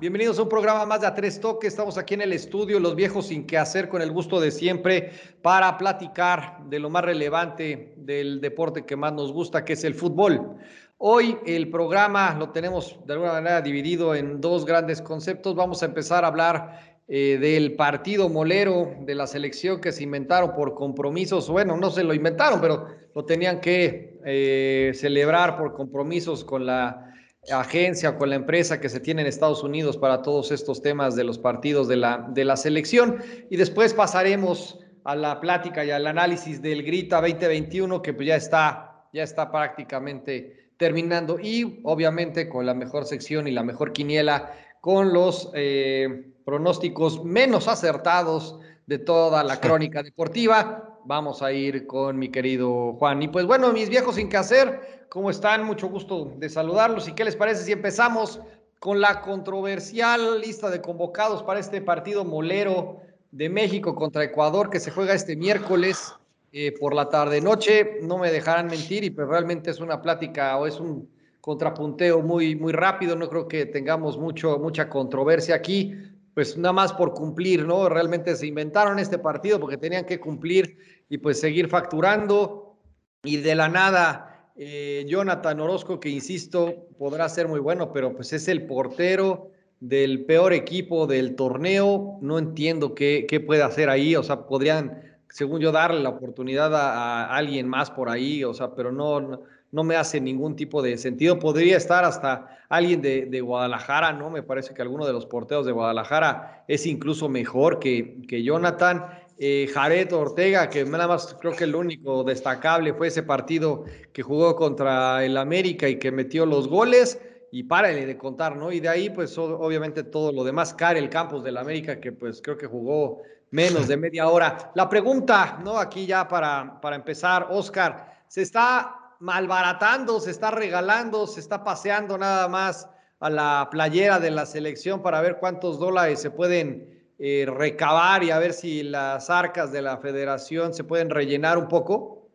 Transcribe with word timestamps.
Bienvenidos 0.00 0.38
a 0.38 0.42
un 0.44 0.48
programa 0.48 0.86
más 0.86 1.02
de 1.02 1.06
A 1.06 1.14
Tres 1.14 1.40
Toques. 1.40 1.68
Estamos 1.68 1.98
aquí 1.98 2.14
en 2.14 2.22
el 2.22 2.32
estudio, 2.32 2.80
los 2.80 2.96
viejos 2.96 3.26
sin 3.26 3.46
qué 3.46 3.58
hacer, 3.58 3.88
con 3.88 4.00
el 4.00 4.10
gusto 4.10 4.40
de 4.40 4.50
siempre, 4.50 5.12
para 5.42 5.76
platicar 5.76 6.58
de 6.68 6.78
lo 6.78 6.88
más 6.88 7.04
relevante 7.04 7.94
del 7.98 8.40
deporte 8.40 8.86
que 8.86 8.96
más 8.96 9.12
nos 9.12 9.30
gusta, 9.30 9.62
que 9.62 9.74
es 9.74 9.84
el 9.84 9.94
fútbol. 9.94 10.56
Hoy 11.02 11.38
el 11.46 11.70
programa 11.70 12.36
lo 12.38 12.50
tenemos 12.50 12.98
de 13.06 13.14
alguna 13.14 13.32
manera 13.32 13.62
dividido 13.62 14.14
en 14.14 14.38
dos 14.38 14.66
grandes 14.66 15.00
conceptos. 15.00 15.54
Vamos 15.54 15.82
a 15.82 15.86
empezar 15.86 16.24
a 16.24 16.26
hablar 16.26 16.98
eh, 17.08 17.38
del 17.40 17.74
partido 17.74 18.28
molero 18.28 18.94
de 19.00 19.14
la 19.14 19.26
selección 19.26 19.80
que 19.80 19.92
se 19.92 20.02
inventaron 20.02 20.52
por 20.52 20.74
compromisos. 20.74 21.48
Bueno, 21.48 21.78
no 21.78 21.90
se 21.90 22.04
lo 22.04 22.12
inventaron, 22.12 22.60
pero 22.60 22.86
lo 23.14 23.24
tenían 23.24 23.62
que 23.62 24.20
eh, 24.26 24.92
celebrar 24.94 25.56
por 25.56 25.72
compromisos 25.72 26.44
con 26.44 26.66
la 26.66 27.14
agencia 27.50 28.18
con 28.18 28.28
la 28.28 28.36
empresa 28.36 28.78
que 28.78 28.90
se 28.90 29.00
tiene 29.00 29.22
en 29.22 29.28
Estados 29.28 29.62
Unidos 29.62 29.96
para 29.96 30.20
todos 30.20 30.52
estos 30.52 30.82
temas 30.82 31.16
de 31.16 31.24
los 31.24 31.38
partidos 31.38 31.88
de 31.88 31.96
la, 31.96 32.26
de 32.28 32.44
la 32.44 32.58
selección. 32.58 33.22
Y 33.48 33.56
después 33.56 33.94
pasaremos 33.94 34.80
a 35.04 35.16
la 35.16 35.40
plática 35.40 35.82
y 35.82 35.92
al 35.92 36.06
análisis 36.06 36.60
del 36.60 36.82
Grita 36.82 37.22
2021, 37.22 38.02
que 38.02 38.12
pues 38.12 38.28
ya 38.28 38.36
está, 38.36 39.06
ya 39.14 39.22
está 39.22 39.50
prácticamente 39.50 40.60
terminando. 40.80 41.38
Y 41.38 41.80
obviamente 41.84 42.48
con 42.48 42.66
la 42.66 42.74
mejor 42.74 43.04
sección 43.04 43.46
y 43.46 43.52
la 43.52 43.62
mejor 43.62 43.92
quiniela, 43.92 44.52
con 44.80 45.12
los 45.12 45.50
eh, 45.54 46.32
pronósticos 46.44 47.22
menos 47.22 47.68
acertados 47.68 48.58
de 48.86 48.98
toda 48.98 49.44
la 49.44 49.60
crónica 49.60 50.02
deportiva. 50.02 50.98
Vamos 51.04 51.42
a 51.42 51.52
ir 51.52 51.86
con 51.86 52.18
mi 52.18 52.30
querido 52.30 52.94
Juan. 52.94 53.22
Y 53.22 53.28
pues 53.28 53.44
bueno, 53.44 53.72
mis 53.72 53.88
viejos 53.90 54.16
sin 54.16 54.28
que 54.28 54.38
hacer, 54.38 55.00
¿Cómo 55.10 55.28
están? 55.28 55.64
Mucho 55.64 55.88
gusto 55.88 56.34
de 56.36 56.48
saludarlos. 56.48 57.08
¿Y 57.08 57.14
qué 57.14 57.24
les 57.24 57.34
parece 57.34 57.64
si 57.64 57.72
empezamos 57.72 58.38
con 58.78 59.00
la 59.00 59.22
controversial 59.22 60.40
lista 60.40 60.70
de 60.70 60.80
convocados 60.80 61.42
para 61.42 61.58
este 61.58 61.80
partido 61.80 62.24
molero 62.24 63.00
de 63.32 63.48
México 63.48 63.96
contra 63.96 64.22
Ecuador 64.22 64.70
que 64.70 64.78
se 64.78 64.92
juega 64.92 65.12
este 65.14 65.34
miércoles 65.34 66.14
eh, 66.52 66.72
por 66.78 66.94
la 66.94 67.08
tarde-noche? 67.08 67.98
No 68.02 68.18
me 68.18 68.30
dejarán 68.30 68.66
mentir 68.66 69.04
y 69.04 69.10
pues 69.10 69.28
realmente 69.28 69.70
es 69.70 69.80
una 69.80 70.00
plática 70.02 70.56
o 70.58 70.66
es 70.66 70.80
un 70.80 71.08
contrapunteo 71.40 72.22
muy, 72.22 72.54
muy 72.54 72.72
rápido. 72.72 73.16
No 73.16 73.28
creo 73.28 73.48
que 73.48 73.66
tengamos 73.66 74.18
mucho, 74.18 74.58
mucha 74.58 74.88
controversia 74.88 75.54
aquí. 75.54 75.94
Pues 76.34 76.56
nada 76.56 76.72
más 76.72 76.92
por 76.92 77.12
cumplir, 77.14 77.66
¿no? 77.66 77.88
Realmente 77.88 78.36
se 78.36 78.46
inventaron 78.46 78.98
este 78.98 79.18
partido 79.18 79.58
porque 79.58 79.76
tenían 79.76 80.04
que 80.04 80.20
cumplir 80.20 80.78
y 81.08 81.18
pues 81.18 81.40
seguir 81.40 81.68
facturando 81.68 82.76
y 83.22 83.38
de 83.38 83.54
la 83.54 83.68
nada 83.68 84.30
eh, 84.56 85.04
Jonathan 85.08 85.58
Orozco, 85.60 86.00
que 86.00 86.08
insisto, 86.10 86.88
podrá 86.98 87.28
ser 87.28 87.48
muy 87.48 87.60
bueno, 87.60 87.92
pero 87.92 88.14
pues 88.14 88.32
es 88.32 88.46
el 88.48 88.66
portero 88.66 89.50
del 89.80 90.26
peor 90.26 90.52
equipo 90.52 91.06
del 91.06 91.34
torneo. 91.34 92.18
No 92.20 92.38
entiendo 92.38 92.94
qué, 92.94 93.26
qué 93.28 93.40
puede 93.40 93.62
hacer 93.62 93.88
ahí. 93.88 94.16
O 94.16 94.22
sea, 94.22 94.46
podrían, 94.46 95.09
según 95.30 95.60
yo, 95.60 95.72
darle 95.72 96.00
la 96.00 96.10
oportunidad 96.10 96.74
a, 96.74 97.34
alguien 97.34 97.68
más 97.68 97.90
por 97.90 98.08
ahí. 98.08 98.44
O 98.44 98.52
sea, 98.52 98.74
pero 98.74 98.92
no, 98.92 99.40
no, 99.72 99.84
me 99.84 99.96
hace 99.96 100.20
ningún 100.20 100.56
tipo 100.56 100.82
de 100.82 100.98
sentido. 100.98 101.38
Podría 101.38 101.76
estar 101.76 102.04
hasta 102.04 102.58
alguien 102.68 103.00
de, 103.00 103.26
de, 103.26 103.40
Guadalajara, 103.40 104.12
¿no? 104.12 104.30
Me 104.30 104.42
parece 104.42 104.74
que 104.74 104.82
alguno 104.82 105.06
de 105.06 105.12
los 105.12 105.26
porteros 105.26 105.66
de 105.66 105.72
Guadalajara 105.72 106.64
es 106.68 106.84
incluso 106.86 107.28
mejor 107.28 107.78
que, 107.78 108.22
que 108.28 108.42
Jonathan 108.42 109.06
eh, 109.42 109.70
Jared 109.72 110.12
Ortega, 110.12 110.68
que 110.68 110.84
nada 110.84 111.08
más 111.08 111.34
creo 111.40 111.56
que 111.56 111.64
el 111.64 111.74
único 111.74 112.24
destacable 112.24 112.92
fue 112.92 113.08
ese 113.08 113.22
partido 113.22 113.84
que 114.12 114.22
jugó 114.22 114.54
contra 114.54 115.24
el 115.24 115.38
América 115.38 115.88
y 115.88 115.98
que 115.98 116.12
metió 116.12 116.44
los 116.44 116.68
goles. 116.68 117.18
Y 117.50 117.64
párale 117.64 118.06
de 118.06 118.16
contar, 118.18 118.56
¿no? 118.56 118.70
Y 118.70 118.80
de 118.80 118.88
ahí, 118.88 119.10
pues 119.10 119.36
obviamente 119.38 120.04
todo 120.04 120.30
lo 120.30 120.44
demás, 120.44 120.74
Karel 120.74 121.08
Campos 121.08 121.42
del 121.42 121.56
América, 121.56 121.98
que 122.00 122.12
pues 122.12 122.40
creo 122.42 122.56
que 122.58 122.66
jugó 122.66 123.22
menos 123.50 123.88
de 123.88 123.96
media 123.96 124.28
hora. 124.28 124.72
La 124.74 124.88
pregunta, 124.88 125.60
¿no? 125.64 125.78
Aquí 125.78 126.06
ya 126.06 126.28
para, 126.28 126.80
para 126.80 126.96
empezar, 126.96 127.48
Oscar, 127.50 128.22
¿se 128.28 128.42
está 128.42 129.14
malbaratando, 129.20 130.20
se 130.20 130.30
está 130.30 130.50
regalando, 130.50 131.26
se 131.26 131.40
está 131.40 131.62
paseando 131.62 132.16
nada 132.16 132.48
más 132.48 132.88
a 133.20 133.28
la 133.28 133.68
playera 133.70 134.18
de 134.18 134.30
la 134.30 134.46
selección 134.46 135.02
para 135.02 135.20
ver 135.20 135.36
cuántos 135.38 135.78
dólares 135.78 136.20
se 136.20 136.30
pueden 136.30 137.00
eh, 137.18 137.46
recabar 137.46 138.24
y 138.24 138.30
a 138.30 138.38
ver 138.38 138.54
si 138.54 138.82
las 138.82 139.28
arcas 139.28 139.70
de 139.72 139.82
la 139.82 139.98
federación 139.98 140.72
se 140.72 140.84
pueden 140.84 141.10
rellenar 141.10 141.58
un 141.58 141.68
poco? 141.68 142.30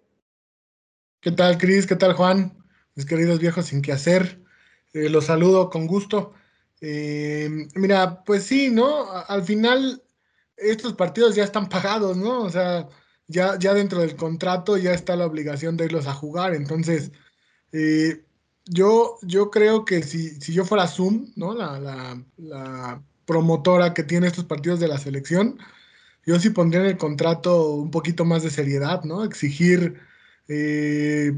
¿Qué 1.21 1.31
tal, 1.31 1.57
Cris? 1.57 1.87
¿Qué 1.87 1.95
tal, 1.95 2.13
Juan? 2.13 2.55
Mis 2.93 3.07
queridos 3.07 3.39
viejos 3.39 3.65
sin 3.65 3.81
qué 3.81 3.93
hacer. 3.93 4.39
Eh, 4.93 5.09
los 5.09 5.25
saludo 5.25 5.71
con 5.71 5.87
gusto. 5.87 6.33
Eh, 6.81 7.49
mira, 7.73 8.23
pues 8.23 8.43
sí, 8.43 8.69
¿no? 8.69 9.11
Al 9.11 9.43
final, 9.43 10.03
estos 10.57 10.93
partidos 10.93 11.35
ya 11.35 11.43
están 11.43 11.69
pagados, 11.69 12.17
¿no? 12.17 12.41
O 12.41 12.49
sea, 12.49 12.88
ya, 13.27 13.57
ya 13.59 13.73
dentro 13.73 13.99
del 13.99 14.16
contrato 14.16 14.77
ya 14.77 14.93
está 14.93 15.16
la 15.16 15.25
obligación 15.25 15.77
de 15.77 15.85
irlos 15.85 16.07
a 16.07 16.13
jugar. 16.13 16.53
Entonces, 16.55 17.11
yo, 18.65 19.17
yo 19.21 19.51
creo 19.51 19.85
que 19.85 20.03
si, 20.03 20.29
si 20.41 20.53
yo 20.53 20.65
fuera 20.65 20.88
Zoom, 20.88 21.31
¿no? 21.35 21.53
La, 21.53 21.79
la, 21.79 22.23
la 22.38 23.01
promotora 23.25 23.94
que 23.94 24.03
tiene 24.03 24.27
estos 24.27 24.45
partidos 24.45 24.79
de 24.79 24.88
la 24.88 24.97
selección, 24.97 25.57
yo 26.25 26.39
sí 26.39 26.49
pondría 26.49 26.81
en 26.81 26.88
el 26.88 26.97
contrato 26.97 27.69
un 27.71 27.91
poquito 27.91 28.25
más 28.25 28.44
de 28.44 28.49
seriedad, 28.49 29.03
¿no? 29.03 29.23
Exigir, 29.23 29.99
eh, 30.47 31.33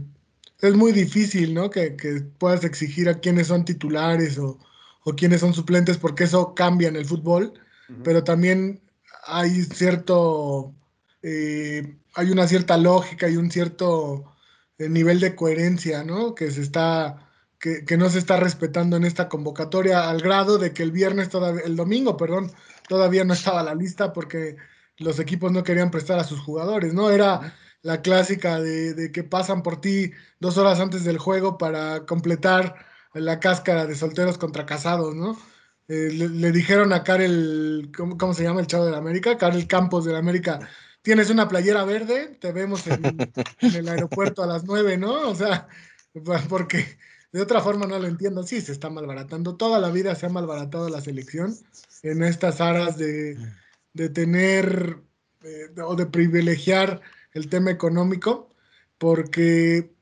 es 0.61 0.75
muy 0.75 0.91
difícil, 0.91 1.53
¿no? 1.53 1.69
Que, 1.69 1.95
puedas 2.37 2.63
exigir 2.63 3.09
a 3.09 3.19
quiénes 3.19 3.47
son 3.47 3.65
titulares 3.65 4.37
o, 4.37 4.57
o 5.03 5.13
quiénes 5.13 5.41
son 5.41 5.53
suplentes, 5.53 5.97
porque 5.97 6.23
eso 6.25 6.53
cambia 6.55 6.87
en 6.87 6.95
el 6.95 7.05
fútbol, 7.05 7.53
pero 8.03 8.23
también 8.23 8.81
hay 9.27 9.63
cierto, 9.63 10.73
eh, 11.21 11.97
hay 12.15 12.31
una 12.31 12.47
cierta 12.47 12.77
lógica 12.77 13.29
y 13.29 13.37
un 13.37 13.51
cierto 13.51 14.35
eh, 14.77 14.89
nivel 14.89 15.19
de 15.19 15.35
coherencia, 15.35 16.03
¿no? 16.03 16.35
Que 16.35 16.51
se 16.51 16.61
está 16.61 17.27
que, 17.59 17.97
no 17.97 18.09
se 18.09 18.19
está 18.19 18.37
respetando 18.37 18.97
en 18.97 19.03
esta 19.03 19.29
convocatoria 19.29 20.09
al 20.09 20.21
grado 20.21 20.57
de 20.57 20.73
que 20.73 20.83
el 20.83 20.91
viernes, 20.91 21.29
todavía, 21.29 21.63
el 21.65 21.75
domingo, 21.75 22.17
perdón, 22.17 22.51
todavía 22.87 23.23
no 23.23 23.33
estaba 23.33 23.63
la 23.63 23.75
lista 23.75 24.13
porque 24.13 24.57
los 24.97 25.19
equipos 25.19 25.51
no 25.51 25.63
querían 25.63 25.91
prestar 25.91 26.19
a 26.19 26.23
sus 26.23 26.39
jugadores, 26.39 26.93
¿no? 26.93 27.09
Era 27.09 27.55
la 27.81 28.01
clásica 28.01 28.59
de, 28.59 29.11
que 29.11 29.23
pasan 29.23 29.63
por 29.63 29.81
ti 29.81 30.11
dos 30.39 30.57
horas 30.57 30.79
antes 30.79 31.03
del 31.03 31.17
juego 31.17 31.57
para 31.57 32.05
completar 32.05 32.75
la 33.13 33.39
cáscara 33.39 33.85
de 33.85 33.95
solteros 33.95 34.37
contra 34.37 34.65
casados, 34.65 35.15
¿no? 35.15 35.37
Eh, 35.87 36.11
le, 36.11 36.51
dijeron 36.51 36.91
a 36.91 37.03
Karel, 37.03 37.91
¿cómo, 37.95 38.33
se 38.33 38.43
llama 38.43 38.59
el 38.59 38.67
chavo 38.67 38.85
de 38.85 38.91
la 38.91 38.97
América? 38.97 39.37
Karel 39.37 39.67
Campos 39.67 40.03
de 40.05 40.11
la 40.11 40.19
América, 40.19 40.59
tienes 41.01 41.29
una 41.29 41.47
playera 41.47 41.85
verde, 41.85 42.37
te 42.41 42.51
vemos 42.51 42.85
en, 42.87 43.01
el 43.61 43.87
aeropuerto 43.87 44.43
a 44.43 44.47
las 44.47 44.65
nueve, 44.65 44.97
¿no? 44.97 45.29
O 45.29 45.35
sea, 45.35 45.67
porque 46.49 46.97
de 47.31 47.41
otra 47.41 47.61
forma 47.61 47.85
no 47.85 47.99
lo 47.99 48.07
entiendo. 48.07 48.43
Sí, 48.43 48.61
se 48.61 48.71
está 48.71 48.89
malbaratando. 48.89 49.55
Toda 49.55 49.79
la 49.79 49.89
vida 49.89 50.15
se 50.15 50.25
ha 50.25 50.29
malbaratado 50.29 50.89
la 50.89 51.01
selección 51.01 51.55
en 52.03 52.23
estas 52.23 52.61
aras 52.61 52.97
de, 52.97 53.37
tener 54.13 54.97
eh, 55.43 55.81
o 55.81 55.95
de 55.95 56.05
privilegiar 56.05 57.01
el 57.33 57.49
tema 57.49 57.71
económico, 57.71 58.49
porque 58.97 59.93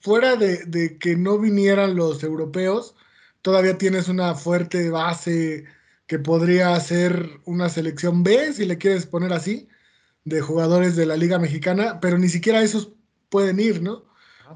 fuera 0.00 0.36
de, 0.36 0.98
que 0.98 1.16
no 1.16 1.38
vinieran 1.38 1.94
los 1.94 2.22
europeos, 2.22 2.94
todavía 3.42 3.78
tienes 3.78 4.08
una 4.08 4.34
fuerte 4.34 4.90
base 4.90 5.64
que 6.06 6.18
podría 6.18 6.78
ser 6.80 7.40
una 7.44 7.68
selección 7.68 8.22
B, 8.22 8.52
si 8.52 8.66
le 8.66 8.78
quieres 8.78 9.06
poner 9.06 9.32
así, 9.32 9.68
de 10.24 10.40
jugadores 10.40 10.96
de 10.96 11.06
la 11.06 11.16
Liga 11.16 11.38
Mexicana, 11.38 12.00
pero 12.00 12.18
ni 12.18 12.28
siquiera 12.28 12.62
esos 12.62 12.92
pueden 13.28 13.60
ir, 13.60 13.82
¿no? 13.82 14.04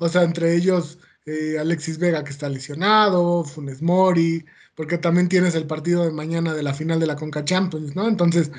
O 0.01 0.09
sea, 0.09 0.23
entre 0.23 0.55
ellos 0.57 0.99
eh, 1.27 1.57
Alexis 1.59 1.99
Vega 1.99 2.25
que 2.25 2.33
está 2.33 2.49
lesionado, 2.49 3.45
Funes 3.45 3.81
Mori, 3.83 4.45
porque 4.75 4.99
también 4.99 5.29
tienes 5.29 5.55
el 5.55 5.67
partido 5.67 6.05
de 6.05 6.11
mañana 6.11 6.55
de 6.55 6.63
la 6.63 6.75
final 6.75 7.01
de 7.01 7.07
la 7.07 7.17
Conca 7.17 7.45
Champions, 7.45 7.95
¿no? 7.95 8.09
Entonces, 8.09 8.51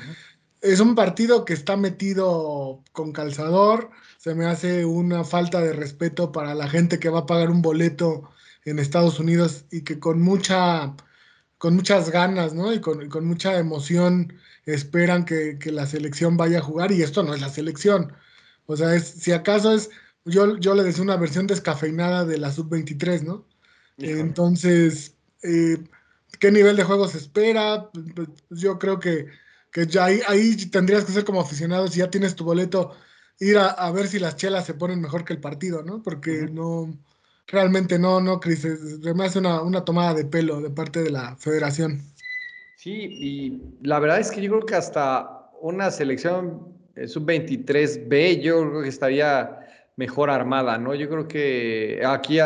es 0.62 0.80
un 0.80 0.94
partido 0.94 1.44
que 1.44 1.52
está 1.52 1.76
metido 1.76 2.82
con 2.92 3.12
calzador, 3.12 3.90
se 4.18 4.34
me 4.34 4.46
hace 4.46 4.84
una 4.84 5.24
falta 5.24 5.60
de 5.60 5.72
respeto 5.72 6.32
para 6.32 6.54
la 6.54 6.68
gente 6.68 6.98
que 6.98 7.10
va 7.10 7.20
a 7.20 7.26
pagar 7.26 7.50
un 7.50 7.62
boleto 7.62 8.30
en 8.66 8.78
Estados 8.78 9.18
Unidos 9.18 9.64
y 9.70 9.82
que 9.82 9.98
con 9.98 10.20
mucha 10.20 10.94
con 11.58 11.74
muchas 11.74 12.10
ganas, 12.10 12.52
¿no? 12.52 12.72
Y 12.74 12.80
con, 12.80 13.26
mucha 13.26 13.58
emoción 13.58 14.34
esperan 14.66 15.24
que, 15.24 15.58
que, 15.58 15.72
la 15.72 15.86
selección 15.86 16.36
vaya 16.36 16.58
a 16.58 16.62
jugar 16.62 16.92
y 16.92 17.02
esto 17.02 17.22
no 17.22 17.34
es 17.34 17.40
la 17.40 17.48
selección. 17.48 18.12
O 18.66 18.76
sea, 18.76 18.94
es, 18.94 19.04
si 19.04 19.32
acaso 19.32 19.72
es 19.72 19.90
yo, 20.26 20.58
yo 20.58 20.74
le 20.74 20.82
decía 20.82 21.02
una 21.02 21.16
versión 21.16 21.46
descafeinada 21.46 22.24
de 22.24 22.38
la 22.38 22.50
sub-23, 22.52 23.22
¿no? 23.22 23.46
Entonces, 23.98 25.14
eh, 25.42 25.78
qué 26.38 26.50
nivel 26.50 26.76
de 26.76 26.84
juego 26.84 27.08
se 27.08 27.18
espera. 27.18 27.90
Yo 28.50 28.78
creo 28.78 28.98
que, 28.98 29.26
que 29.70 29.86
ya 29.86 30.06
ahí, 30.06 30.20
ahí, 30.26 30.56
tendrías 30.66 31.04
que 31.04 31.12
ser 31.12 31.24
como 31.24 31.40
aficionado, 31.40 31.88
si 31.88 32.00
ya 32.00 32.10
tienes 32.10 32.34
tu 32.34 32.44
boleto, 32.44 32.94
ir 33.38 33.56
a, 33.56 33.90
ver 33.92 34.08
si 34.08 34.18
las 34.18 34.36
chelas 34.36 34.66
se 34.66 34.74
ponen 34.74 35.00
mejor 35.00 35.24
que 35.24 35.32
el 35.32 35.40
partido, 35.40 35.82
¿no? 35.82 36.02
Porque 36.02 36.48
no, 36.50 36.92
realmente 37.46 37.98
no, 37.98 38.20
no, 38.20 38.40
Cris, 38.40 38.66
me 39.14 39.24
hace 39.24 39.38
una, 39.38 39.84
tomada 39.84 40.14
de 40.14 40.24
pelo 40.24 40.60
de 40.60 40.70
parte 40.70 41.02
de 41.02 41.10
la 41.10 41.36
federación. 41.36 42.02
Sí, 42.76 42.92
y 42.92 43.62
la 43.82 43.98
verdad 43.98 44.20
es 44.20 44.30
que 44.30 44.42
yo 44.42 44.50
creo 44.50 44.66
que 44.66 44.74
hasta 44.74 45.50
una 45.60 45.90
selección 45.90 46.76
eh, 46.94 47.08
sub-23B, 47.08 48.40
yo 48.40 48.68
creo 48.70 48.82
que 48.82 48.88
estaría 48.88 49.60
mejor 49.96 50.28
armada, 50.30 50.76
¿no? 50.78 50.94
Yo 50.94 51.08
creo 51.08 51.26
que 51.26 52.02
aquí, 52.06 52.38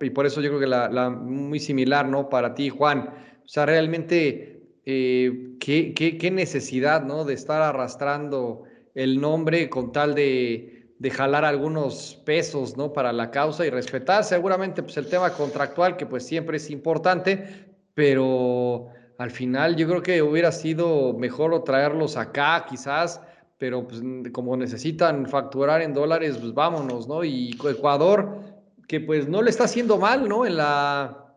y 0.00 0.10
por 0.10 0.26
eso 0.26 0.40
yo 0.40 0.50
creo 0.50 0.60
que 0.60 0.66
la, 0.66 1.10
muy 1.10 1.60
similar, 1.60 2.08
¿no? 2.08 2.28
Para 2.28 2.54
ti, 2.54 2.68
Juan. 2.68 3.10
O 3.44 3.48
sea, 3.48 3.64
realmente, 3.66 4.60
eh, 4.84 5.56
¿qué, 5.60 5.94
qué, 5.94 6.30
necesidad, 6.30 7.04
¿no? 7.04 7.24
De 7.24 7.34
estar 7.34 7.62
arrastrando 7.62 8.64
el 8.94 9.20
nombre 9.20 9.70
con 9.70 9.92
tal 9.92 10.14
de, 10.14 10.73
de, 11.04 11.10
jalar 11.10 11.44
algunos 11.44 12.20
pesos, 12.24 12.76
¿no? 12.76 12.92
Para 12.92 13.12
la 13.12 13.30
causa 13.30 13.66
y 13.66 13.70
respetar 13.70 14.24
seguramente, 14.24 14.82
pues, 14.82 14.96
el 14.96 15.06
tema 15.06 15.30
contractual, 15.30 15.96
que 15.96 16.06
pues 16.06 16.26
siempre 16.26 16.56
es 16.56 16.70
importante, 16.70 17.66
pero 17.94 18.88
al 19.18 19.30
final 19.30 19.76
yo 19.76 19.86
creo 19.86 20.02
que 20.02 20.22
hubiera 20.22 20.50
sido 20.50 21.12
mejor 21.12 21.62
traerlos 21.64 22.16
acá, 22.16 22.66
quizás 22.68 23.20
pero 23.58 23.86
pues, 23.86 24.02
como 24.32 24.56
necesitan 24.56 25.26
facturar 25.26 25.82
en 25.82 25.94
dólares, 25.94 26.36
pues 26.38 26.52
vámonos, 26.54 27.08
¿no? 27.08 27.24
Y 27.24 27.56
Ecuador, 27.68 28.40
que 28.88 29.00
pues 29.00 29.28
no 29.28 29.42
le 29.42 29.50
está 29.50 29.64
haciendo 29.64 29.98
mal, 29.98 30.28
¿no? 30.28 30.44
En 30.44 30.56
la, 30.56 31.34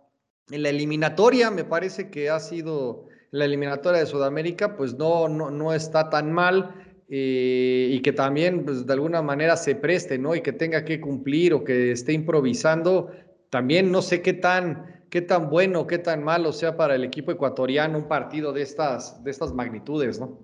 en 0.50 0.63
la 0.63 0.70
eliminatoria, 0.70 1.52
me 1.52 1.63
parece 1.63 2.10
que 2.10 2.30
ha 2.30 2.40
sido 2.40 3.06
la 3.31 3.46
eliminatoria 3.46 4.00
de 4.00 4.06
Sudamérica, 4.08 4.75
pues 4.75 4.96
no, 4.96 5.30
no, 5.30 5.52
no 5.52 5.74
está 5.74 6.10
tan 6.10 6.31
mal. 6.31 6.87
Eh, 7.09 7.89
y 7.92 8.01
que 8.01 8.12
también 8.12 8.65
pues, 8.65 8.86
de 8.86 8.94
alguna 8.94 9.21
manera 9.21 9.56
se 9.56 9.75
preste, 9.75 10.18
¿no? 10.18 10.36
Y 10.36 10.42
que 10.42 10.54
tenga 10.54 10.83
que 10.83 11.00
cumplir 11.00 11.54
o 11.54 11.63
que 11.63 11.92
esté 11.92 12.13
improvisando, 12.13 13.12
también 13.50 13.92
no 13.92 14.01
sé 14.01 14.21
qué 14.21 14.33
tan, 14.33 15.06
qué 15.09 15.21
tan 15.21 15.50
bueno, 15.50 15.88
qué 15.88 16.00
tan 16.00 16.24
malo 16.24 16.51
sea 16.51 16.75
para 16.75 16.95
el 16.95 17.04
equipo 17.04 17.31
ecuatoriano 17.31 17.98
un 17.98 18.07
partido 18.07 18.51
de 18.51 18.62
estas, 18.62 19.24
de 19.24 19.31
estas 19.31 19.54
magnitudes, 19.54 20.19
¿no? 20.19 20.38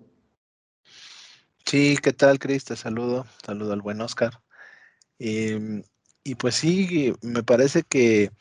Sí, 1.65 1.97
¿qué 2.01 2.13
tal, 2.13 2.39
Cris? 2.39 2.65
Te 2.65 2.75
saludo, 2.75 3.25
saludo 3.45 3.73
al 3.73 3.81
buen 3.81 3.99
Oscar. 4.01 4.39
Em, 5.19 5.83
y 6.23 6.35
pues 6.35 6.55
sí, 6.55 7.13
me 7.21 7.43
parece 7.43 7.83
que 7.83 8.31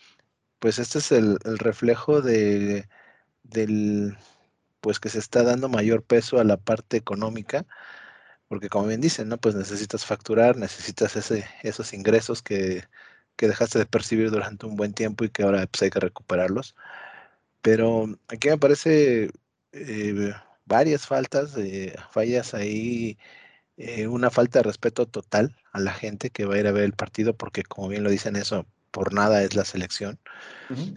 pues 0.63 0.79
este 0.79 0.99
es 1.01 1.11
el, 1.11 1.39
reflejo 1.41 2.23
de, 2.23 2.89
del, 3.43 4.17
pues 4.81 5.01
que 5.01 5.09
se 5.09 5.19
está 5.19 5.43
dando 5.43 5.69
mayor 5.69 6.05
peso 6.05 6.39
a 6.39 6.45
la 6.45 6.57
parte 6.57 6.97
económica, 6.97 7.67
porque 8.53 8.69
como 8.69 8.87
bien 8.87 9.01
dicen, 9.01 9.31
¿no? 9.31 9.39
Pues 9.39 9.55
necesitas 9.55 10.05
facturar, 10.05 10.59
necesitas 10.59 11.17
ese, 11.17 11.47
esos 11.63 11.95
ingresos 11.95 12.43
que, 12.43 12.85
que 13.35 13.49
dejaste 13.49 13.79
de 13.79 13.87
percibir 13.87 14.31
durante 14.31 14.67
un 14.67 14.77
buen 14.77 14.93
tiempo 14.93 15.25
y 15.25 15.31
que 15.31 15.43
ahora 15.43 15.67
pues, 15.67 15.81
hay 15.81 15.89
que 15.89 16.01
recuperarlos. 16.01 16.77
Pero 17.63 18.15
aquí 18.29 18.51
me 18.51 18.59
parece 18.59 19.31
eh, 19.73 20.35
varias 20.67 21.07
faltas, 21.07 21.55
de 21.55 21.99
fallas 22.11 22.53
ahí, 22.53 23.17
eh, 23.79 24.07
una 24.07 24.29
falta 24.29 24.59
de 24.59 24.65
respeto 24.65 25.07
total 25.07 25.57
a 25.73 25.81
la 25.81 25.95
gente 25.95 26.29
que 26.29 26.45
va 26.45 26.57
a 26.57 26.59
ir 26.59 26.67
a 26.67 26.73
ver 26.73 26.85
el 26.85 26.93
partido, 26.93 27.35
porque 27.35 27.63
como 27.63 27.89
bien 27.89 28.05
lo 28.05 28.11
dicen 28.11 28.37
eso, 28.37 28.67
por 28.91 29.15
nada 29.15 29.43
es 29.43 29.57
la 29.57 29.65
selección. 29.65 30.21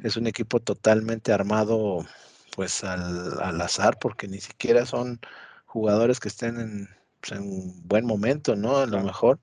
Es 0.04 0.18
un 0.18 0.28
equipo 0.28 0.60
totalmente 0.60 1.32
armado 1.32 2.06
pues 2.54 2.84
al, 2.84 3.62
azar, 3.62 3.98
porque 3.98 4.28
ni 4.28 4.42
siquiera 4.42 4.86
son 4.86 5.22
jugadores 5.66 6.20
que 6.20 6.28
estén 6.28 6.60
en, 6.60 6.90
pues, 7.28 7.40
en 7.40 7.88
buen 7.88 8.06
momento, 8.06 8.56
¿no? 8.56 8.78
A 8.78 8.86
lo 8.86 9.02
mejor. 9.02 9.40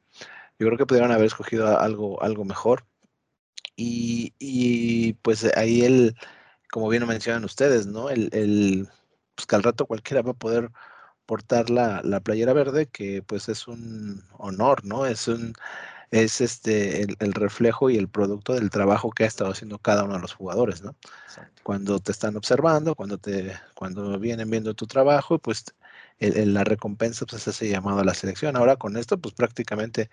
Yo 0.58 0.66
creo 0.66 0.78
que 0.78 0.86
pudieron 0.86 1.12
haber 1.12 1.26
escogido 1.26 1.78
algo, 1.78 2.22
algo 2.22 2.44
mejor. 2.44 2.86
Y, 3.76 4.34
y 4.38 5.14
pues 5.14 5.44
ahí 5.56 5.82
el, 5.82 6.16
como 6.70 6.88
bien 6.88 7.06
mencionan 7.06 7.44
ustedes, 7.44 7.86
¿no? 7.86 8.10
El, 8.10 8.28
el 8.32 8.88
pues 9.34 9.46
que 9.46 9.56
al 9.56 9.62
rato 9.62 9.86
cualquiera 9.86 10.22
va 10.22 10.32
a 10.32 10.34
poder 10.34 10.70
portar 11.26 11.70
la, 11.70 12.02
playera 12.20 12.52
verde, 12.52 12.86
que 12.86 13.22
pues 13.22 13.48
es 13.48 13.66
un 13.68 14.22
honor, 14.38 14.84
¿no? 14.84 15.06
Es 15.06 15.28
un 15.28 15.54
es 16.10 16.42
este 16.42 17.02
el, 17.02 17.32
reflejo 17.32 17.88
y 17.88 17.96
el 17.96 18.08
producto 18.08 18.54
del 18.54 18.68
trabajo 18.70 19.10
que 19.10 19.24
ha 19.24 19.26
estado 19.26 19.50
haciendo 19.52 19.78
cada 19.78 20.04
uno 20.04 20.14
de 20.14 20.20
los 20.20 20.34
jugadores, 20.34 20.82
¿no? 20.82 20.94
Cuando 21.62 22.00
te 22.00 22.12
están 22.12 22.36
observando, 22.36 22.94
cuando 22.94 23.18
te, 23.18 23.54
cuando 23.74 24.18
vienen 24.18 24.50
viendo 24.50 24.74
tu 24.74 24.86
trabajo, 24.86 25.38
pues 25.38 25.64
la 26.30 26.64
recompensa 26.64 27.26
pues 27.26 27.42
es 27.42 27.56
ese 27.56 27.68
llamado 27.68 28.00
a 28.00 28.04
la 28.04 28.14
selección. 28.14 28.56
Ahora 28.56 28.76
con 28.76 28.96
esto, 28.96 29.18
pues 29.18 29.34
prácticamente 29.34 30.10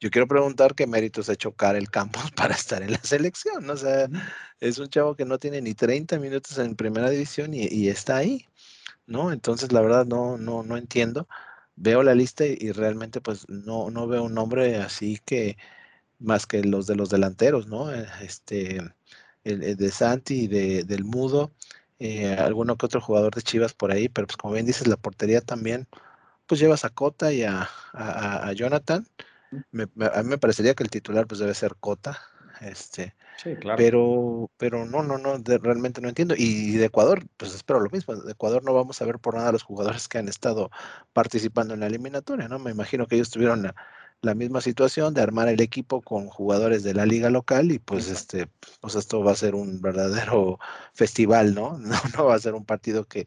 yo 0.00 0.10
quiero 0.10 0.28
preguntar 0.28 0.74
qué 0.74 0.86
méritos 0.86 1.28
ha 1.28 1.32
hecho 1.32 1.54
el 1.74 1.90
Campos 1.90 2.30
para 2.36 2.54
estar 2.54 2.82
en 2.82 2.92
la 2.92 3.00
selección. 3.02 3.68
O 3.70 3.76
sea, 3.76 4.08
es 4.60 4.78
un 4.78 4.88
chavo 4.88 5.16
que 5.16 5.24
no 5.24 5.38
tiene 5.38 5.60
ni 5.60 5.74
30 5.74 6.18
minutos 6.18 6.58
en 6.58 6.76
primera 6.76 7.10
división 7.10 7.54
y, 7.54 7.88
está 7.88 8.16
ahí, 8.18 8.46
¿no? 9.06 9.32
Entonces, 9.32 9.72
la 9.72 9.80
verdad, 9.80 10.06
no, 10.06 10.38
no, 10.38 10.62
no 10.62 10.76
entiendo. 10.76 11.28
Veo 11.76 12.02
la 12.02 12.14
lista 12.14 12.44
y, 12.46 12.72
realmente, 12.72 13.20
pues, 13.20 13.48
no, 13.48 13.90
no 13.90 14.06
veo 14.06 14.24
un 14.24 14.34
nombre 14.34 14.76
así 14.76 15.20
que 15.24 15.56
más 16.18 16.46
que 16.46 16.62
los 16.64 16.86
de 16.86 16.96
los 16.96 17.10
delanteros, 17.10 17.66
¿no? 17.68 17.92
Eh, 17.92 18.06
este, 18.22 18.80
el, 19.44 19.76
de 19.76 19.90
Santi 19.90 20.42
y 20.44 20.48
de, 20.48 20.84
del 20.84 21.04
Mudo, 21.04 21.52
eh, 21.98 22.34
alguno 22.34 22.76
que 22.76 22.86
otro 22.86 23.00
jugador 23.00 23.34
de 23.34 23.42
Chivas 23.42 23.74
por 23.74 23.92
ahí, 23.92 24.08
pero 24.08 24.26
pues 24.26 24.36
como 24.36 24.54
bien 24.54 24.66
dices, 24.66 24.86
la 24.86 24.96
portería 24.96 25.40
también, 25.40 25.88
pues 26.46 26.60
llevas 26.60 26.84
a 26.84 26.90
Cota 26.90 27.32
y 27.32 27.42
a, 27.44 27.68
a 27.92 28.52
Jonathan 28.52 29.06
a 29.52 30.22
mí 30.22 30.28
me 30.28 30.38
parecería 30.38 30.74
que 30.74 30.82
el 30.82 30.90
titular 30.90 31.26
pues 31.26 31.40
debe 31.40 31.54
ser 31.54 31.76
Cota, 31.76 32.18
este, 32.60 33.14
sí, 33.42 33.54
claro. 33.56 33.76
pero, 33.76 34.50
pero 34.56 34.84
no, 34.84 35.02
no, 35.02 35.18
no, 35.18 35.38
realmente 35.38 36.00
no 36.00 36.08
entiendo. 36.08 36.34
Y 36.36 36.72
de 36.72 36.86
Ecuador, 36.86 37.24
pues 37.36 37.54
espero 37.54 37.80
lo 37.80 37.90
mismo. 37.90 38.14
De 38.16 38.32
Ecuador 38.32 38.64
no 38.64 38.74
vamos 38.74 39.00
a 39.00 39.04
ver 39.04 39.18
por 39.18 39.34
nada 39.34 39.50
a 39.50 39.52
los 39.52 39.62
jugadores 39.62 40.08
que 40.08 40.18
han 40.18 40.28
estado 40.28 40.70
participando 41.12 41.74
en 41.74 41.80
la 41.80 41.86
eliminatoria, 41.86 42.48
¿no? 42.48 42.58
Me 42.58 42.70
imagino 42.70 43.06
que 43.06 43.14
ellos 43.16 43.30
tuvieron 43.30 43.62
la, 43.62 43.74
misma 44.34 44.60
situación 44.60 45.14
de 45.14 45.22
armar 45.22 45.48
el 45.48 45.60
equipo 45.60 46.02
con 46.02 46.28
jugadores 46.28 46.82
de 46.82 46.94
la 46.94 47.06
liga 47.06 47.30
local 47.30 47.70
y 47.72 47.78
pues 47.78 48.10
este, 48.10 48.48
pues 48.80 48.94
esto 48.94 49.22
va 49.22 49.32
a 49.32 49.36
ser 49.36 49.54
un 49.54 49.80
verdadero 49.80 50.58
festival, 50.94 51.54
¿no? 51.54 51.78
No, 51.88 51.96
no 52.16 52.24
va 52.26 52.34
a 52.34 52.40
ser 52.40 52.54
un 52.54 52.64
partido 52.64 53.04
que 53.04 53.26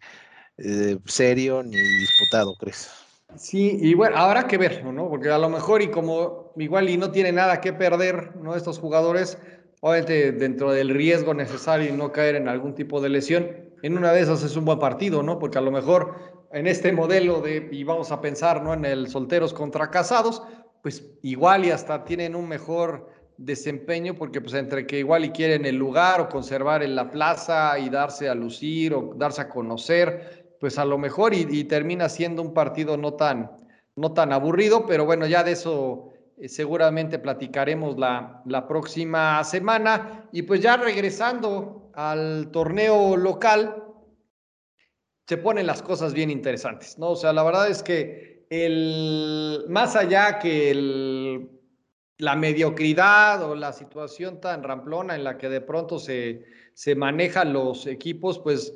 eh, 0.58 0.98
serio 1.06 1.64
ni 1.64 1.78
disputado, 1.78 2.56
¿crees? 2.60 2.90
Sí, 3.36 3.78
y 3.82 3.94
bueno, 3.94 4.18
habrá 4.18 4.46
que 4.46 4.58
verlo, 4.58 4.92
¿no? 4.92 5.10
Porque 5.10 5.30
a 5.30 5.38
lo 5.38 5.50
mejor 5.50 5.82
y 5.82 5.90
como 5.90 6.52
igual 6.58 6.90
y 6.90 6.98
no 6.98 7.12
tiene 7.12 7.32
nada 7.32 7.62
que 7.62 7.72
perder, 7.72 8.36
¿no? 8.36 8.56
Estos 8.56 8.78
jugadores, 8.78 9.38
obviamente 9.80 10.34
dentro 10.34 10.72
del 10.72 10.90
riesgo 10.90 11.34
necesario 11.34 11.90
y 11.90 11.94
no 11.96 12.12
caer 12.12 12.36
en 12.36 12.50
algún 12.50 12.76
tipo 12.76 13.00
de 13.00 13.10
lesión, 13.10 13.48
en 13.82 13.98
una 13.98 14.12
de 14.12 14.22
esas 14.22 14.44
es 14.44 14.56
un 14.58 14.66
buen 14.66 14.80
partido, 14.80 15.24
¿no? 15.24 15.40
Porque 15.40 15.58
a 15.58 15.62
lo 15.62 15.72
mejor 15.72 16.16
en 16.52 16.68
este 16.68 16.92
modelo 16.92 17.42
de, 17.42 17.70
y 17.72 17.84
vamos 17.84 18.12
a 18.12 18.20
pensar, 18.20 18.62
¿no? 18.62 18.74
En 18.74 18.86
el 18.86 19.08
solteros 19.08 19.54
contra 19.54 19.90
casados, 19.90 20.44
pues 20.82 21.06
igual 21.22 21.66
y 21.66 21.72
hasta 21.72 22.04
tienen 22.04 22.36
un 22.36 22.48
mejor 22.48 23.10
desempeño 23.38 24.16
porque 24.16 24.42
pues 24.42 24.54
entre 24.54 24.86
que 24.86 25.00
igual 25.00 25.26
y 25.26 25.32
quieren 25.32 25.66
el 25.66 25.76
lugar 25.76 26.22
o 26.22 26.30
conservar 26.30 26.84
en 26.84 26.96
la 26.96 27.10
plaza 27.10 27.78
y 27.80 27.90
darse 27.90 28.30
a 28.30 28.36
lucir 28.36 28.94
o 28.94 29.14
darse 29.16 29.42
a 29.42 29.50
conocer, 29.50 30.56
pues 30.60 30.78
a 30.78 30.86
lo 30.86 30.98
mejor 30.98 31.34
y, 31.34 31.64
termina 31.64 32.08
siendo 32.08 32.42
un 32.42 32.54
partido 32.54 32.98
no 32.98 33.14
tan, 33.14 33.52
no 33.96 34.14
tan 34.14 34.32
aburrido, 34.32 34.86
pero 34.86 35.06
bueno, 35.06 35.26
ya 35.26 35.44
de 35.44 35.54
eso 35.54 36.10
eh, 36.38 36.48
seguramente 36.48 37.18
platicaremos 37.18 37.98
la, 37.98 38.44
la 38.46 38.68
próxima 38.68 39.44
semana. 39.44 40.30
Y 40.32 40.44
pues 40.44 40.62
ya 40.62 40.78
regresando 40.78 41.90
al 41.96 42.50
torneo 42.52 43.18
local, 43.18 43.84
se 45.28 45.38
ponen 45.38 45.66
las 45.66 45.82
cosas 45.82 46.14
bien 46.14 46.30
interesantes, 46.30 47.00
¿no? 47.00 47.12
O 47.12 47.16
sea, 47.16 47.34
la 47.34 47.44
verdad 47.44 47.70
es 47.70 47.82
que 47.82 48.31
el, 48.52 49.64
más 49.70 49.96
allá 49.96 50.38
que 50.38 51.48
la 52.18 52.36
mediocridad 52.36 53.50
o 53.50 53.56
la 53.56 53.72
situación 53.72 54.42
tan 54.42 54.62
ramplona 54.62 55.16
en 55.16 55.24
la 55.24 55.38
que 55.38 55.48
de 55.48 55.62
pronto 55.62 55.98
se, 55.98 56.44
se 56.74 56.94
manejan 56.94 57.54
los 57.54 57.88
equipos, 57.88 58.40
pues 58.40 58.74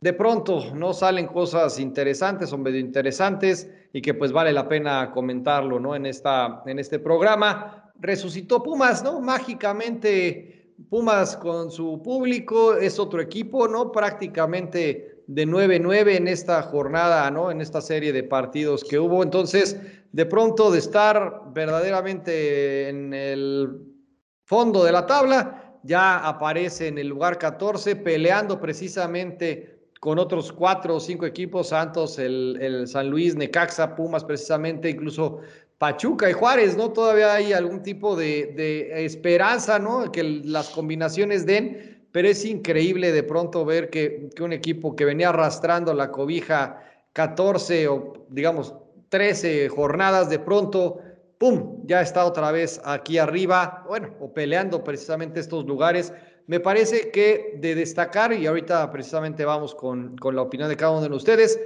de 0.00 0.12
pronto 0.12 0.72
no 0.72 0.92
salen 0.92 1.26
cosas 1.26 1.80
interesantes 1.80 2.52
o 2.52 2.58
medio 2.58 2.78
interesantes 2.78 3.68
y 3.92 4.00
que 4.00 4.14
pues 4.14 4.30
vale 4.30 4.52
la 4.52 4.68
pena 4.68 5.10
comentarlo, 5.10 5.80
¿no? 5.80 5.96
En, 5.96 6.06
esta, 6.06 6.62
en 6.66 6.78
este 6.78 7.00
programa. 7.00 7.92
Resucitó 7.98 8.62
Pumas, 8.62 9.02
¿no? 9.02 9.20
Mágicamente 9.20 10.76
Pumas 10.88 11.36
con 11.36 11.72
su 11.72 12.00
público 12.04 12.76
es 12.76 13.00
otro 13.00 13.20
equipo, 13.20 13.66
¿no? 13.66 13.90
Prácticamente 13.90 15.17
de 15.28 15.46
9-9 15.46 16.16
en 16.16 16.26
esta 16.26 16.62
jornada, 16.62 17.30
¿no? 17.30 17.50
En 17.50 17.60
esta 17.60 17.82
serie 17.82 18.12
de 18.12 18.24
partidos 18.24 18.82
que 18.82 18.98
hubo. 18.98 19.22
Entonces, 19.22 19.78
de 20.10 20.26
pronto 20.26 20.70
de 20.72 20.78
estar 20.78 21.42
verdaderamente 21.52 22.88
en 22.88 23.12
el 23.12 23.68
fondo 24.44 24.82
de 24.82 24.90
la 24.92 25.04
tabla, 25.04 25.78
ya 25.82 26.26
aparece 26.26 26.88
en 26.88 26.96
el 26.96 27.08
lugar 27.08 27.38
14, 27.38 27.96
peleando 27.96 28.58
precisamente 28.58 29.90
con 30.00 30.18
otros 30.18 30.50
cuatro 30.50 30.96
o 30.96 31.00
cinco 31.00 31.26
equipos, 31.26 31.68
Santos, 31.68 32.18
el, 32.18 32.84
San 32.86 33.10
Luis, 33.10 33.36
Necaxa, 33.36 33.94
Pumas 33.94 34.24
precisamente, 34.24 34.88
incluso 34.88 35.40
Pachuca 35.76 36.30
y 36.30 36.32
Juárez, 36.32 36.74
¿no? 36.74 36.90
Todavía 36.90 37.34
hay 37.34 37.52
algún 37.52 37.82
tipo 37.82 38.16
de, 38.16 39.04
esperanza, 39.04 39.78
¿no? 39.78 40.10
Que 40.10 40.22
las 40.22 40.70
combinaciones 40.70 41.44
den, 41.44 41.97
pero 42.12 42.28
es 42.28 42.44
increíble 42.44 43.12
de 43.12 43.22
pronto 43.22 43.64
ver 43.64 43.90
que, 43.90 44.30
que 44.34 44.42
un 44.42 44.52
equipo 44.52 44.96
que 44.96 45.04
venía 45.04 45.28
arrastrando 45.28 45.94
la 45.94 46.10
cobija 46.10 46.82
14 47.12 47.88
o 47.88 48.26
digamos 48.28 48.74
13 49.08 49.68
jornadas, 49.68 50.28
de 50.28 50.38
pronto 50.38 51.00
¡pum! 51.38 51.82
Ya 51.84 52.02
está 52.02 52.24
otra 52.24 52.50
vez 52.50 52.80
aquí 52.84 53.18
arriba, 53.18 53.84
bueno, 53.88 54.14
o 54.20 54.32
peleando 54.32 54.84
precisamente 54.84 55.40
estos 55.40 55.64
lugares. 55.64 56.12
Me 56.46 56.60
parece 56.60 57.10
que 57.10 57.56
de 57.60 57.74
destacar, 57.74 58.32
y 58.32 58.46
ahorita 58.46 58.90
precisamente 58.90 59.44
vamos 59.44 59.74
con, 59.74 60.16
con 60.16 60.34
la 60.34 60.42
opinión 60.42 60.68
de 60.68 60.76
cada 60.76 60.92
uno 60.92 61.08
de 61.08 61.14
ustedes, 61.14 61.60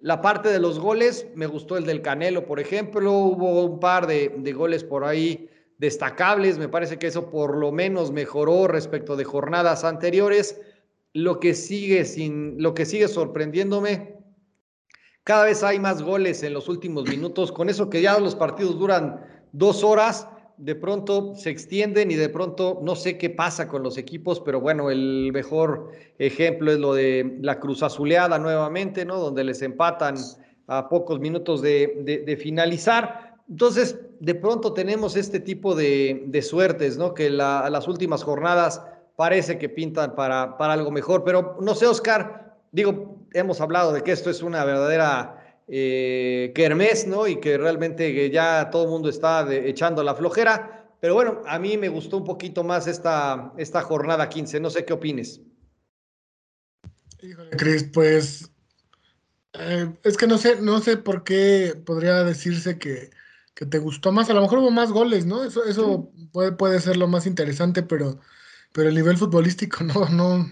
la 0.00 0.20
parte 0.20 0.50
de 0.50 0.58
los 0.58 0.78
goles, 0.78 1.26
me 1.34 1.46
gustó 1.46 1.78
el 1.78 1.86
del 1.86 2.02
Canelo, 2.02 2.44
por 2.44 2.60
ejemplo, 2.60 3.12
hubo 3.12 3.64
un 3.64 3.80
par 3.80 4.06
de, 4.06 4.34
de 4.36 4.52
goles 4.52 4.84
por 4.84 5.04
ahí 5.04 5.48
destacables, 5.78 6.58
me 6.58 6.68
parece 6.68 6.98
que 6.98 7.06
eso 7.06 7.30
por 7.30 7.56
lo 7.56 7.72
menos 7.72 8.12
mejoró 8.12 8.68
respecto 8.68 9.16
de 9.16 9.24
jornadas 9.24 9.84
anteriores. 9.84 10.60
Lo 11.12 11.40
que 11.40 11.54
sigue 11.54 12.04
sin, 12.04 12.62
lo 12.62 12.74
que 12.74 12.86
sigue 12.86 13.08
sorprendiéndome 13.08 14.14
cada 15.24 15.44
vez 15.46 15.62
hay 15.62 15.80
más 15.80 16.02
goles 16.02 16.42
en 16.42 16.52
los 16.52 16.68
últimos 16.68 17.08
minutos. 17.08 17.50
Con 17.50 17.70
eso 17.70 17.88
que 17.88 18.02
ya 18.02 18.18
los 18.20 18.34
partidos 18.34 18.78
duran 18.78 19.24
dos 19.52 19.82
horas, 19.82 20.28
de 20.58 20.74
pronto 20.74 21.34
se 21.34 21.48
extienden 21.48 22.10
y 22.10 22.14
de 22.14 22.28
pronto 22.28 22.80
no 22.82 22.94
sé 22.94 23.16
qué 23.16 23.30
pasa 23.30 23.66
con 23.66 23.82
los 23.82 23.96
equipos, 23.96 24.40
pero 24.40 24.60
bueno, 24.60 24.90
el 24.90 25.30
mejor 25.32 25.90
ejemplo 26.18 26.70
es 26.70 26.78
lo 26.78 26.92
de 26.92 27.38
la 27.40 27.58
Cruz 27.58 27.82
Azuleada 27.82 28.38
nuevamente, 28.38 29.06
¿no? 29.06 29.16
Donde 29.16 29.44
les 29.44 29.62
empatan 29.62 30.16
a 30.66 30.90
pocos 30.90 31.18
minutos 31.20 31.62
de, 31.62 32.38
finalizar. 32.40 33.23
Entonces, 33.48 33.98
de 34.20 34.34
pronto 34.34 34.72
tenemos 34.72 35.16
este 35.16 35.40
tipo 35.40 35.74
de, 35.74 36.40
suertes, 36.42 36.96
¿no? 36.96 37.14
Que 37.14 37.30
las 37.30 37.88
últimas 37.88 38.22
jornadas 38.22 38.82
parece 39.16 39.58
que 39.58 39.68
pintan 39.68 40.14
para, 40.14 40.56
para 40.56 40.72
algo 40.72 40.90
mejor, 40.90 41.24
pero 41.24 41.56
no 41.60 41.74
sé, 41.74 41.86
Oscar, 41.86 42.56
digo, 42.72 43.26
hemos 43.32 43.60
hablado 43.60 43.92
de 43.92 44.02
que 44.02 44.12
esto 44.12 44.30
es 44.30 44.42
una 44.42 44.64
verdadera 44.64 45.44
eh, 45.68 46.52
¿no? 47.06 47.26
Y 47.26 47.40
que 47.40 47.58
realmente 47.58 48.30
ya 48.30 48.70
todo 48.70 48.84
el 48.84 48.90
mundo 48.90 49.08
está 49.08 49.52
echando 49.52 50.02
la 50.02 50.14
flojera. 50.14 50.88
Pero 51.00 51.14
bueno, 51.14 51.42
a 51.46 51.58
mí 51.58 51.76
me 51.76 51.88
gustó 51.88 52.16
un 52.18 52.24
poquito 52.24 52.64
más 52.64 52.86
esta, 52.86 53.52
esta 53.58 53.82
jornada 53.82 54.28
15. 54.28 54.60
No 54.60 54.70
sé 54.70 54.84
qué 54.84 54.92
opines. 54.94 55.40
Híjole, 57.20 57.50
Cris, 57.50 57.84
pues 57.92 58.50
eh, 59.54 59.92
es 60.02 60.16
que 60.16 60.26
no 60.26 60.38
sé, 60.38 60.60
no 60.60 60.80
sé 60.80 60.96
por 60.96 61.24
qué 61.24 61.74
podría 61.84 62.24
decirse 62.24 62.78
que, 62.78 63.10
te 63.54 63.78
gustó 63.78 64.12
más. 64.12 64.30
A 64.30 64.34
lo 64.34 64.42
mejor 64.42 64.58
hubo 64.60 64.70
más 64.70 64.90
goles, 64.90 65.26
¿no? 65.26 65.44
Eso, 65.44 65.64
eso 65.64 66.10
puede, 66.32 66.52
puede 66.52 66.80
ser 66.80 66.96
lo 66.96 67.08
más 67.08 67.26
interesante, 67.26 67.82
pero, 67.82 68.20
pero 68.72 68.88
el 68.88 68.94
nivel 68.94 69.16
futbolístico 69.16 69.84
no, 69.84 70.08
no, 70.08 70.48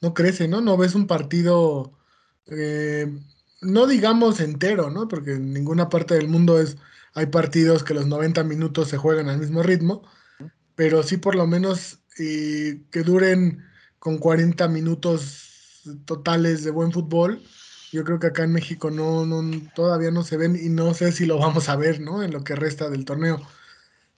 no 0.00 0.14
crece, 0.14 0.48
¿no? 0.48 0.60
No 0.60 0.76
ves 0.76 0.94
un 0.94 1.06
partido 1.06 1.92
eh, 2.46 3.06
no 3.60 3.86
digamos 3.86 4.40
entero, 4.40 4.90
¿no? 4.90 5.08
Porque 5.08 5.32
en 5.34 5.52
ninguna 5.52 5.88
parte 5.88 6.14
del 6.14 6.28
mundo 6.28 6.60
es, 6.60 6.76
hay 7.14 7.26
partidos 7.26 7.84
que 7.84 7.94
los 7.94 8.06
90 8.06 8.44
minutos 8.44 8.88
se 8.88 8.98
juegan 8.98 9.28
al 9.28 9.38
mismo 9.38 9.62
ritmo, 9.62 10.02
pero 10.74 11.02
sí 11.02 11.16
por 11.18 11.34
lo 11.34 11.46
menos 11.46 12.00
que 12.16 13.02
duren 13.04 13.64
con 13.98 14.18
40 14.18 14.68
minutos 14.68 15.82
totales 16.04 16.64
de 16.64 16.70
buen 16.70 16.92
fútbol. 16.92 17.42
Yo 17.92 18.04
creo 18.04 18.18
que 18.18 18.28
acá 18.28 18.44
en 18.44 18.52
México 18.52 18.90
no, 18.90 19.24
todavía 19.74 20.10
no 20.10 20.24
se 20.24 20.36
ven 20.36 20.56
y 20.56 20.68
no 20.68 20.94
sé 20.94 21.12
si 21.12 21.26
lo 21.26 21.38
vamos 21.38 21.68
a 21.68 21.76
ver, 21.76 22.00
¿no? 22.00 22.22
En 22.22 22.32
lo 22.32 22.42
que 22.42 22.56
resta 22.56 22.88
del 22.88 23.04
torneo. 23.04 23.40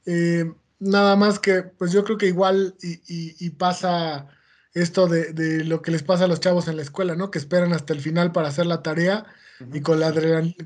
Eh, 0.07 0.51
nada 0.79 1.17
más 1.17 1.39
que, 1.39 1.63
pues 1.63 1.93
yo 1.93 2.05
creo 2.05 2.17
que 2.17 2.27
igual 2.27 2.77
y 2.81 3.51
pasa 3.51 4.29
esto 4.75 5.07
de, 5.07 5.65
lo 5.65 5.83
que 5.83 5.93
les 5.93 6.03
pasa 6.03 6.25
a 6.25 6.29
los 6.29 6.41
chavos 6.41 6.67
en 6.69 6.77
la 6.77 6.83
escuela, 6.83 7.15
¿no? 7.15 7.31
Que 7.31 7.39
esperan 7.39 7.73
hasta 7.73 7.93
el 7.93 8.01
final 8.01 8.33
para 8.33 8.49
hacer 8.49 8.67
la 8.67 8.83
tarea 8.83 9.25
y 9.73 9.81
con 9.81 10.01
la, 10.01 10.13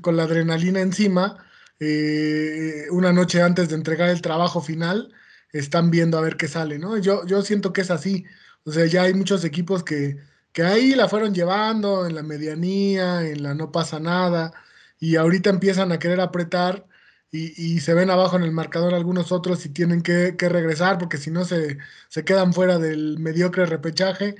con 0.01 0.17
la 0.17 0.23
adrenalina 0.23 0.81
encima, 0.81 1.45
eh, 1.79 2.87
una 2.89 3.13
noche 3.13 3.41
antes 3.41 3.69
de 3.69 3.75
entregar 3.75 4.09
el 4.09 4.21
trabajo 4.21 4.61
final, 4.61 5.13
están 5.51 5.91
viendo 5.91 6.17
a 6.17 6.21
ver 6.21 6.37
qué 6.37 6.47
sale, 6.47 6.79
¿no? 6.79 6.97
Yo, 6.97 7.25
yo 7.25 7.43
siento 7.43 7.71
que 7.71 7.81
es 7.81 7.91
así. 7.91 8.25
O 8.65 8.71
sea, 8.71 8.85
ya 8.87 9.03
hay 9.03 9.13
muchos 9.13 9.45
equipos 9.45 9.83
que, 9.83 10.17
que 10.59 10.65
ahí 10.65 10.93
la 10.93 11.07
fueron 11.07 11.33
llevando 11.33 12.05
en 12.05 12.15
la 12.15 12.21
medianía, 12.21 13.25
en 13.25 13.43
la 13.43 13.53
no 13.53 13.71
pasa 13.71 13.97
nada, 13.97 14.51
y 14.99 15.15
ahorita 15.15 15.49
empiezan 15.49 15.93
a 15.93 15.99
querer 15.99 16.19
apretar 16.19 16.85
y, 17.31 17.79
se 17.79 17.93
ven 17.93 18.09
abajo 18.09 18.35
en 18.35 18.43
el 18.43 18.51
marcador 18.51 18.93
algunos 18.93 19.31
otros 19.31 19.65
y 19.65 19.69
tienen 19.69 20.01
que, 20.01 20.35
regresar 20.37 20.97
porque 20.97 21.17
si 21.17 21.31
no 21.31 21.45
se, 21.45 21.77
quedan 22.25 22.53
fuera 22.53 22.77
del 22.77 23.19
mediocre 23.19 23.65
repechaje. 23.67 24.35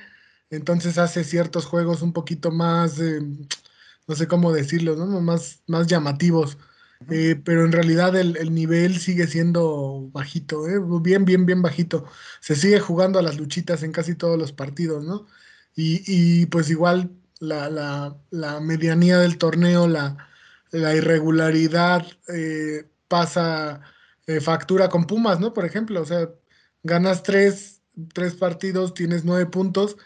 Entonces 0.50 0.98
hace 0.98 1.24
ciertos 1.24 1.66
juegos 1.66 2.02
un 2.02 2.14
poquito 2.14 2.52
más, 2.52 3.00
eh, 3.00 3.22
no 4.08 4.16
sé 4.16 4.28
cómo 4.28 4.52
decirlo, 4.52 4.96
¿no? 4.98 5.22
más, 5.22 5.62
más 5.68 5.88
llamativos. 5.88 6.58
Eh, 7.10 7.42
pero 7.46 7.64
en 7.66 7.72
realidad 7.72 8.16
el, 8.18 8.54
nivel 8.54 9.00
sigue 9.00 9.28
siendo 9.28 10.10
bajito, 10.12 10.68
¿eh? 10.68 10.80
bien, 11.02 11.26
bien, 11.26 11.46
bien 11.46 11.62
bajito. 11.62 12.06
Se 12.42 12.56
sigue 12.56 12.80
jugando 12.82 13.20
a 13.20 13.22
las 13.22 13.38
luchitas 13.38 13.84
en 13.84 13.94
casi 13.94 14.16
todos 14.16 14.38
los 14.38 14.52
partidos, 14.52 15.06
¿no? 15.06 15.28
Y, 15.82 16.46
pues 16.48 16.70
igual 16.70 17.12
la, 17.40 18.18
la 18.32 18.60
medianía 18.60 19.20
del 19.20 19.38
torneo, 19.38 19.88
la, 19.88 20.30
la 20.72 20.96
irregularidad 20.96 22.06
eh, 22.28 22.86
pasa 23.08 23.82
eh, 24.28 24.40
factura 24.42 24.90
con 24.90 25.08
Pumas, 25.08 25.40
¿no? 25.40 25.54
Por 25.54 25.66
ejemplo, 25.66 26.02
o 26.02 26.06
sea, 26.06 26.30
ganas 26.84 27.24
tres, 27.24 27.82
partidos, 28.40 28.94
tienes 28.94 29.26
nueve 29.26 29.46
puntos 29.48 29.98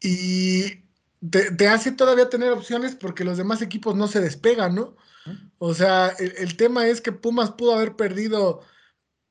y 0.00 0.84
te, 1.30 1.68
hace 1.68 1.92
todavía 1.92 2.28
tener 2.28 2.52
opciones 2.52 2.94
porque 2.94 3.24
los 3.24 3.36
demás 3.36 3.62
equipos 3.62 3.94
no 3.96 4.08
se 4.08 4.20
despegan, 4.20 4.74
¿no? 4.74 4.96
O 5.58 5.74
sea, 5.74 6.08
el, 6.18 6.56
tema 6.56 6.86
es 6.86 7.02
que 7.02 7.12
Pumas 7.12 7.50
pudo 7.50 7.74
haber 7.74 7.96
perdido 7.96 8.62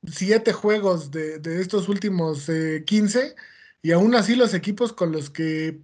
siete 0.05 0.53
juegos 0.53 1.09
de, 1.09 1.41
estos 1.59 1.89
últimos 1.89 2.47
eh, 2.49 2.83
15 2.85 3.35
y 3.87 3.93
aún 3.93 4.15
así 4.15 4.35
los 4.35 4.53
equipos 4.53 4.91
con 4.91 5.13
los 5.13 5.29
que 5.29 5.79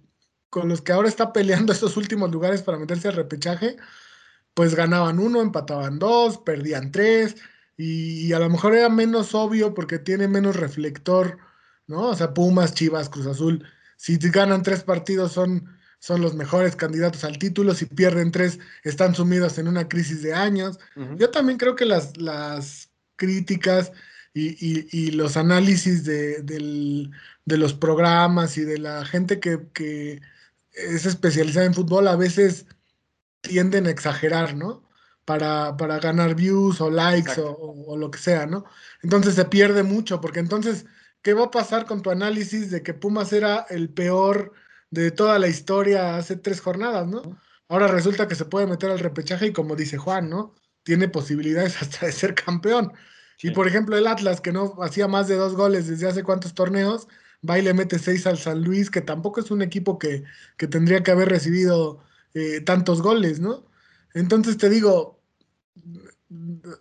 con 0.50 0.68
los 0.68 0.82
que 0.82 0.92
ahora 0.92 1.08
está 1.08 1.32
peleando 1.32 1.72
estos 1.72 1.96
últimos 1.96 2.30
lugares 2.30 2.60
para 2.60 2.78
meterse 2.78 3.08
al 3.08 3.14
repechaje, 3.14 3.76
pues 4.52 4.74
ganaban 4.74 5.18
uno, 5.18 5.40
empataban 5.40 5.98
dos, 5.98 6.36
perdían 6.36 6.92
tres, 6.92 7.36
y, 7.78 8.30
a 8.34 8.38
lo 8.38 8.50
mejor 8.50 8.74
era 8.74 8.90
menos 8.90 9.34
obvio 9.34 9.72
porque 9.72 9.98
tiene 9.98 10.28
menos 10.28 10.54
reflector, 10.54 11.38
¿no? 11.86 12.10
O 12.10 12.14
sea, 12.14 12.34
Pumas, 12.34 12.74
Chivas, 12.74 13.08
Cruz 13.08 13.26
Azul, 13.26 13.66
si 13.96 14.18
ganan 14.18 14.62
tres 14.62 14.84
partidos 14.84 15.32
son, 15.32 15.74
son 15.98 16.20
los 16.20 16.34
mejores 16.34 16.76
candidatos 16.76 17.24
al 17.24 17.38
título, 17.38 17.72
si 17.72 17.86
pierden 17.86 18.32
tres 18.32 18.58
están 18.82 19.14
sumidos 19.14 19.56
en 19.56 19.66
una 19.66 19.88
crisis 19.88 20.22
de 20.22 20.34
años. 20.34 20.78
Yo 21.16 21.30
también 21.30 21.56
creo 21.58 21.74
que 21.74 21.86
las, 21.86 22.18
las 22.18 22.90
críticas 23.16 23.92
y, 24.34 25.10
los 25.12 25.36
análisis 25.36 26.04
de, 26.04 26.42
de, 26.42 27.56
los 27.56 27.74
programas 27.74 28.58
y 28.58 28.64
de 28.64 28.78
la 28.78 29.04
gente 29.04 29.38
que, 29.38 29.68
que 29.72 30.20
es 30.72 31.06
especializada 31.06 31.66
en 31.66 31.74
fútbol 31.74 32.08
a 32.08 32.16
veces 32.16 32.66
tienden 33.40 33.86
a 33.86 33.90
exagerar, 33.90 34.56
¿no? 34.56 34.88
Para, 35.24 35.76
para 35.76 36.00
ganar 36.00 36.34
views 36.34 36.80
o 36.80 36.90
likes 36.90 37.40
o, 37.40 37.96
lo 37.96 38.10
que 38.10 38.18
sea, 38.18 38.46
¿no? 38.46 38.64
Entonces 39.02 39.34
se 39.34 39.44
pierde 39.46 39.82
mucho, 39.82 40.20
porque 40.20 40.40
entonces, 40.40 40.86
¿qué 41.22 41.32
va 41.34 41.44
a 41.44 41.50
pasar 41.50 41.86
con 41.86 42.02
tu 42.02 42.10
análisis 42.10 42.70
de 42.70 42.82
que 42.82 42.94
Pumas 42.94 43.32
era 43.32 43.66
el 43.70 43.88
peor 43.90 44.52
de 44.90 45.10
toda 45.10 45.38
la 45.38 45.48
historia 45.48 46.16
hace 46.16 46.36
tres 46.36 46.60
jornadas, 46.60 47.06
¿no? 47.06 47.22
Ahora 47.68 47.88
resulta 47.88 48.28
que 48.28 48.34
se 48.34 48.44
puede 48.44 48.66
meter 48.66 48.90
al 48.90 48.98
repechaje 48.98 49.46
y 49.46 49.52
como 49.52 49.76
dice 49.76 49.96
Juan, 49.96 50.28
¿no? 50.28 50.54
Tiene 50.82 51.08
posibilidades 51.08 51.76
hasta 51.82 52.06
de 52.06 52.12
ser 52.12 52.34
campeón. 52.34 52.92
Y 53.42 53.50
por 53.50 53.68
ejemplo, 53.68 53.96
el 53.96 54.06
Atlas, 54.06 54.40
que 54.40 54.52
no 54.52 54.76
hacía 54.82 55.08
más 55.08 55.28
de 55.28 55.36
dos 55.36 55.54
goles 55.54 55.86
desde 55.86 56.08
hace 56.08 56.22
cuántos 56.22 56.54
torneos, 56.54 57.08
va 57.48 57.58
y 57.58 57.62
le 57.62 57.74
mete 57.74 57.98
seis 57.98 58.26
al 58.26 58.38
San 58.38 58.62
Luis, 58.62 58.90
que 58.90 59.00
tampoco 59.00 59.40
es 59.40 59.50
un 59.50 59.62
equipo 59.62 59.98
que, 59.98 60.24
que 60.56 60.66
tendría 60.66 61.02
que 61.02 61.10
haber 61.10 61.28
recibido 61.28 62.00
eh, 62.34 62.60
tantos 62.60 63.02
goles, 63.02 63.40
¿no? 63.40 63.66
Entonces 64.14 64.56
te 64.56 64.70
digo, 64.70 65.20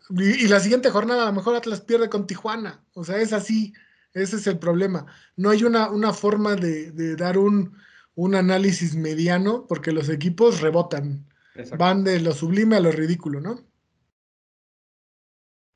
y, 0.10 0.48
la 0.48 0.60
siguiente 0.60 0.90
jornada 0.90 1.24
a 1.24 1.26
lo 1.28 1.34
mejor 1.34 1.56
Atlas 1.56 1.82
pierde 1.82 2.10
con 2.10 2.28
Tijuana, 2.28 2.84
o 2.94 3.04
sea, 3.04 3.18
es 3.18 3.34
así, 3.34 3.74
ese 4.14 4.38
es 4.38 4.48
el 4.48 4.60
problema. 4.60 5.06
No 5.36 5.50
hay 5.50 5.64
una, 5.64 5.90
una 5.90 6.14
forma 6.14 6.56
de, 6.56 7.16
dar 7.16 7.38
un, 7.38 7.78
un, 8.16 8.36
análisis 8.36 8.96
mediano 8.96 9.66
porque 9.68 9.92
los 9.92 10.10
equipos 10.10 10.62
rebotan, 10.62 11.28
van 11.78 12.04
de 12.04 12.20
lo 12.20 12.34
sublime 12.34 12.78
a 12.78 12.80
lo 12.80 12.92
ridículo, 12.92 13.42
¿no? 13.42 13.64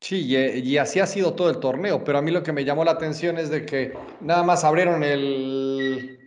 Sí, 0.00 0.26
y, 0.26 0.76
así 0.78 1.00
ha 1.00 1.06
sido 1.06 1.34
todo 1.34 1.50
el 1.50 1.58
torneo, 1.58 2.04
pero 2.04 2.18
a 2.18 2.22
mí 2.22 2.30
lo 2.30 2.42
que 2.44 2.52
me 2.52 2.64
llamó 2.64 2.84
la 2.84 2.92
atención 2.92 3.36
es 3.36 3.50
de 3.50 3.66
que 3.66 3.92
nada 4.20 4.44
más 4.44 4.62
abrieron 4.62 5.02
el, 5.02 6.18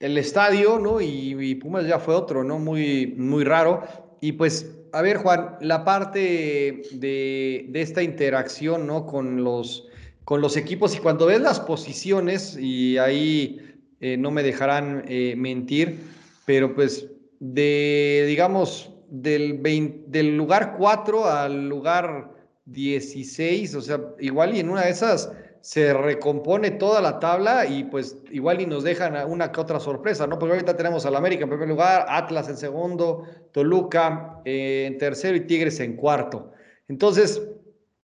el 0.00 0.18
estadio, 0.18 0.78
¿no? 0.78 1.00
Y, 1.00 1.54
Pumas 1.54 1.86
ya 1.86 2.00
fue 2.00 2.14
otro, 2.14 2.42
¿no? 2.42 2.58
Muy, 2.58 3.14
muy 3.16 3.44
raro. 3.44 3.84
Y 4.20 4.32
pues, 4.32 4.74
a 4.92 5.02
ver, 5.02 5.18
Juan, 5.18 5.56
la 5.60 5.84
parte 5.84 6.82
de, 6.90 7.70
esta 7.74 8.02
interacción, 8.02 8.88
¿no? 8.88 9.06
Con 9.06 9.44
los, 9.44 9.86
con 10.24 10.40
los 10.40 10.56
equipos 10.56 10.96
y 10.96 10.98
cuando 10.98 11.26
ves 11.26 11.40
las 11.40 11.60
posiciones, 11.60 12.58
y 12.58 12.98
ahí 12.98 13.60
eh, 14.00 14.16
no 14.16 14.32
me 14.32 14.42
dejarán 14.42 15.04
eh, 15.06 15.34
mentir, 15.36 16.00
pero 16.44 16.74
pues 16.74 17.06
de, 17.38 18.24
digamos, 18.26 18.90
del, 19.08 19.62
del 20.08 20.36
lugar 20.36 20.74
4 20.76 21.24
al 21.26 21.68
lugar 21.68 22.37
16, 22.68 23.74
o 23.74 23.80
sea, 23.80 24.00
igual 24.18 24.54
y 24.54 24.60
en 24.60 24.70
una 24.70 24.82
de 24.82 24.90
esas 24.90 25.30
se 25.60 25.92
recompone 25.92 26.72
toda 26.72 27.00
la 27.00 27.18
tabla 27.18 27.66
y 27.66 27.84
pues 27.84 28.16
igual 28.30 28.60
y 28.60 28.66
nos 28.66 28.84
dejan 28.84 29.16
una 29.28 29.50
que 29.50 29.60
otra 29.60 29.80
sorpresa, 29.80 30.26
¿no? 30.26 30.38
Porque 30.38 30.54
ahorita 30.54 30.76
tenemos 30.76 31.04
al 31.04 31.16
América 31.16 31.44
en 31.44 31.50
primer 31.50 31.68
lugar, 31.68 32.06
Atlas 32.08 32.48
en 32.48 32.56
segundo, 32.56 33.24
Toluca 33.52 34.40
eh, 34.44 34.84
en 34.86 34.98
tercero 34.98 35.36
y 35.36 35.40
Tigres 35.40 35.80
en 35.80 35.96
cuarto. 35.96 36.52
Entonces, 36.88 37.42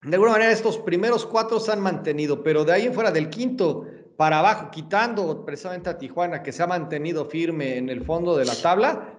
de 0.03 0.15
alguna 0.15 0.33
manera 0.33 0.53
estos 0.53 0.79
primeros 0.79 1.25
cuatro 1.25 1.61
se 1.61 1.73
han 1.73 1.81
mantenido, 1.81 2.43
pero 2.43 2.65
de 2.65 2.73
ahí 2.73 2.87
en 2.87 2.95
fuera 2.95 3.11
del 3.11 3.31
quinto 3.31 3.87
para 4.17 4.39
abajo, 4.39 4.71
quitando 4.71 5.45
precisamente 5.45 5.91
a 5.91 5.99
Tijuana, 5.99 6.43
que 6.43 6.53
se 6.53 6.63
ha 6.63 6.67
mantenido 6.67 7.27
firme 7.27 7.77
en 7.77 7.91
el 7.91 8.05
fondo 8.05 8.37
de 8.37 8.47
la 8.47 8.55
tabla, 8.55 9.15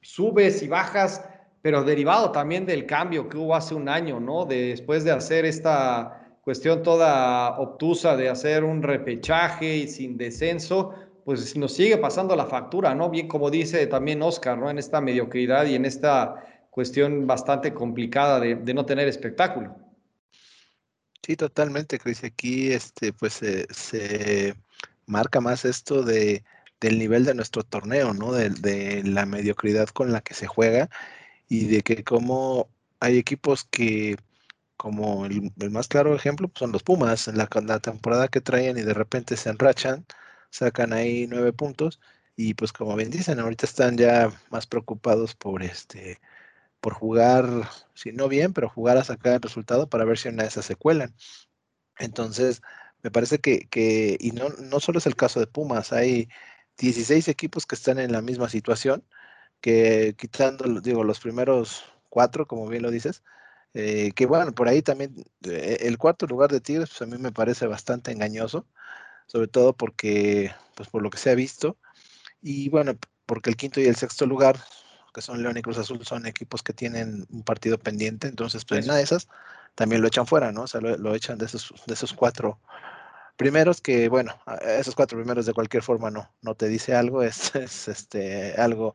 subes 0.00 0.62
y 0.62 0.68
bajas, 0.68 1.24
pero 1.62 1.84
derivado 1.84 2.32
también 2.32 2.64
del 2.66 2.86
cambio 2.86 3.28
que 3.28 3.36
hubo 3.36 3.54
hace 3.54 3.74
un 3.74 3.88
año, 3.88 4.20
¿no? 4.20 4.46
después 4.46 5.04
de 5.04 5.12
hacer 5.12 5.44
esta 5.44 6.38
cuestión 6.42 6.82
toda 6.82 7.58
obtusa 7.58 8.16
de 8.16 8.28
hacer 8.28 8.64
un 8.64 8.82
repechaje 8.82 9.76
y 9.76 9.88
sin 9.88 10.16
descenso, 10.16 10.94
pues 11.24 11.54
nos 11.56 11.72
sigue 11.72 11.98
pasando 11.98 12.34
la 12.34 12.46
factura, 12.46 12.94
¿no? 12.94 13.10
Bien 13.10 13.28
como 13.28 13.50
dice 13.50 13.86
también 13.86 14.22
Oscar, 14.22 14.56
¿no? 14.58 14.70
En 14.70 14.78
esta 14.78 15.00
mediocridad 15.00 15.66
y 15.66 15.74
en 15.74 15.84
esta 15.84 16.42
cuestión 16.70 17.26
bastante 17.26 17.74
complicada 17.74 18.40
de, 18.40 18.74
no 18.74 18.86
tener 18.86 19.06
espectáculo. 19.06 19.76
Sí, 21.22 21.36
totalmente, 21.36 21.98
Cris. 21.98 22.24
Aquí 22.24 22.72
este, 22.72 23.12
pues 23.12 23.34
se 23.34 24.54
marca 25.06 25.40
más 25.40 25.66
esto 25.66 26.02
de, 26.02 26.42
del 26.80 26.98
nivel 26.98 27.24
de 27.24 27.34
nuestro 27.34 27.62
torneo, 27.62 28.14
¿no? 28.14 28.32
De, 28.32 28.50
de, 28.50 29.02
la 29.04 29.26
mediocridad 29.26 29.88
con 29.88 30.12
la 30.12 30.22
que 30.22 30.34
se 30.34 30.46
juega 30.46 30.88
y 31.50 31.66
de 31.66 31.82
que 31.82 32.04
como 32.04 32.70
hay 33.00 33.18
equipos 33.18 33.64
que, 33.64 34.16
como 34.76 35.26
el, 35.26 35.52
más 35.70 35.88
claro 35.88 36.14
ejemplo, 36.14 36.48
pues, 36.48 36.60
son 36.60 36.72
los 36.72 36.84
Pumas, 36.84 37.28
en 37.28 37.38
la, 37.38 37.48
la, 37.66 37.80
temporada 37.80 38.28
que 38.28 38.40
traen 38.40 38.78
y 38.78 38.82
de 38.82 38.94
repente 38.94 39.36
se 39.36 39.50
enrachan, 39.50 40.06
sacan 40.50 40.92
ahí 40.94 41.26
nueve 41.28 41.52
puntos 41.52 42.00
y 42.36 42.54
pues 42.54 42.72
como 42.72 42.96
bien 42.96 43.10
dicen, 43.10 43.40
ahorita 43.40 43.66
están 43.66 43.98
ya 43.98 44.30
más 44.50 44.66
preocupados 44.66 45.34
por 45.36 45.62
este 45.62 46.20
por 46.80 46.94
jugar, 46.94 47.46
si 47.94 48.12
no 48.12 48.28
bien, 48.28 48.52
pero 48.54 48.70
jugar 48.70 48.98
a 48.98 49.04
sacar 49.04 49.34
el 49.34 49.42
resultado 49.42 49.88
para 49.88 50.04
ver 50.06 50.18
si 50.18 50.28
una 50.28 50.44
de 50.44 50.50
esas 50.50 50.66
se 50.66 50.76
cuelan. 50.76 51.14
Entonces, 51.98 52.62
me 53.02 53.10
parece 53.10 53.38
que, 53.40 53.68
que 53.68 54.16
y 54.20 54.32
no, 54.32 54.50
no 54.50 54.80
solo 54.80 54.98
es 54.98 55.06
el 55.06 55.16
caso 55.16 55.40
de 55.40 55.46
Pumas, 55.48 55.92
hay 55.92 56.28
16 56.78 57.28
equipos 57.28 57.66
que 57.66 57.76
están 57.76 57.98
en 57.98 58.12
la 58.12 58.22
misma 58.22 58.48
situación, 58.50 59.04
que 59.60 60.14
quitando, 60.18 60.80
digo, 60.80 61.04
los 61.04 61.20
primeros 61.20 61.84
cuatro, 62.08 62.46
como 62.46 62.66
bien 62.68 62.82
lo 62.82 62.90
dices, 62.90 63.22
eh, 63.74 64.12
que 64.14 64.26
bueno, 64.26 64.52
por 64.52 64.68
ahí 64.68 64.82
también 64.82 65.14
eh, 65.44 65.78
el 65.82 65.98
cuarto 65.98 66.26
lugar 66.26 66.50
de 66.50 66.60
Tigres, 66.60 66.90
pues 66.90 67.02
a 67.02 67.06
mí 67.06 67.16
me 67.18 67.32
parece 67.32 67.66
bastante 67.66 68.10
engañoso, 68.12 68.66
sobre 69.26 69.48
todo 69.48 69.72
porque, 69.74 70.52
pues 70.74 70.88
por 70.88 71.02
lo 71.02 71.10
que 71.10 71.18
se 71.18 71.30
ha 71.30 71.34
visto, 71.34 71.76
y 72.42 72.68
bueno, 72.68 72.94
porque 73.26 73.50
el 73.50 73.56
quinto 73.56 73.80
y 73.80 73.86
el 73.86 73.96
sexto 73.96 74.26
lugar, 74.26 74.58
que 75.14 75.22
son 75.22 75.42
León 75.42 75.56
y 75.56 75.62
Cruz 75.62 75.78
Azul, 75.78 76.04
son 76.04 76.26
equipos 76.26 76.62
que 76.62 76.72
tienen 76.72 77.26
un 77.30 77.42
partido 77.44 77.78
pendiente, 77.78 78.28
entonces 78.28 78.64
pues 78.64 78.84
una 78.86 78.96
de 78.96 79.02
esas 79.02 79.28
también 79.74 80.02
lo 80.02 80.08
echan 80.08 80.26
fuera, 80.26 80.52
¿no? 80.52 80.62
O 80.62 80.66
sea, 80.66 80.80
lo, 80.80 81.14
echan 81.14 81.38
de 81.38 81.46
esos, 81.46 81.72
de 81.86 81.94
esos 81.94 82.12
cuatro 82.12 82.58
primeros 83.36 83.80
que, 83.80 84.08
bueno, 84.08 84.38
esos 84.62 84.94
cuatro 84.94 85.18
primeros 85.18 85.46
de 85.46 85.54
cualquier 85.54 85.82
forma 85.82 86.10
no, 86.10 86.30
no 86.42 86.54
te 86.54 86.68
dice 86.68 86.94
algo, 86.94 87.22
es, 87.22 87.54
es 87.56 87.88
este, 87.88 88.54
algo 88.54 88.94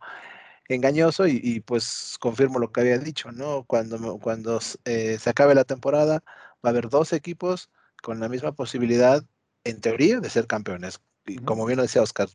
engañoso 0.67 1.27
y, 1.27 1.59
pues 1.61 2.17
confirmo 2.19 2.59
lo 2.59 2.71
que 2.71 2.81
había 2.81 2.97
dicho, 2.97 3.31
¿no? 3.31 3.63
Cuando, 3.65 4.19
cuando 4.19 4.59
eh, 4.85 5.17
se 5.19 5.29
acabe 5.29 5.55
la 5.55 5.63
temporada 5.63 6.23
va 6.63 6.69
a 6.69 6.69
haber 6.69 6.89
dos 6.89 7.13
equipos 7.13 7.69
con 8.01 8.19
la 8.19 8.29
misma 8.29 8.51
posibilidad, 8.53 9.23
en 9.63 9.81
teoría, 9.81 10.19
de 10.19 10.29
ser 10.29 10.47
campeones. 10.47 11.01
Y 11.25 11.37
como 11.37 11.65
bien 11.65 11.77
lo 11.77 11.83
decía 11.83 12.01
Oscar, 12.01 12.29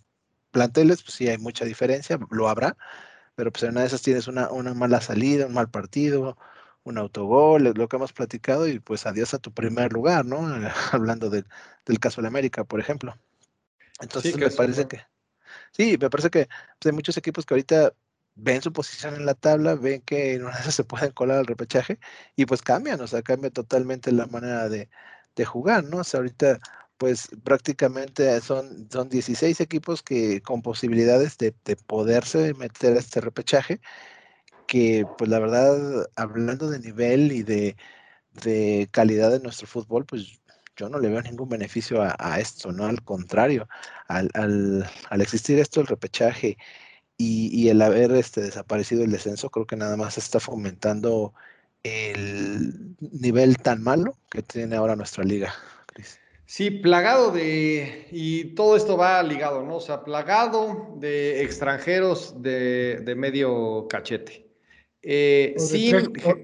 planteles, 0.50 1.02
pues 1.02 1.14
sí 1.14 1.28
hay 1.28 1.38
mucha 1.38 1.64
diferencia, 1.64 2.18
lo 2.30 2.48
habrá, 2.48 2.76
pero 3.34 3.52
pues 3.52 3.62
en 3.64 3.70
una 3.70 3.82
de 3.82 3.86
esas 3.88 4.02
tienes 4.02 4.28
una, 4.28 4.50
una 4.50 4.74
mala 4.74 5.00
salida, 5.00 5.46
un 5.46 5.54
mal 5.54 5.70
partido, 5.70 6.36
un 6.84 6.98
autogol, 6.98 7.64
lo 7.74 7.88
que 7.88 7.96
hemos 7.96 8.12
platicado, 8.12 8.68
y 8.68 8.80
pues 8.80 9.06
adiós 9.06 9.34
a 9.34 9.38
tu 9.38 9.52
primer 9.52 9.92
lugar, 9.92 10.24
¿no? 10.24 10.38
Hablando 10.92 11.30
del 11.30 11.46
caso 12.00 12.22
de 12.22 12.28
América, 12.28 12.64
por 12.64 12.80
ejemplo. 12.80 13.16
Entonces 14.00 14.36
me 14.36 14.50
parece 14.50 14.88
que, 14.88 15.02
sí, 15.72 15.96
me 16.00 16.10
parece 16.10 16.30
que 16.30 16.46
pues, 16.46 16.86
hay 16.86 16.92
muchos 16.92 17.16
equipos 17.16 17.44
que 17.44 17.54
ahorita 17.54 17.92
ven 18.42 18.62
su 18.62 18.72
posición 18.72 19.14
en 19.16 19.26
la 19.26 19.34
tabla, 19.34 19.74
ven 19.74 20.02
que 20.02 20.34
en 20.34 20.44
una 20.44 20.58
de 20.60 20.72
se 20.72 20.84
pueden 20.84 21.12
colar 21.12 21.38
al 21.38 21.46
repechaje 21.46 21.98
y 22.36 22.46
pues 22.46 22.62
cambian, 22.62 23.00
o 23.00 23.06
sea, 23.06 23.22
cambia 23.22 23.50
totalmente 23.50 24.12
la 24.12 24.26
manera 24.26 24.68
de, 24.68 24.88
jugar, 25.46 25.84
¿no? 25.84 25.98
O 25.98 26.04
sea, 26.04 26.18
ahorita 26.18 26.58
pues 26.98 27.30
prácticamente 27.44 28.40
son, 28.42 28.88
son 28.90 29.08
16 29.08 29.58
equipos 29.60 30.02
que 30.02 30.42
con 30.42 30.60
posibilidades 30.60 31.38
de, 31.38 31.52
poderse 31.86 32.52
meter 32.54 32.94
a 32.96 33.00
este 33.00 33.22
repechaje, 33.22 33.80
que 34.66 35.06
pues 35.18 35.30
la 35.30 35.38
verdad, 35.38 36.08
hablando 36.16 36.70
de 36.70 36.80
nivel 36.80 37.32
y 37.32 37.42
de, 37.42 37.76
calidad 38.92 39.30
de 39.30 39.40
nuestro 39.40 39.66
fútbol, 39.66 40.04
pues 40.06 40.40
yo 40.76 40.88
no 40.88 40.98
le 40.98 41.08
veo 41.08 41.22
ningún 41.22 41.48
beneficio 41.48 42.02
a, 42.02 42.40
esto, 42.40 42.72
¿no? 42.72 42.86
Al 42.86 43.02
contrario, 43.02 43.68
al, 44.08 44.30
al, 44.34 45.20
existir 45.22 45.58
esto, 45.58 45.80
el 45.80 45.86
repechaje 45.86 46.58
y, 47.22 47.68
el 47.68 47.82
haber 47.82 48.12
este, 48.12 48.40
desaparecido 48.40 49.04
el 49.04 49.10
descenso, 49.10 49.50
creo 49.50 49.66
que 49.66 49.76
nada 49.76 49.96
más 49.96 50.16
está 50.16 50.40
fomentando 50.40 51.34
el 51.82 52.96
nivel 52.98 53.58
tan 53.58 53.82
malo 53.82 54.16
que 54.30 54.42
tiene 54.42 54.76
ahora 54.76 54.96
nuestra 54.96 55.24
liga, 55.24 55.54
Sí, 56.46 56.68
plagado 56.72 57.30
de, 57.30 58.08
y 58.10 58.56
todo 58.56 58.74
esto 58.74 58.96
va 58.96 59.22
ligado, 59.22 59.62
¿no? 59.62 59.76
O 59.76 59.80
sea, 59.80 60.02
plagado 60.02 60.96
de 60.96 61.44
extranjeros 61.44 62.42
de, 62.42 63.14
medio 63.16 63.86
cachete. 63.88 64.50
Eh, 65.00 65.54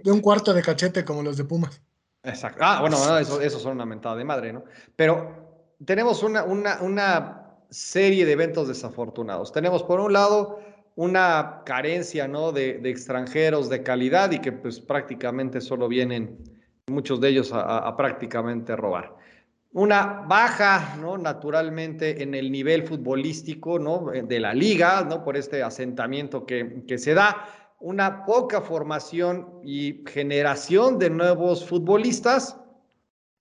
de, 0.04 0.12
un 0.12 0.20
cuarto 0.20 0.54
de 0.54 0.62
cachete 0.62 1.04
como 1.04 1.24
los 1.24 1.36
de 1.36 1.42
Pumas. 1.42 1.82
Exacto. 2.22 2.60
Ah, 2.62 2.80
bueno, 2.82 3.18
eso, 3.18 3.40
eso 3.40 3.58
son 3.58 3.72
una 3.72 3.84
mentada 3.84 4.14
de 4.14 4.22
madre, 4.22 4.52
¿no? 4.52 4.62
Pero 4.94 5.74
tenemos 5.84 6.22
una, 6.22 6.44
una, 6.44 6.80
una 6.82 7.46
serie 7.70 8.24
de 8.24 8.32
eventos 8.32 8.68
desafortunados. 8.68 9.52
Tenemos 9.52 9.82
por 9.82 9.98
un 9.98 10.12
lado 10.12 10.60
una 10.96 11.62
carencia 11.64 12.26
¿no? 12.26 12.52
de, 12.52 12.80
extranjeros 12.84 13.68
de 13.68 13.82
calidad 13.82 14.32
y 14.32 14.40
que 14.40 14.50
pues 14.50 14.80
prácticamente 14.80 15.60
solo 15.60 15.88
vienen 15.88 16.38
muchos 16.88 17.20
de 17.20 17.28
ellos 17.28 17.50
a, 17.52 17.96
prácticamente 17.96 18.74
robar. 18.74 19.14
Una 19.72 20.24
baja, 20.26 20.96
¿no? 21.00 21.18
Naturalmente 21.18 22.22
en 22.22 22.34
el 22.34 22.50
nivel 22.50 22.84
futbolístico, 22.84 23.78
¿no? 23.78 24.10
De 24.10 24.40
la 24.40 24.54
liga, 24.54 25.04
¿no? 25.04 25.22
Por 25.22 25.36
este 25.36 25.62
asentamiento 25.62 26.46
que, 26.46 26.82
que 26.88 26.96
se 26.96 27.12
da. 27.12 27.46
Una 27.78 28.24
poca 28.24 28.62
formación 28.62 29.60
y 29.62 30.02
generación 30.06 30.98
de 30.98 31.10
nuevos 31.10 31.66
futbolistas 31.66 32.58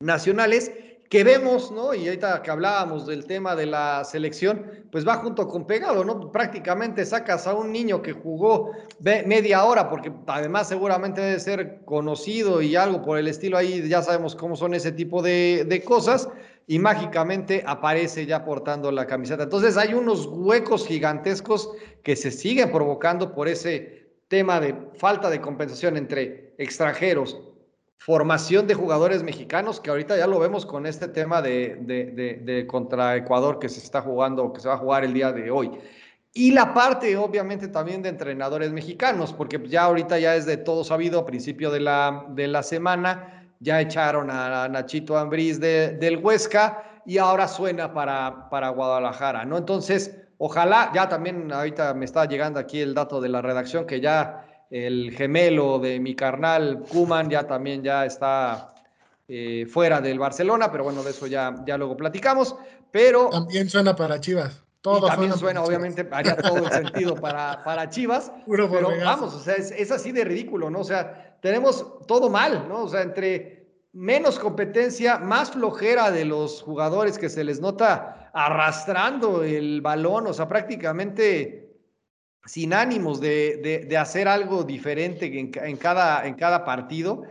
nacionales 0.02 0.74
que 1.16 1.24
vemos, 1.24 1.72
¿no? 1.72 1.94
Y 1.94 2.08
ahorita 2.08 2.42
que 2.42 2.52
hablábamos 2.52 3.08
del 3.08 3.26
tema 3.26 3.56
de 3.56 3.66
la 3.66 4.04
selección, 4.04 4.86
pues 4.92 5.08
va 5.08 5.16
junto 5.16 5.48
con 5.48 5.66
pegado, 5.66 6.04
¿no? 6.04 6.30
Prácticamente 6.30 7.06
sacas 7.06 7.48
a 7.48 7.54
un 7.54 7.72
niño 7.72 8.02
que 8.02 8.12
jugó 8.12 8.72
media 9.00 9.64
hora, 9.64 9.90
porque 9.90 10.12
además 10.28 10.68
seguramente 10.68 11.22
debe 11.22 11.40
ser 11.40 11.86
conocido 11.86 12.62
y 12.62 12.76
algo 12.76 13.02
por 13.02 13.18
el 13.18 13.30
estilo 13.30 13.58
ahí, 13.58 13.88
ya 13.88 14.02
sabemos 14.02 14.36
cómo 14.36 14.58
son 14.58 14.74
ese 14.74 14.92
tipo 14.92 15.22
de, 15.22 15.82
cosas, 15.88 16.28
y 16.68 16.80
mágicamente 16.80 17.64
aparece 17.66 18.26
ya 18.26 18.44
portando 18.44 18.92
la 18.92 19.08
camiseta. 19.08 19.44
Entonces 19.44 19.78
hay 19.78 19.94
unos 19.94 20.26
huecos 20.26 20.86
gigantescos 20.86 21.72
que 22.04 22.18
se 22.18 22.30
siguen 22.30 22.74
provocando 22.74 23.34
por 23.34 23.48
ese 23.48 24.10
tema 24.28 24.60
de 24.60 24.76
falta 24.96 25.30
de 25.30 25.40
compensación 25.40 25.96
entre 25.96 26.56
extranjeros 26.58 27.40
formación 27.98 28.68
de 28.68 28.74
jugadores 28.74 29.24
mexicanos, 29.24 29.80
que 29.80 29.90
ahorita 29.90 30.18
ya 30.18 30.28
lo 30.28 30.40
vemos 30.40 30.66
con 30.66 30.86
este 30.86 31.08
tema 31.08 31.42
de, 31.42 32.66
contra 32.70 33.16
Ecuador 33.16 33.60
que 33.60 33.70
se 33.70 33.80
está 33.80 34.02
jugando, 34.02 34.54
que 34.54 34.62
se 34.62 34.68
va 34.68 34.76
a 34.76 34.78
jugar 34.78 35.04
el 35.04 35.14
día 35.14 35.32
de 35.32 35.50
hoy. 35.50 35.72
Y 36.34 36.52
la 36.52 36.74
parte, 36.74 37.16
obviamente, 37.16 37.70
también 37.70 38.02
de 38.02 38.10
entrenadores 38.10 38.72
mexicanos, 38.72 39.32
porque 39.32 39.62
ya 39.68 39.84
ahorita 39.84 40.20
ya 40.20 40.36
es 40.36 40.46
de 40.46 40.58
todo 40.58 40.84
sabido, 40.84 41.22
a 41.22 41.26
principio 41.26 41.72
de 41.72 41.80
la, 41.80 42.26
de 42.30 42.48
la 42.48 42.62
semana, 42.62 43.48
ya 43.60 43.80
echaron 43.80 44.30
a 44.30 44.68
Nachito 44.68 45.18
Ambriz 45.18 45.60
del 45.60 46.18
Huesca 46.18 47.02
y 47.06 47.18
ahora 47.18 47.48
suena 47.48 47.94
para, 47.94 48.50
para 48.50 48.70
Guadalajara, 48.70 49.46
¿no? 49.46 49.58
Entonces, 49.58 50.16
ojalá, 50.38 50.92
ya 50.94 51.08
también 51.08 51.52
ahorita 51.52 51.94
me 51.94 52.06
está 52.06 52.26
llegando 52.26 52.60
aquí 52.60 52.82
el 52.82 52.94
dato 52.94 53.22
de 53.22 53.30
la 53.30 53.42
redacción, 53.42 53.86
que 53.86 54.02
ya 54.02 54.46
el 54.84 55.16
gemelo 55.16 55.80
de 55.80 56.02
mi 56.02 56.16
carnal 56.16 56.84
Kuman 56.90 57.30
ya 57.30 57.48
también 57.48 57.82
ya 57.82 58.06
está 58.06 58.74
eh, 59.26 59.66
fuera 59.70 60.02
del 60.02 60.20
Barcelona, 60.20 60.70
pero 60.70 60.84
bueno, 60.84 61.02
de 61.02 61.12
eso 61.12 61.28
ya, 61.28 61.56
ya 61.66 61.78
luego 61.78 61.96
platicamos. 61.96 62.58
Pero 62.92 63.30
también 63.30 63.70
suena 63.70 63.96
para 63.96 64.20
Chivas. 64.20 64.62
Todo 64.82 65.08
también 65.08 65.34
suena, 65.38 65.64
obviamente, 65.64 66.06
haría 66.12 66.36
todo 66.36 66.58
el 66.58 66.72
sentido 66.72 67.16
para, 67.16 67.64
para 67.64 67.90
Chivas. 67.90 68.34
pero 68.46 68.70
vamos, 69.04 69.34
o 69.34 69.40
sea, 69.40 69.56
es, 69.56 69.72
es, 69.72 69.92
así 69.92 70.12
de 70.12 70.26
ridículo, 70.26 70.70
¿no? 70.70 70.80
O 70.80 70.84
sea, 70.84 71.38
tenemos 71.42 72.06
todo 72.06 72.30
mal, 72.30 72.68
¿no? 72.68 72.84
O 72.84 72.90
sea, 72.90 73.02
entre 73.02 73.68
menos 73.94 74.38
competencia, 74.38 75.20
más 75.20 75.52
flojera 75.52 76.12
de 76.12 76.26
los 76.26 76.62
jugadores 76.62 77.18
que 77.18 77.30
se 77.30 77.46
les 77.46 77.62
nota 77.62 78.30
arrastrando 78.34 79.42
el 79.42 79.80
balón, 79.80 80.28
o 80.28 80.34
sea, 80.34 80.50
prácticamente 80.50 81.65
sin 82.46 82.74
ánimos 82.74 83.20
de, 83.20 83.86
de, 83.88 83.98
hacer 83.98 84.28
algo 84.28 84.64
diferente 84.64 85.26
en, 85.40 85.52
en, 85.56 85.78
cada, 85.78 86.26
en 86.28 86.36
cada 86.36 86.64
partido 86.64 87.24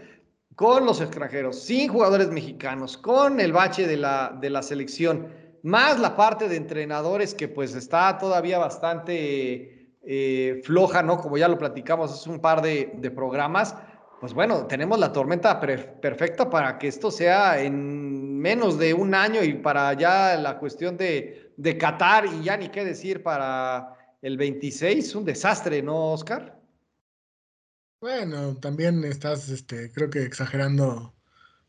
con 0.57 0.87
los 0.87 1.01
extranjeros, 1.01 1.61
sin 1.61 1.89
jugadores 1.89 2.31
mexicanos, 2.31 2.97
con 2.97 3.41
el 3.41 3.53
bache 3.53 3.87
de 3.87 3.97
la, 3.97 4.37
de 4.41 4.51
la 4.51 4.63
selección, 4.63 5.29
más 5.63 5.99
la 5.99 6.17
parte 6.17 6.49
de 6.49 6.57
entrenadores 6.57 7.35
que 7.35 7.49
pues 7.49 7.75
está 7.75 8.19
todavía 8.19 8.59
bastante 8.59 9.95
eh, 10.03 10.61
floja, 10.65 11.03
¿no? 11.03 11.19
Como 11.19 11.39
ya 11.39 11.49
lo 11.49 11.59
platicamos 11.59 12.13
hace 12.13 12.29
un 12.31 12.41
par 12.41 12.63
de, 12.63 12.93
de 12.97 13.11
programas, 13.11 13.75
pues 14.21 14.33
bueno, 14.33 14.67
tenemos 14.67 14.99
la 14.99 15.13
tormenta 15.13 15.61
perfecta 15.61 16.49
para 16.49 16.79
que 16.79 16.89
esto 16.89 17.11
sea 17.11 17.61
en 17.61 18.39
menos 18.39 18.79
de 18.79 18.95
un 18.95 19.15
año 19.15 19.43
y 19.43 19.55
para 19.55 19.93
ya 19.95 20.37
la 20.37 20.59
cuestión 20.59 20.97
de, 20.97 21.53
de 21.57 21.79
Qatar 21.79 22.27
y 22.27 22.43
ya 22.43 22.57
ni 22.57 22.69
qué 22.69 22.85
decir 22.85 23.23
para 23.23 23.95
el 24.25 24.39
26, 24.39 25.17
un 25.17 25.27
desastre, 25.27 25.83
¿no, 25.83 26.13
Oscar? 26.13 26.59
Bueno, 28.01 28.57
también 28.57 29.05
estás, 29.05 29.51
este, 29.51 29.93
creo 29.93 30.09
que 30.09 30.23
exagerando 30.23 31.15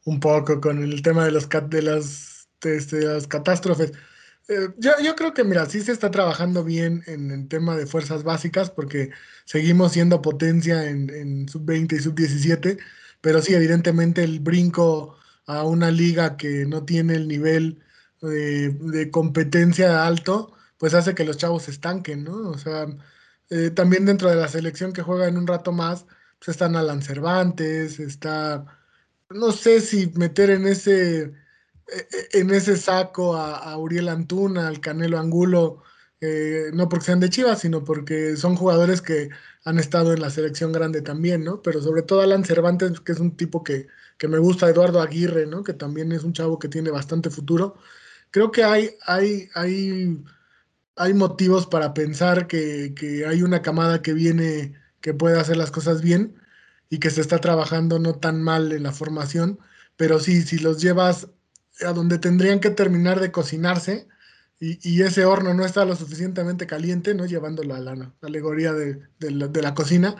un 0.05 0.21
poco 0.21 0.61
con 0.61 0.81
el 0.81 1.01
tema 1.01 1.25
de 1.25 1.31
los 1.31 1.49
de 1.49 1.81
las, 1.81 2.47
este, 2.61 3.01
las 3.01 3.27
catástrofes. 3.27 3.91
Eh, 4.47 4.69
yo, 4.77 4.91
yo, 5.03 5.17
creo 5.17 5.33
que, 5.33 5.43
mira, 5.43 5.65
sí 5.65 5.81
se 5.81 5.91
está 5.91 6.09
trabajando 6.11 6.63
bien 6.63 7.03
en 7.07 7.29
el 7.29 7.49
tema 7.49 7.75
de 7.75 7.87
fuerzas 7.87 8.23
básicas 8.23 8.69
porque 8.69 9.09
seguimos 9.43 9.91
siendo 9.91 10.21
potencia 10.21 10.89
en, 10.89 11.09
en 11.09 11.49
sub-20 11.49 11.97
y 11.97 11.99
sub-17, 11.99 12.79
pero 13.19 13.41
sí, 13.41 13.53
evidentemente 13.53 14.23
el 14.23 14.39
brinco 14.39 15.17
a 15.45 15.65
una 15.65 15.91
liga 15.91 16.37
que 16.37 16.65
no 16.65 16.85
tiene 16.85 17.15
el 17.15 17.27
nivel 17.27 17.83
de, 18.21 18.69
de 18.69 19.11
competencia 19.11 20.07
alto, 20.07 20.54
pues 20.77 20.93
hace 20.93 21.15
que 21.15 21.25
los 21.25 21.37
chavos 21.37 21.63
se 21.63 21.71
estanquen, 21.71 22.23
¿no? 22.23 22.49
O 22.49 22.57
sea, 22.57 22.87
eh, 23.49 23.71
también 23.71 24.05
dentro 24.05 24.29
de 24.29 24.35
la 24.35 24.47
selección 24.47 24.93
que 24.93 25.01
juega 25.01 25.27
en 25.27 25.37
un 25.37 25.47
rato 25.47 25.71
más, 25.71 26.05
pues 26.39 26.49
están 26.49 26.75
Alan 26.75 27.01
Cervantes, 27.01 27.99
está, 27.99 28.65
no 29.29 29.51
sé 29.51 29.81
si 29.81 30.07
meter 30.15 30.49
en 30.51 30.67
ese, 30.67 31.23
e, 31.23 32.07
e, 32.33 32.39
en 32.39 32.51
ese 32.51 32.77
saco 32.77 33.35
a, 33.35 33.77
Uriel 33.77 34.09
Antuna, 34.09 34.67
al 34.67 34.79
Canelo 34.81 35.19
Angulo, 35.19 35.83
eh, 36.21 36.71
no 36.73 36.89
porque 36.89 37.05
sean 37.05 37.19
de 37.19 37.29
Chivas, 37.29 37.59
sino 37.61 37.83
porque 37.83 38.35
son 38.37 38.55
jugadores 38.55 39.01
que 39.01 39.29
han 39.65 39.79
estado 39.79 40.13
en 40.13 40.21
la 40.21 40.29
selección 40.29 40.71
grande 40.71 41.01
también, 41.01 41.43
¿no? 41.43 41.61
Pero 41.61 41.81
sobre 41.81 42.03
todo 42.03 42.21
Alan 42.21 42.45
Cervantes, 42.45 42.99
que 43.01 43.11
es 43.11 43.19
un 43.19 43.35
tipo 43.37 43.63
que, 43.63 43.87
que 44.17 44.27
me 44.27 44.39
gusta, 44.39 44.69
Eduardo 44.69 45.01
Aguirre, 45.01 45.45
¿no? 45.47 45.63
Que 45.63 45.73
también 45.73 46.11
es 46.11 46.23
un 46.23 46.33
chavo 46.33 46.59
que 46.59 46.69
tiene 46.69 46.91
bastante 46.91 47.29
futuro. 47.29 47.77
Creo 48.31 48.51
que 48.51 48.63
hay, 48.63 48.97
hay, 49.05 49.49
hay, 49.55 50.23
hay 50.95 51.13
motivos 51.13 51.67
para 51.67 51.93
pensar 51.93 52.47
que, 52.47 52.93
que 52.95 53.25
hay 53.25 53.43
una 53.43 53.61
camada 53.61 54.01
que 54.01 54.13
viene 54.13 54.73
que 55.01 55.13
puede 55.13 55.39
hacer 55.39 55.57
las 55.57 55.71
cosas 55.71 56.01
bien 56.01 56.35
y 56.89 56.99
que 56.99 57.09
se 57.09 57.21
está 57.21 57.39
trabajando 57.39 57.99
no 57.99 58.15
tan 58.15 58.41
mal 58.41 58.71
en 58.71 58.83
la 58.83 58.91
formación, 58.91 59.59
pero 59.97 60.19
sí, 60.19 60.41
si 60.41 60.59
los 60.59 60.81
llevas 60.81 61.27
a 61.85 61.93
donde 61.93 62.19
tendrían 62.19 62.59
que 62.59 62.69
terminar 62.69 63.19
de 63.19 63.31
cocinarse 63.31 64.07
y, 64.57 65.01
ese 65.01 65.25
horno 65.25 65.53
no 65.53 65.65
está 65.65 65.83
lo 65.83 65.95
suficientemente 65.97 66.65
caliente, 66.65 67.13
¿no? 67.13 67.25
Llevándolo 67.25 67.75
a 67.75 67.79
la, 67.79 68.13
alegoría 68.21 68.71
de, 68.71 69.01
la, 69.19 69.73
cocina, 69.75 70.15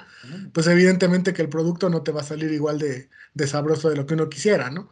pues 0.53 0.67
evidentemente 0.67 1.33
que 1.33 1.41
el 1.41 1.49
producto 1.49 1.89
no 1.89 2.03
te 2.03 2.11
va 2.11 2.21
a 2.21 2.25
salir 2.25 2.51
igual 2.51 2.77
de, 2.77 3.09
sabroso 3.47 3.89
de 3.89 3.95
lo 3.95 4.05
que 4.05 4.13
uno 4.13 4.29
quisiera, 4.29 4.69
¿no? 4.69 4.89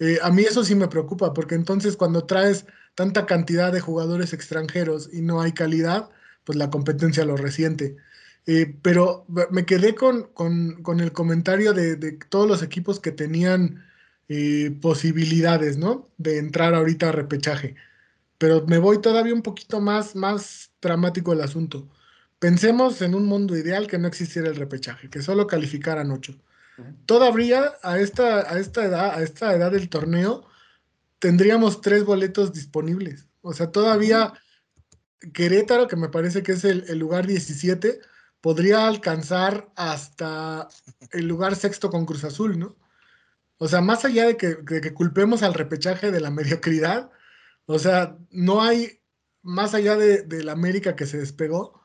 Eh, 0.00 0.18
a 0.22 0.30
mí 0.30 0.42
eso 0.42 0.64
sí 0.64 0.74
me 0.74 0.88
preocupa, 0.88 1.32
porque 1.32 1.54
entonces 1.54 1.96
cuando 1.96 2.24
traes 2.24 2.66
tanta 2.94 3.26
cantidad 3.26 3.72
de 3.72 3.80
jugadores 3.80 4.32
extranjeros 4.32 5.08
y 5.12 5.22
no 5.22 5.40
hay 5.40 5.52
calidad, 5.52 6.10
pues 6.44 6.58
la 6.58 6.70
competencia 6.70 7.24
lo 7.24 7.36
resiente. 7.36 7.96
Eh, 8.46 8.74
pero 8.82 9.26
me 9.50 9.64
quedé 9.66 9.94
con, 9.94 10.30
el 11.00 11.12
comentario 11.12 11.72
de, 11.72 12.18
todos 12.28 12.48
los 12.48 12.62
equipos 12.62 13.00
que 13.00 13.12
tenían 13.12 13.84
eh, 14.28 14.76
posibilidades, 14.80 15.76
¿no? 15.76 16.08
De 16.18 16.38
entrar 16.38 16.74
ahorita 16.74 17.10
a 17.10 17.12
repechaje. 17.12 17.76
Pero 18.38 18.66
me 18.66 18.78
voy 18.78 19.00
todavía 19.00 19.34
un 19.34 19.42
poquito 19.42 19.80
más, 19.80 20.16
más 20.16 20.70
dramático 20.80 21.32
el 21.32 21.42
asunto. 21.42 21.88
Pensemos 22.38 23.02
en 23.02 23.14
un 23.14 23.26
mundo 23.26 23.56
ideal 23.56 23.86
que 23.86 23.98
no 23.98 24.08
existiera 24.08 24.48
el 24.48 24.56
repechaje, 24.56 25.10
que 25.10 25.22
solo 25.22 25.46
calificaran 25.46 26.10
ocho. 26.10 26.34
Todavía 27.06 27.74
a 27.82 27.98
esta, 27.98 28.50
a 28.50 28.58
esta 28.58 28.84
edad, 28.84 29.14
a 29.14 29.22
esta 29.22 29.54
edad 29.54 29.70
del 29.72 29.90
torneo, 29.90 30.46
tendríamos 31.20 31.80
tres 31.80 32.04
boletos 32.04 32.52
disponibles. 32.52 33.28
O 33.40 33.52
sea, 33.52 33.70
todavía 33.70 34.34
Querétaro, 35.32 35.86
que 35.86 35.96
me 35.96 36.08
parece 36.08 36.42
que 36.42 36.52
es 36.52 36.64
el, 36.64 36.84
el 36.88 36.98
lugar 36.98 37.26
17, 37.26 38.00
podría 38.40 38.88
alcanzar 38.88 39.70
hasta 39.76 40.68
el 41.12 41.26
lugar 41.26 41.54
sexto 41.56 41.90
con 41.90 42.06
Cruz 42.06 42.24
Azul, 42.24 42.58
¿no? 42.58 42.76
O 43.58 43.68
sea, 43.68 43.82
más 43.82 44.06
allá 44.06 44.26
de 44.26 44.38
que, 44.38 44.94
culpemos 44.94 45.42
al 45.42 45.52
repechaje 45.52 46.10
de 46.10 46.20
la 46.20 46.30
mediocridad, 46.38 47.10
o 47.66 47.78
sea, 47.78 48.16
no 48.30 48.62
hay, 48.62 49.00
más 49.42 49.74
allá 49.74 49.96
de, 49.96 50.42
la 50.42 50.52
América 50.52 50.96
que 50.96 51.06
se 51.06 51.18
despegó, 51.18 51.80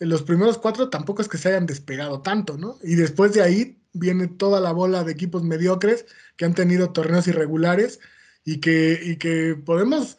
en 0.00 0.08
los 0.08 0.22
primeros 0.22 0.58
cuatro 0.58 0.90
tampoco 0.90 1.22
es 1.22 1.28
que 1.28 1.38
se 1.38 1.50
hayan 1.50 1.66
despegado 1.66 2.22
tanto, 2.22 2.56
¿no? 2.58 2.78
Y 2.82 2.96
después 2.96 3.32
de 3.34 3.42
ahí 3.42 3.80
viene 3.92 4.28
toda 4.28 4.60
la 4.60 4.72
bola 4.72 5.04
de 5.04 5.12
equipos 5.12 5.44
mediocres 5.44 6.06
que 6.36 6.46
han 6.46 6.54
tenido 6.54 6.92
torneos 6.92 7.28
irregulares 7.28 8.00
y 8.44 8.60
que, 8.60 9.00
y 9.02 9.16
que 9.16 9.54
podemos 9.54 10.18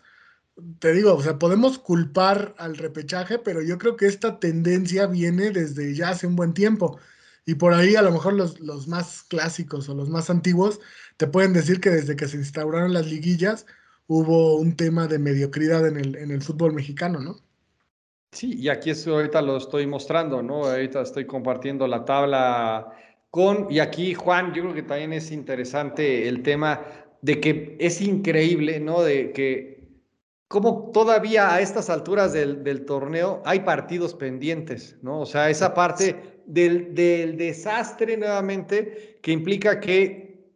te 0.79 0.93
digo, 0.93 1.15
o 1.15 1.21
sea, 1.21 1.39
podemos 1.39 1.79
culpar 1.79 2.53
al 2.57 2.77
repechaje, 2.77 3.39
pero 3.39 3.61
yo 3.61 3.77
creo 3.77 3.95
que 3.95 4.05
esta 4.05 4.39
tendencia 4.39 5.07
viene 5.07 5.51
desde 5.51 5.93
ya 5.95 6.09
hace 6.09 6.27
un 6.27 6.35
buen 6.35 6.53
tiempo. 6.53 6.99
Y 7.45 7.55
por 7.55 7.73
ahí 7.73 7.95
a 7.95 8.01
lo 8.01 8.11
mejor 8.11 8.33
los, 8.33 8.59
los 8.59 8.87
más 8.87 9.23
clásicos 9.23 9.89
o 9.89 9.95
los 9.95 10.09
más 10.09 10.29
antiguos 10.29 10.79
te 11.17 11.27
pueden 11.27 11.53
decir 11.53 11.79
que 11.79 11.89
desde 11.89 12.15
que 12.15 12.27
se 12.27 12.37
instauraron 12.37 12.93
las 12.93 13.07
liguillas 13.07 13.65
hubo 14.07 14.57
un 14.57 14.75
tema 14.75 15.07
de 15.07 15.19
mediocridad 15.19 15.87
en 15.87 15.97
el, 15.97 16.15
en 16.15 16.31
el 16.31 16.41
fútbol 16.41 16.73
mexicano, 16.73 17.19
¿no? 17.19 17.39
Sí, 18.31 18.53
y 18.57 18.69
aquí 18.69 18.91
estoy, 18.91 19.13
ahorita 19.13 19.41
lo 19.41 19.57
estoy 19.57 19.87
mostrando, 19.87 20.41
¿no? 20.41 20.65
Ahorita 20.65 21.01
estoy 21.01 21.25
compartiendo 21.25 21.87
la 21.87 22.05
tabla 22.05 22.93
con, 23.29 23.67
y 23.69 23.79
aquí 23.79 24.13
Juan, 24.13 24.53
yo 24.53 24.63
creo 24.63 24.73
que 24.73 24.83
también 24.83 25.13
es 25.13 25.31
interesante 25.31 26.27
el 26.27 26.43
tema 26.43 26.81
de 27.21 27.39
que 27.39 27.77
es 27.79 28.01
increíble, 28.01 28.79
¿no? 28.79 29.01
De 29.01 29.31
que 29.31 29.81
cómo 30.47 30.91
todavía 30.91 31.53
a 31.53 31.61
estas 31.61 31.89
alturas 31.89 32.33
del, 32.33 32.85
torneo 32.85 33.41
hay 33.45 33.61
partidos 33.61 34.13
pendientes, 34.13 34.97
¿no? 35.01 35.21
O 35.21 35.25
sea, 35.25 35.49
esa 35.49 35.73
parte 35.73 36.41
del, 36.45 36.93
desastre 37.37 38.17
nuevamente 38.17 39.19
que 39.21 39.31
implica 39.31 39.79
que, 39.79 40.51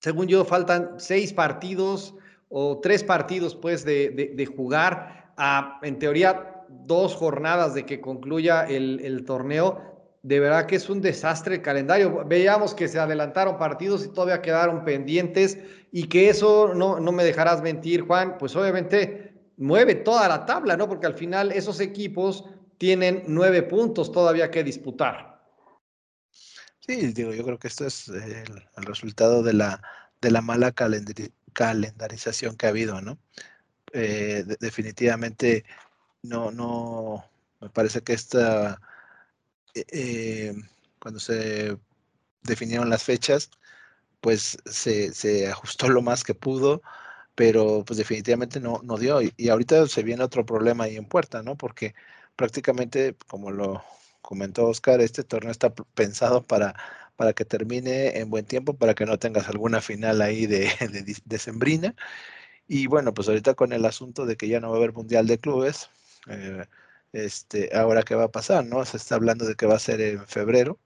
según 0.00 0.26
yo, 0.26 0.44
faltan 0.44 0.96
seis 0.98 1.32
partidos 1.32 2.14
o 2.50 2.80
tres 2.80 3.02
partidos, 3.02 3.54
pues, 3.54 3.84
de, 3.84 4.52
jugar 4.54 5.32
a, 5.38 5.80
en 5.82 5.98
teoría, 5.98 6.66
dos 6.68 7.14
jornadas 7.14 7.74
de 7.74 7.86
que 7.86 8.00
concluya 8.00 8.66
el, 8.68 9.24
torneo. 9.24 9.80
De 10.22 10.38
verdad 10.38 10.66
que 10.66 10.76
es 10.76 10.88
un 10.88 11.00
desastre 11.00 11.56
el 11.56 11.62
calendario. 11.62 12.24
Veíamos 12.24 12.74
que 12.74 12.86
se 12.86 12.98
adelantaron 12.98 13.58
partidos 13.58 14.04
y 14.04 14.08
todavía 14.08 14.40
quedaron 14.40 14.84
pendientes 14.84 15.58
y 15.90 16.04
que 16.08 16.28
eso 16.28 16.74
no, 16.74 17.00
no 17.00 17.12
me 17.12 17.24
dejarás 17.24 17.60
mentir, 17.60 18.02
Juan, 18.02 18.38
pues 18.38 18.54
obviamente 18.54 19.32
mueve 19.56 19.96
toda 19.96 20.28
la 20.28 20.46
tabla, 20.46 20.76
¿no? 20.76 20.88
Porque 20.88 21.06
al 21.06 21.14
final 21.14 21.52
esos 21.52 21.80
equipos 21.80 22.44
tienen 22.78 23.24
nueve 23.26 23.62
puntos 23.62 24.10
todavía 24.12 24.50
que 24.50 24.64
disputar. 24.64 25.32
Sí, 26.80 27.12
digo, 27.12 27.32
yo 27.32 27.44
creo 27.44 27.58
que 27.58 27.68
esto 27.68 27.86
es 27.86 28.08
el, 28.08 28.64
resultado 28.76 29.42
de 29.42 29.52
la, 29.52 29.82
de 30.20 30.30
la 30.32 30.40
mala 30.40 30.72
calendarización 30.72 32.56
que 32.56 32.66
ha 32.66 32.70
habido, 32.70 33.00
¿no? 33.00 33.18
Eh, 33.92 34.44
definitivamente 34.58 35.64
no, 36.22 36.50
no, 36.50 37.24
parece 37.72 38.00
que 38.00 38.14
esta, 38.14 38.80
eh, 39.74 40.54
cuando 40.98 41.20
se 41.20 41.78
definieron 42.42 42.90
las 42.90 43.04
fechas, 43.04 43.50
pues 44.20 44.58
se, 44.66 45.14
se, 45.14 45.48
ajustó 45.48 45.88
lo 45.88 46.02
más 46.02 46.24
que 46.24 46.34
pudo, 46.34 46.82
pero 47.34 47.84
pues 47.84 47.98
definitivamente 47.98 48.60
no, 48.60 48.80
no 48.84 48.98
dio. 48.98 49.20
Y, 49.22 49.48
ahorita 49.48 49.86
se 49.88 50.02
viene 50.02 50.24
otro 50.24 50.46
problema 50.46 50.84
ahí 50.84 50.96
en 50.96 51.06
puerta, 51.06 51.42
¿no? 51.42 51.56
Porque 51.56 51.94
prácticamente, 52.36 53.16
como 53.28 53.50
lo 53.50 53.84
comentó 54.22 54.66
Oscar, 54.68 55.00
este 55.00 55.24
torneo 55.24 55.50
está 55.52 55.74
pensado 55.74 56.46
para, 56.46 56.74
para 57.16 57.32
que 57.34 57.44
termine 57.44 58.18
en 58.18 58.30
buen 58.30 58.46
tiempo, 58.46 58.74
para 58.74 58.94
que 58.94 59.06
no 59.06 59.18
tengas 59.18 59.48
alguna 59.48 59.80
final 59.80 60.22
ahí 60.22 60.46
de, 60.46 60.70
de, 60.92 61.16
de 61.24 61.38
sembrina. 61.38 61.94
Y 62.68 62.86
bueno, 62.86 63.12
pues 63.14 63.28
ahorita 63.28 63.54
con 63.54 63.72
el 63.72 63.84
asunto 63.84 64.26
de 64.26 64.36
que 64.36 64.48
ya 64.48 64.60
no 64.60 64.70
va 64.70 64.76
a 64.76 64.78
haber 64.78 64.92
Mundial 64.92 65.26
de 65.26 65.38
Clubes, 65.38 65.90
eh, 66.28 66.64
este, 67.12 67.70
ahora 67.76 68.02
qué 68.02 68.14
va 68.14 68.24
a 68.24 68.32
pasar, 68.32 68.64
¿no? 68.64 68.84
Se 68.84 68.96
está 68.96 69.16
hablando 69.16 69.46
de 69.46 69.54
que 69.56 69.66
va 69.66 69.76
a 69.76 69.78
ser 69.78 70.00
en 70.00 70.26
febrero 70.26 70.78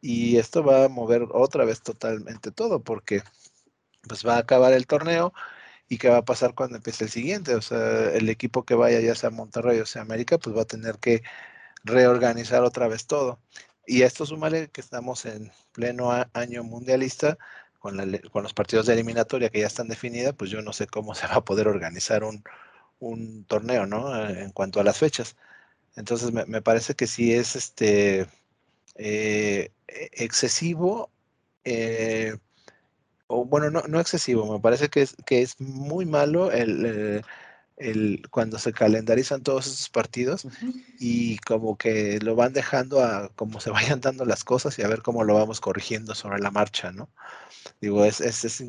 y 0.00 0.38
esto 0.38 0.62
va 0.64 0.84
a 0.84 0.88
mover 0.88 1.26
otra 1.32 1.64
vez 1.64 1.82
totalmente 1.82 2.52
todo 2.52 2.82
porque 2.82 3.22
pues 4.08 4.26
va 4.26 4.36
a 4.36 4.38
acabar 4.40 4.72
el 4.72 4.86
torneo 4.86 5.32
y 5.88 5.98
qué 5.98 6.08
va 6.10 6.18
a 6.18 6.24
pasar 6.24 6.54
cuando 6.54 6.76
empiece 6.76 7.04
el 7.04 7.10
siguiente, 7.10 7.54
o 7.54 7.62
sea, 7.62 8.10
el 8.12 8.28
equipo 8.28 8.64
que 8.64 8.74
vaya 8.74 9.00
ya 9.00 9.14
sea 9.14 9.30
Monterrey 9.30 9.80
o 9.80 9.86
sea 9.86 10.02
América, 10.02 10.38
pues 10.38 10.56
va 10.56 10.62
a 10.62 10.64
tener 10.66 10.98
que 10.98 11.22
reorganizar 11.84 12.62
otra 12.64 12.88
vez 12.88 13.06
todo. 13.06 13.40
Y 13.86 14.02
esto 14.02 14.26
sumale 14.26 14.70
que 14.70 14.80
estamos 14.82 15.24
en 15.26 15.52
pleno 15.72 16.10
año 16.34 16.64
mundialista, 16.64 17.38
con, 17.78 17.96
con, 18.32 18.42
los 18.42 18.54
partidos 18.54 18.86
de 18.86 18.94
eliminatoria 18.94 19.50
que 19.50 19.60
ya 19.60 19.66
están 19.66 19.88
definidas, 19.88 20.34
pues 20.34 20.50
yo 20.50 20.62
no 20.62 20.72
sé 20.72 20.86
cómo 20.86 21.14
se 21.14 21.26
va 21.26 21.36
a 21.36 21.44
poder 21.44 21.68
organizar 21.68 22.24
un, 22.24 22.44
un 22.98 23.44
torneo, 23.46 23.86
¿no? 23.86 24.28
En 24.28 24.52
cuanto 24.52 24.80
a 24.80 24.84
las 24.84 24.98
fechas. 24.98 25.36
Entonces 25.98 26.32
me, 26.32 26.46
me 26.46 26.62
parece 26.62 26.94
que 26.94 27.08
sí 27.08 27.34
es 27.34 27.56
este 27.56 28.28
eh, 28.94 29.72
excesivo, 29.88 31.10
eh, 31.64 32.36
o 33.26 33.44
bueno, 33.44 33.70
no, 33.70 33.82
no 33.88 34.00
excesivo, 34.00 34.52
me 34.52 34.60
parece 34.60 34.88
que 34.90 35.02
es, 35.02 35.16
que 35.26 35.42
es 35.42 35.60
muy 35.60 36.06
malo 36.06 36.52
el, 36.52 36.86
eh, 36.86 37.22
el, 37.76 38.22
cuando 38.30 38.58
se 38.58 38.72
calendarizan 38.72 39.42
todos 39.42 39.66
esos 39.66 39.88
partidos 39.90 40.46
y 41.00 41.38
como 41.38 41.76
que 41.76 42.20
lo 42.20 42.36
van 42.36 42.52
dejando 42.52 43.02
a 43.02 43.30
como 43.34 43.60
se 43.60 43.70
vayan 43.70 44.00
dando 44.00 44.24
las 44.24 44.44
cosas 44.44 44.78
y 44.78 44.82
a 44.82 44.88
ver 44.88 45.02
cómo 45.02 45.24
lo 45.24 45.34
vamos 45.34 45.60
corrigiendo 45.60 46.14
sobre 46.14 46.38
la 46.38 46.52
marcha, 46.52 46.92
¿no? 46.92 47.10
Digo, 47.80 48.04
es, 48.04 48.20
es, 48.20 48.44
es 48.44 48.64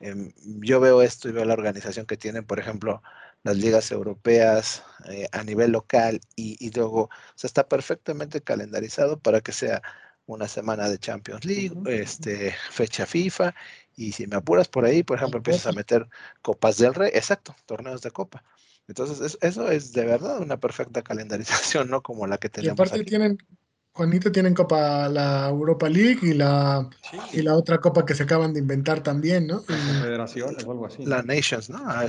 em, 0.00 0.32
yo 0.44 0.80
veo 0.80 1.02
esto 1.02 1.28
y 1.28 1.32
veo 1.32 1.44
la 1.44 1.54
organización 1.54 2.06
que 2.06 2.16
tienen, 2.16 2.44
por 2.44 2.58
ejemplo, 2.58 3.02
las 3.42 3.56
ligas 3.56 3.90
europeas 3.90 4.82
eh, 5.08 5.28
a 5.32 5.42
nivel 5.42 5.72
local 5.72 6.20
y, 6.36 6.56
y, 6.64 6.70
luego, 6.70 7.02
o 7.02 7.10
sea, 7.34 7.48
está 7.48 7.68
perfectamente 7.68 8.40
calendarizado 8.40 9.18
para 9.18 9.40
que 9.40 9.52
sea 9.52 9.82
una 10.26 10.48
semana 10.48 10.88
de 10.88 10.98
Champions 10.98 11.44
League, 11.44 11.72
este, 11.86 12.54
fecha 12.70 13.06
FIFA, 13.06 13.54
y 13.96 14.12
si 14.12 14.26
me 14.26 14.36
apuras 14.36 14.68
por 14.68 14.84
ahí, 14.84 15.02
por 15.02 15.18
ejemplo, 15.18 15.38
empiezas 15.38 15.66
a 15.66 15.72
meter 15.72 16.08
Copas 16.40 16.78
del 16.78 16.94
Rey, 16.94 17.10
exacto, 17.14 17.54
torneos 17.66 18.02
de 18.02 18.10
Copa. 18.10 18.42
Entonces, 18.88 19.38
eso 19.40 19.70
es 19.70 19.92
de 19.92 20.04
verdad 20.04 20.40
una 20.40 20.58
perfecta 20.58 21.02
calendarización, 21.02 21.90
¿no? 21.90 22.02
Como 22.02 22.26
la 22.26 22.38
que 22.38 22.48
tenemos. 22.48 22.78
Y 22.78 22.82
aparte 22.82 23.04
tienen, 23.04 23.38
Juanito, 23.92 24.32
tienen 24.32 24.54
Copa 24.54 25.08
la 25.08 25.48
Europa 25.48 25.88
League 25.88 26.20
y 26.22 26.34
la, 26.34 26.88
y 27.32 27.42
la 27.42 27.54
otra 27.54 27.78
Copa 27.78 28.04
que 28.04 28.14
se 28.14 28.24
acaban 28.24 28.52
de 28.52 28.60
inventar 28.60 29.02
también, 29.02 29.46
¿no? 29.46 29.60
Federación 29.62 30.56
o 30.66 30.70
algo 30.70 30.86
así. 30.86 31.04
La 31.04 31.22
Nations, 31.22 31.70
¿no? 31.70 31.78
Ah, 31.84 32.06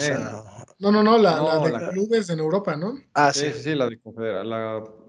no, 0.80 0.92
no, 0.92 1.04
no, 1.04 1.18
la, 1.18 1.42
la 1.42 1.60
de 1.60 1.90
clubes 1.90 2.30
en 2.30 2.40
Europa, 2.40 2.76
¿no? 2.76 3.00
Ah, 3.14 3.32
sí. 3.34 3.52
Sí, 3.54 3.64
sí, 3.64 3.76
la 3.76 3.90
de 3.90 4.00
Confederación. 4.00 5.04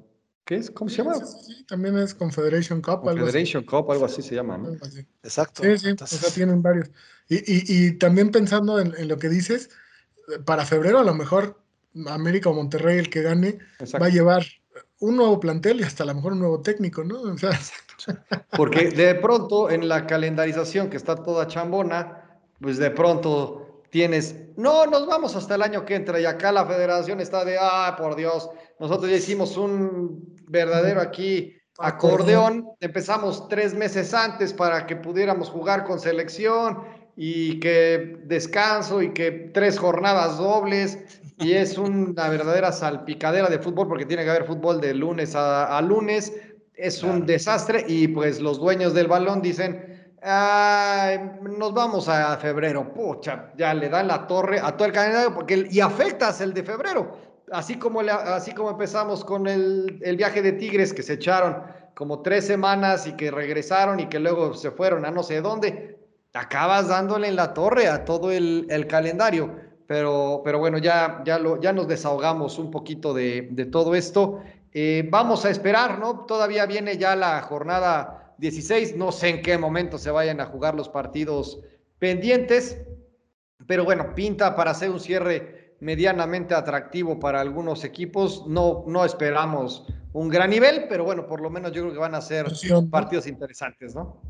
¿Qué 0.44 0.56
es? 0.56 0.70
¿Cómo 0.70 0.90
se 0.90 0.98
llama? 0.98 1.14
Sí, 1.24 1.64
también 1.66 1.96
es 1.98 2.14
Confederation 2.14 2.82
Cup. 2.82 3.00
Confederation 3.02 3.64
Cup, 3.64 3.90
algo 3.90 4.04
así 4.04 4.20
se 4.20 4.34
llama, 4.34 4.58
¿no? 4.58 4.74
Exacto. 5.22 5.62
Sí, 5.62 5.78
sí, 5.78 5.96
o 5.98 6.06
sea, 6.06 6.30
tienen 6.30 6.60
varios. 6.60 6.90
Y, 7.28 7.36
y, 7.36 7.64
y 7.66 7.92
también 7.92 8.30
pensando 8.30 8.78
en, 8.78 8.94
en, 8.98 9.08
lo 9.08 9.18
que 9.18 9.30
dices, 9.30 9.70
para 10.44 10.66
febrero 10.66 10.98
a 10.98 11.04
lo 11.04 11.14
mejor 11.14 11.58
América 12.08 12.50
o 12.50 12.54
Monterrey, 12.54 12.98
el 12.98 13.08
que 13.08 13.22
gane, 13.22 13.58
va 14.00 14.06
a 14.06 14.10
llevar 14.10 14.44
un 15.00 15.16
nuevo 15.16 15.40
plantel 15.40 15.80
y 15.80 15.84
hasta 15.84 16.02
a 16.02 16.06
lo 16.06 16.14
mejor 16.14 16.32
un 16.32 16.40
nuevo 16.40 16.60
técnico, 16.60 17.04
¿no? 17.04 17.22
O 17.22 17.38
sea... 17.38 17.58
Porque 18.56 18.90
de 18.90 19.14
pronto 19.14 19.70
en 19.70 19.88
la 19.88 20.06
calendarización 20.06 20.90
que 20.90 20.96
está 20.96 21.16
toda 21.16 21.46
chambona, 21.46 22.40
pues 22.60 22.76
de 22.76 22.90
pronto 22.90 23.63
tienes, 23.94 24.34
no, 24.56 24.86
nos 24.86 25.06
vamos 25.06 25.36
hasta 25.36 25.54
el 25.54 25.62
año 25.62 25.84
que 25.84 25.94
entra 25.94 26.18
y 26.18 26.24
acá 26.24 26.50
la 26.50 26.66
federación 26.66 27.20
está 27.20 27.44
de, 27.44 27.58
ah, 27.60 27.94
por 27.96 28.16
Dios, 28.16 28.50
nosotros 28.80 29.08
ya 29.08 29.18
hicimos 29.18 29.56
un 29.56 30.34
verdadero 30.48 31.00
aquí 31.00 31.56
acordeón, 31.78 32.70
empezamos 32.80 33.46
tres 33.48 33.72
meses 33.72 34.12
antes 34.12 34.52
para 34.52 34.84
que 34.88 34.96
pudiéramos 34.96 35.48
jugar 35.48 35.84
con 35.84 36.00
selección 36.00 36.82
y 37.14 37.60
que 37.60 38.18
descanso 38.24 39.00
y 39.00 39.14
que 39.14 39.30
tres 39.54 39.78
jornadas 39.78 40.38
dobles 40.38 40.98
y 41.38 41.52
es 41.52 41.78
una 41.78 42.28
verdadera 42.28 42.72
salpicadera 42.72 43.48
de 43.48 43.60
fútbol 43.60 43.86
porque 43.86 44.06
tiene 44.06 44.24
que 44.24 44.30
haber 44.30 44.44
fútbol 44.44 44.80
de 44.80 44.92
lunes 44.92 45.36
a, 45.36 45.78
a 45.78 45.80
lunes, 45.80 46.32
es 46.74 47.04
un 47.04 47.26
desastre 47.26 47.84
y 47.86 48.08
pues 48.08 48.40
los 48.40 48.58
dueños 48.58 48.92
del 48.92 49.06
balón 49.06 49.40
dicen, 49.40 49.93
nos 50.24 51.74
vamos 51.74 52.08
a 52.08 52.36
febrero, 52.38 52.92
pucha, 52.94 53.52
ya 53.56 53.74
le 53.74 53.90
dan 53.90 54.08
la 54.08 54.26
torre 54.26 54.58
a 54.58 54.74
todo 54.74 54.86
el 54.86 54.92
calendario 54.92 55.34
porque 55.34 55.68
y 55.70 55.80
afectas 55.80 56.40
el 56.40 56.54
de 56.54 56.62
febrero, 56.62 57.18
así 57.52 57.76
como, 57.76 58.00
así 58.00 58.52
como 58.52 58.70
empezamos 58.70 59.22
con 59.22 59.46
el, 59.46 60.00
el 60.02 60.16
viaje 60.16 60.40
de 60.40 60.52
Tigres 60.52 60.94
que 60.94 61.02
se 61.02 61.14
echaron 61.14 61.62
como 61.94 62.22
tres 62.22 62.46
semanas 62.46 63.06
y 63.06 63.12
que 63.12 63.30
regresaron 63.30 64.00
y 64.00 64.06
que 64.06 64.18
luego 64.18 64.54
se 64.54 64.70
fueron 64.70 65.04
a 65.04 65.10
no 65.10 65.22
sé 65.22 65.42
dónde, 65.42 65.98
acabas 66.32 66.88
dándole 66.88 67.28
en 67.28 67.36
la 67.36 67.52
torre 67.52 67.88
a 67.88 68.04
todo 68.04 68.32
el, 68.32 68.66
el 68.70 68.86
calendario. 68.86 69.50
Pero, 69.86 70.40
pero 70.42 70.58
bueno, 70.58 70.78
ya, 70.78 71.20
ya, 71.26 71.38
lo, 71.38 71.60
ya 71.60 71.74
nos 71.74 71.86
desahogamos 71.86 72.58
un 72.58 72.70
poquito 72.70 73.12
de, 73.12 73.48
de 73.50 73.66
todo 73.66 73.94
esto. 73.94 74.40
Eh, 74.72 75.06
vamos 75.10 75.44
a 75.44 75.50
esperar, 75.50 75.98
¿no? 75.98 76.20
Todavía 76.20 76.64
viene 76.64 76.96
ya 76.96 77.14
la 77.14 77.42
jornada 77.42 78.23
16, 78.38 78.96
no 78.96 79.12
sé 79.12 79.28
en 79.28 79.42
qué 79.42 79.58
momento 79.58 79.98
se 79.98 80.10
vayan 80.10 80.40
a 80.40 80.46
jugar 80.46 80.74
los 80.74 80.88
partidos 80.88 81.60
pendientes, 81.98 82.80
pero 83.66 83.84
bueno, 83.84 84.14
pinta 84.14 84.54
para 84.56 84.72
hacer 84.72 84.90
un 84.90 85.00
cierre 85.00 85.76
medianamente 85.80 86.54
atractivo 86.54 87.18
para 87.18 87.40
algunos 87.40 87.84
equipos. 87.84 88.46
No, 88.46 88.84
no 88.86 89.04
esperamos 89.04 89.86
un 90.12 90.28
gran 90.28 90.50
nivel, 90.50 90.86
pero 90.88 91.04
bueno, 91.04 91.26
por 91.26 91.40
lo 91.40 91.50
menos 91.50 91.72
yo 91.72 91.82
creo 91.82 91.92
que 91.92 91.98
van 91.98 92.14
a 92.14 92.20
ser 92.20 92.46
partidos 92.90 93.26
interesantes, 93.26 93.94
¿no? 93.94 94.22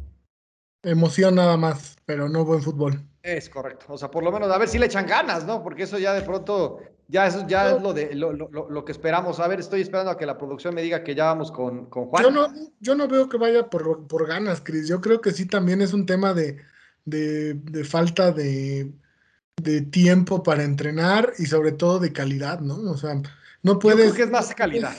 Emoción 0.82 1.34
nada 1.34 1.56
más, 1.56 1.96
pero 2.04 2.28
no 2.28 2.44
buen 2.44 2.62
fútbol. 2.62 3.02
Es 3.22 3.48
correcto. 3.48 3.86
O 3.88 3.96
sea, 3.96 4.10
por 4.10 4.22
lo 4.22 4.30
menos 4.30 4.50
a 4.50 4.58
ver 4.58 4.68
si 4.68 4.78
le 4.78 4.86
echan 4.86 5.06
ganas, 5.06 5.46
¿no? 5.46 5.62
Porque 5.62 5.84
eso 5.84 5.98
ya 5.98 6.12
de 6.12 6.20
pronto, 6.20 6.78
ya 7.08 7.26
eso 7.26 7.46
ya 7.46 7.70
es 7.70 7.82
lo, 7.82 7.92
de, 7.92 8.14
lo, 8.14 8.32
lo, 8.32 8.48
lo, 8.48 8.84
que 8.84 8.92
esperamos. 8.92 9.40
A 9.40 9.48
ver, 9.48 9.60
estoy 9.60 9.82
esperando 9.82 10.10
a 10.10 10.18
que 10.18 10.26
la 10.26 10.38
producción 10.38 10.74
me 10.74 10.82
diga 10.82 11.04
que 11.04 11.14
ya 11.14 11.24
vamos 11.24 11.52
con, 11.52 11.86
con 11.86 12.06
Juan. 12.06 12.24
Yo 12.24 12.30
no, 12.30 12.46
yo 12.80 12.94
no 12.94 13.08
veo 13.08 13.28
que 13.28 13.36
vaya 13.36 13.68
por, 13.68 14.06
por 14.06 14.26
ganas, 14.26 14.60
Cris. 14.62 14.88
Yo 14.88 15.00
creo 15.00 15.20
que 15.20 15.32
sí 15.32 15.46
también 15.46 15.82
es 15.82 15.92
un 15.92 16.06
tema 16.06 16.32
de, 16.32 16.58
de, 17.04 17.54
de 17.54 17.84
falta 17.84 18.32
de, 18.32 18.92
de, 19.56 19.80
tiempo 19.82 20.42
para 20.42 20.64
entrenar 20.64 21.32
y 21.38 21.46
sobre 21.46 21.72
todo 21.72 21.98
de 21.98 22.12
calidad, 22.12 22.60
¿no? 22.60 22.76
O 22.90 22.96
sea, 22.96 23.20
no 23.62 23.78
puedes. 23.78 24.06
Yo 24.06 24.12
creo 24.12 24.16
que 24.16 24.22
es 24.22 24.30
más 24.30 24.54
calidad. 24.54 24.94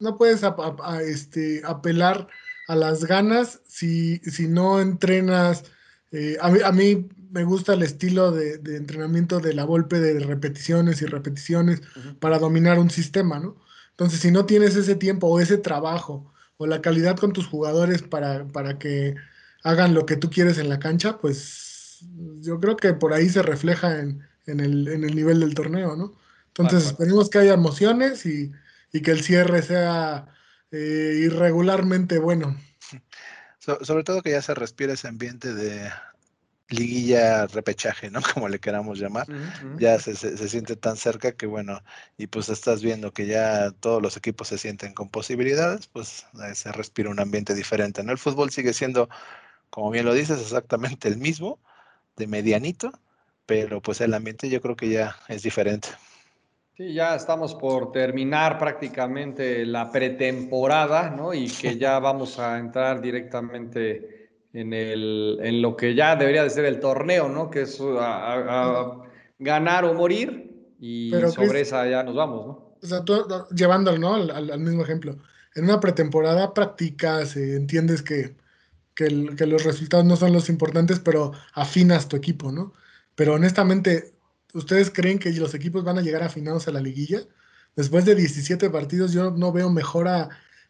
No 0.00 0.18
puedes, 0.18 0.42
a, 0.42 0.48
a, 0.48 0.76
a, 0.82 1.02
este, 1.02 1.62
apelar 1.64 2.26
a 2.68 2.76
las 2.76 3.04
ganas 3.04 3.60
si, 3.66 4.18
si 4.18 4.48
no 4.48 4.80
entrenas. 4.80 5.64
Eh, 6.10 6.36
a, 6.40 6.50
mí, 6.50 6.58
a, 6.64 6.72
mí, 6.72 7.08
me 7.34 7.42
gusta 7.42 7.74
el 7.74 7.82
estilo 7.82 8.30
de, 8.30 8.58
de, 8.58 8.76
entrenamiento 8.76 9.40
de 9.40 9.54
la 9.54 9.64
golpe 9.64 9.98
de 9.98 10.20
repeticiones 10.20 11.02
y 11.02 11.06
repeticiones 11.06 11.80
uh 11.80 12.00
-huh. 12.00 12.18
para 12.20 12.38
dominar 12.38 12.78
un 12.78 12.90
sistema, 12.90 13.40
¿no? 13.40 13.56
Entonces, 13.90 14.20
si 14.20 14.30
no 14.30 14.46
tienes 14.46 14.76
ese 14.76 14.94
tiempo 14.94 15.26
o 15.26 15.40
ese 15.40 15.58
trabajo 15.58 16.32
o 16.58 16.66
la 16.66 16.80
calidad 16.80 17.16
con 17.16 17.32
tus 17.32 17.48
jugadores 17.48 18.02
para, 18.02 18.46
para 18.46 18.78
que 18.78 19.16
hagan 19.64 19.94
lo 19.94 20.06
que 20.06 20.16
tú 20.16 20.30
quieres 20.30 20.58
en 20.58 20.68
la 20.68 20.78
cancha, 20.78 21.18
pues 21.18 22.04
yo 22.40 22.60
creo 22.60 22.76
que 22.76 22.94
por 22.94 23.12
ahí 23.12 23.28
se 23.28 23.42
refleja 23.42 23.98
en, 24.00 24.22
en, 24.46 24.60
el, 24.60 24.86
en 24.86 25.02
el, 25.02 25.16
nivel 25.16 25.40
del 25.40 25.54
torneo, 25.54 25.96
¿no? 25.96 26.14
Entonces, 26.56 26.86
esperemos 26.86 27.30
que 27.30 27.38
haya 27.38 27.54
emociones 27.54 28.26
y, 28.26 28.52
y 28.92 29.00
que 29.02 29.10
el 29.10 29.22
cierre 29.22 29.60
sea 29.62 30.28
eh, 30.70 31.18
irregularmente 31.24 32.18
bueno. 32.18 32.56
So, 33.58 33.82
sobre 33.82 34.04
todo 34.04 34.20
que 34.20 34.32
ya 34.32 34.42
se 34.42 34.52
respira 34.52 34.92
ese 34.92 35.08
ambiente 35.08 35.54
de 35.54 35.90
liguilla 36.68 37.46
repechaje, 37.46 38.10
¿no? 38.10 38.20
Como 38.34 38.48
le 38.48 38.58
queramos 38.58 38.98
llamar. 38.98 39.28
Uh 39.28 39.34
-huh. 39.34 39.78
Ya 39.78 39.98
se, 39.98 40.16
se, 40.16 40.36
se, 40.36 40.48
siente 40.48 40.76
tan 40.76 40.96
cerca 40.96 41.32
que 41.32 41.46
bueno, 41.46 41.82
y 42.16 42.26
pues 42.26 42.48
estás 42.48 42.82
viendo 42.82 43.12
que 43.12 43.26
ya 43.26 43.70
todos 43.72 44.02
los 44.02 44.16
equipos 44.16 44.48
se 44.48 44.58
sienten 44.58 44.94
con 44.94 45.08
posibilidades, 45.08 45.86
pues 45.88 46.26
eh, 46.48 46.54
se 46.54 46.72
respira 46.72 47.10
un 47.10 47.20
ambiente 47.20 47.54
diferente, 47.54 48.02
¿no? 48.02 48.12
El 48.12 48.18
fútbol 48.18 48.50
sigue 48.50 48.72
siendo, 48.72 49.08
como 49.70 49.90
bien 49.90 50.06
lo 50.06 50.14
dices, 50.14 50.40
exactamente 50.40 51.08
el 51.08 51.18
mismo, 51.18 51.58
de 52.16 52.26
medianito, 52.26 52.92
pero 53.46 53.80
pues 53.80 54.00
el 54.00 54.14
ambiente 54.14 54.48
yo 54.48 54.60
creo 54.60 54.76
que 54.76 54.88
ya 54.88 55.16
es 55.28 55.42
diferente. 55.42 55.88
Sí, 56.76 56.92
ya 56.92 57.14
estamos 57.14 57.54
por 57.54 57.92
terminar 57.92 58.58
prácticamente 58.58 59.64
la 59.64 59.92
pretemporada, 59.92 61.08
¿no? 61.08 61.32
Y 61.32 61.48
que 61.48 61.78
ya 61.78 62.00
vamos 62.00 62.38
a 62.40 62.58
entrar 62.58 63.00
directamente 63.00 64.23
en, 64.54 64.72
el, 64.72 65.38
en 65.42 65.60
lo 65.60 65.76
que 65.76 65.94
ya 65.94 66.16
debería 66.16 66.42
de 66.42 66.50
ser 66.50 66.64
el 66.64 66.80
torneo, 66.80 67.28
¿no? 67.28 67.50
Que 67.50 67.62
es 67.62 67.78
a, 67.80 69.02
ganar 69.38 69.84
o 69.84 69.92
morir 69.92 70.74
y 70.80 71.12
sobre 71.34 71.60
esa 71.60 71.86
ya 71.86 72.02
nos 72.02 72.14
vamos, 72.14 72.46
¿no? 72.46 72.76
O 72.82 72.86
sea, 72.86 73.04
tú, 73.04 73.26
llevándolo, 73.54 73.98
¿no? 73.98 74.14
Al, 74.14 74.58
mismo 74.60 74.82
ejemplo. 74.82 75.18
En 75.54 75.64
una 75.64 75.80
pretemporada 75.80 76.54
practicas, 76.54 77.36
eh, 77.36 77.56
entiendes 77.56 78.02
que, 78.02 78.34
que, 78.94 79.34
que 79.36 79.46
los 79.46 79.64
resultados 79.64 80.06
no 80.06 80.16
son 80.16 80.32
los 80.32 80.48
importantes, 80.48 81.00
pero 81.00 81.32
afinas 81.52 82.08
tu 82.08 82.16
equipo, 82.16 82.50
¿no? 82.50 82.72
Pero 83.14 83.34
honestamente, 83.34 84.14
¿Ustedes 84.54 84.90
creen 84.90 85.18
que 85.18 85.32
los 85.32 85.52
equipos 85.52 85.82
van 85.82 85.98
a 85.98 86.00
llegar 86.00 86.22
afinados 86.22 86.68
a 86.68 86.70
la 86.70 86.80
liguilla? 86.80 87.22
Después 87.74 88.04
de 88.04 88.14
17 88.14 88.70
partidos 88.70 89.12
yo 89.12 89.32
no 89.32 89.52
veo 89.52 89.68
mejora 89.68 90.28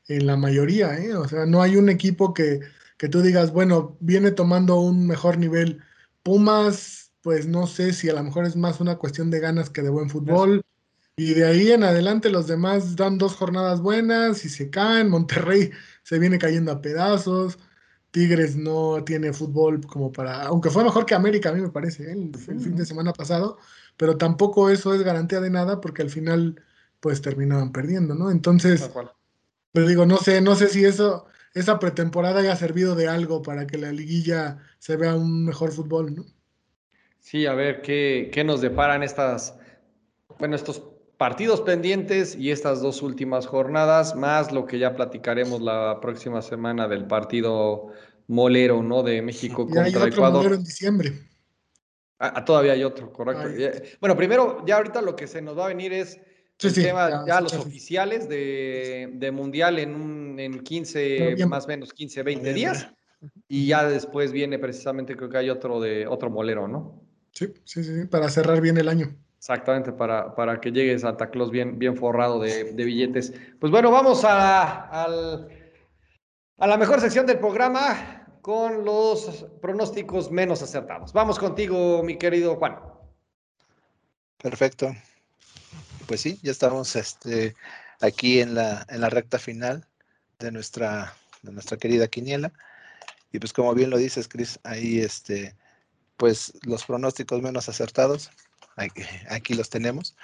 en 0.09 0.27
la 0.27 0.39
mayoría, 0.39 0.99
¿eh? 0.99 1.15
O 1.15 1.29
sea, 1.29 1.45
no 1.45 1.61
hay 1.61 1.77
un 1.77 1.91
equipo 1.91 2.33
que, 2.33 2.61
que 2.97 3.09
tú 3.09 3.23
digas, 3.23 3.53
bueno, 3.53 3.97
viene 4.01 4.31
tomando 4.31 4.77
un 4.81 5.07
mejor 5.07 5.39
nivel. 5.39 5.81
Pumas, 6.23 7.13
pues 7.23 7.47
no 7.47 7.67
sé 7.67 7.93
si 7.93 8.09
a 8.09 8.15
lo 8.15 8.23
mejor 8.23 8.47
es 8.47 8.57
más 8.57 8.81
una 8.81 8.97
cuestión 8.97 9.31
de 9.31 9.41
ganas 9.41 9.71
que 9.71 9.83
de 9.83 9.91
buen 9.91 10.11
fútbol. 10.11 10.63
Y 11.17 11.35
de 11.35 11.47
ahí 11.47 11.71
en 11.71 11.85
adelante 11.85 12.29
los 12.29 12.47
demás 12.49 12.97
dan 12.97 13.19
dos 13.19 13.35
jornadas 13.37 13.81
buenas 13.81 14.45
y 14.45 14.49
se 14.49 14.71
caen. 14.71 15.11
Monterrey 15.11 15.71
se 16.03 16.19
viene 16.19 16.39
cayendo 16.39 16.73
a 16.73 16.81
pedazos. 16.81 17.59
Tigres 18.15 18.55
no 18.55 19.03
tiene 19.03 19.33
fútbol 19.33 19.85
como 19.87 20.13
para, 20.13 20.43
aunque 20.43 20.71
fue 20.71 20.85
mejor 20.85 21.05
que 21.05 21.17
América, 21.17 21.49
a 21.49 21.53
mí 21.53 21.61
me 21.61 21.71
parece, 21.71 22.05
¿eh? 22.05 22.13
el, 22.13 22.39
fin 22.39 22.77
de 22.77 22.87
semana 22.87 23.13
pasado, 23.13 23.59
pero 23.97 24.17
tampoco 24.17 24.71
eso 24.71 24.95
es 24.95 25.03
garantía 25.03 25.41
de 25.41 25.51
nada 25.51 25.81
porque 25.81 26.03
al 26.03 26.11
final 26.11 26.63
pues 27.01 27.21
terminaban 27.23 27.73
perdiendo, 27.73 28.15
¿no? 28.15 28.31
Entonces, 28.31 28.89
pues 29.73 29.89
digo, 29.89 30.07
no 30.07 30.19
sé, 30.19 30.41
no 30.41 30.55
sé 30.55 30.69
si 30.69 30.85
eso, 30.85 31.27
esa 31.55 31.79
pretemporada 31.79 32.41
haya 32.41 32.57
servido 32.57 32.95
de 32.95 33.09
algo 33.09 33.43
para 33.43 33.67
que 33.67 33.79
la 33.79 33.93
liguilla 33.93 34.59
se 34.79 34.97
vea 34.97 35.15
un 35.15 35.45
mejor 35.45 35.73
fútbol, 35.73 36.15
¿no? 36.15 36.25
Sí, 37.21 37.47
a 37.47 37.55
ver 37.55 37.81
qué, 37.81 38.31
qué 38.33 38.45
nos 38.45 38.61
deparan 38.61 39.03
estas, 39.03 39.57
bueno, 40.39 40.57
estos 40.57 40.83
partidos 41.17 41.61
pendientes 41.63 42.37
y 42.37 42.51
estas 42.51 42.83
dos 42.83 43.01
últimas 43.03 43.47
jornadas, 43.47 44.15
más 44.15 44.53
lo 44.53 44.67
que 44.67 44.79
ya 44.79 44.95
platicaremos 44.95 45.63
la 45.63 46.01
próxima 46.01 46.43
semana 46.43 46.89
del 46.89 47.07
partido 47.07 47.93
molero, 48.27 48.83
¿no? 48.83 49.03
De 49.03 49.23
México 49.23 49.65
contra 49.65 49.85
hay 49.85 49.95
otro 49.95 50.07
Ecuador. 50.09 50.37
Molero 50.43 50.57
en 50.57 50.65
diciembre. 50.65 51.13
Ah, 52.19 52.33
ah 52.37 52.45
todavía 52.45 52.73
hay 52.73 52.85
otro, 52.85 53.13
correcto. 53.13 53.49
Bueno, 54.01 54.17
primero, 54.17 54.65
ya 54.67 54.77
ahorita 54.77 55.01
lo 55.01 55.15
que 55.15 55.27
se 55.27 55.41
nos 55.41 55.57
va 55.57 55.67
a 55.67 55.69
venir 55.69 55.93
es 55.93 56.21
el 56.63 56.75
tema, 56.75 57.25
ya, 57.27 57.41
los 57.41 57.55
oficiales 57.55 58.29
de, 58.29 59.11
de, 59.15 59.31
Mundial 59.31 59.79
en, 59.79 59.95
un, 59.95 60.39
en 60.39 60.61
15, 60.61 61.37
más 61.47 61.65
o 61.65 61.69
menos 61.69 61.93
15, 61.93 62.23
20 62.23 62.55
días. 62.55 62.89
Y 63.49 63.69
ya 63.69 63.89
después 63.89 64.33
viene 64.33 64.59
precisamente, 64.59 65.17
creo 65.17 65.31
que 65.31 65.39
hay 65.39 65.51
otro 65.51 65.81
de 65.81 66.07
otro 66.07 66.31
molero, 66.31 66.69
¿no? 66.69 67.03
Sí, 67.33 67.53
sí, 67.65 67.83
sí, 67.83 68.05
para 68.07 68.29
cerrar 68.29 68.61
bien 68.61 68.77
el 68.77 68.89
año. 68.89 69.17
Exactamente, 69.39 69.93
para, 69.93 70.35
para 70.35 70.61
que 70.61 70.71
llegue 70.71 70.99
Santa 70.99 71.31
Claus 71.31 71.51
bien, 71.51 71.79
bien 71.79 71.97
forrado 71.97 72.41
de, 72.41 72.73
billetes. 72.73 73.33
Pues 73.59 73.71
bueno, 73.71 73.91
vamos 73.91 74.25
a, 74.25 75.05
a 75.05 76.67
la 76.67 76.77
mejor 76.77 77.01
sección 77.01 77.27
del 77.27 77.39
programa 77.39 78.25
con 78.41 78.85
los 78.85 79.47
pronósticos 79.61 80.31
menos 80.31 80.63
acertados. 80.63 81.13
Vamos 81.13 81.39
contigo, 81.39 82.03
mi 82.03 82.17
querido 82.17 82.57
Juan. 82.57 82.79
Perfecto. 84.37 84.95
Pues 86.07 86.21
sí, 86.21 86.39
ya 86.43 86.51
estamos 86.51 86.97
este, 86.97 87.55
aquí 88.01 88.41
en 88.41 88.55
la, 88.55 88.87
en 88.89 89.01
la 89.01 89.11
recta 89.11 89.39
final 89.39 89.87
de 90.39 90.53
nuestra, 90.53 91.15
de 91.43 91.53
nuestra 91.53 91.77
querida 91.77 92.09
quiniela. 92.09 92.53
Y 93.33 93.39
pues 93.39 93.53
como 93.53 93.75
bien 93.75 93.91
lo 93.91 93.99
dices, 93.99 94.29
Cris, 94.29 94.61
ahí 94.63 95.01
este, 95.01 95.57
pues 96.17 96.53
los 96.63 96.85
pronósticos 96.85 97.43
menos 97.43 97.69
acertados 97.69 98.31
aquí, 99.29 99.55
los 99.55 99.71
tenemos. 99.71 100.17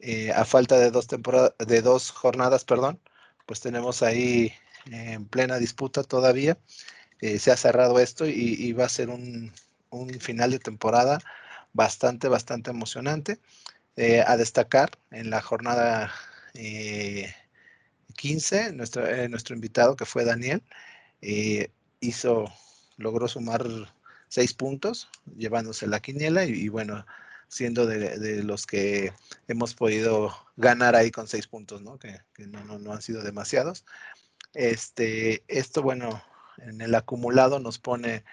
Eh, 0.00 0.32
a 0.32 0.44
falta 0.44 0.78
de 0.78 0.90
dos 0.90 1.06
de 1.08 1.82
dos 1.82 2.10
jornadas, 2.10 2.64
perdón, 2.64 3.00
pues 3.46 3.60
tenemos 3.60 4.02
ahí 4.02 4.52
en 4.90 5.24
plena 5.26 5.58
disputa 5.58 6.02
todavía. 6.02 6.58
Eh, 7.20 7.38
se 7.38 7.50
ha 7.50 7.56
cerrado 7.56 7.98
esto 7.98 8.26
y, 8.26 8.72
va 8.72 8.84
a 8.84 8.88
ser 8.88 9.08
un, 9.08 9.52
final 10.20 10.50
de 10.50 10.58
temporada 10.58 11.20
bastante, 11.72 12.28
bastante 12.28 12.70
emocionante. 12.70 13.38
Eh, 13.96 14.22
a 14.26 14.36
destacar 14.36 14.90
en 15.12 15.30
la 15.30 15.40
jornada 15.40 16.12
15, 18.16 18.72
nuestro, 18.72 19.28
nuestro 19.28 19.54
invitado 19.54 19.96
que 19.96 20.04
fue 20.04 20.24
Daniel, 20.24 20.62
hizo, 22.00 22.52
logró 22.96 23.28
sumar 23.28 23.64
seis 24.28 24.52
puntos, 24.52 25.08
llevándose 25.36 25.86
la 25.86 26.00
quiniela 26.00 26.44
y 26.44 26.68
bueno, 26.68 27.06
siendo 27.48 27.86
de, 27.86 28.42
los 28.42 28.66
que 28.66 29.12
hemos 29.46 29.74
podido 29.74 30.34
ganar 30.56 30.96
ahí 30.96 31.12
con 31.12 31.28
seis 31.28 31.46
puntos, 31.46 31.82
¿no? 31.82 32.00
Que, 32.00 32.20
no, 32.38 32.64
no, 32.64 32.92
han 32.92 33.00
sido 33.00 33.22
demasiados. 33.22 33.84
Este, 34.54 35.44
esto, 35.46 35.82
bueno, 35.82 36.20
en 36.58 36.80
el 36.80 36.94
acumulado 36.96 37.60
nos 37.60 37.78
pone 37.78 38.24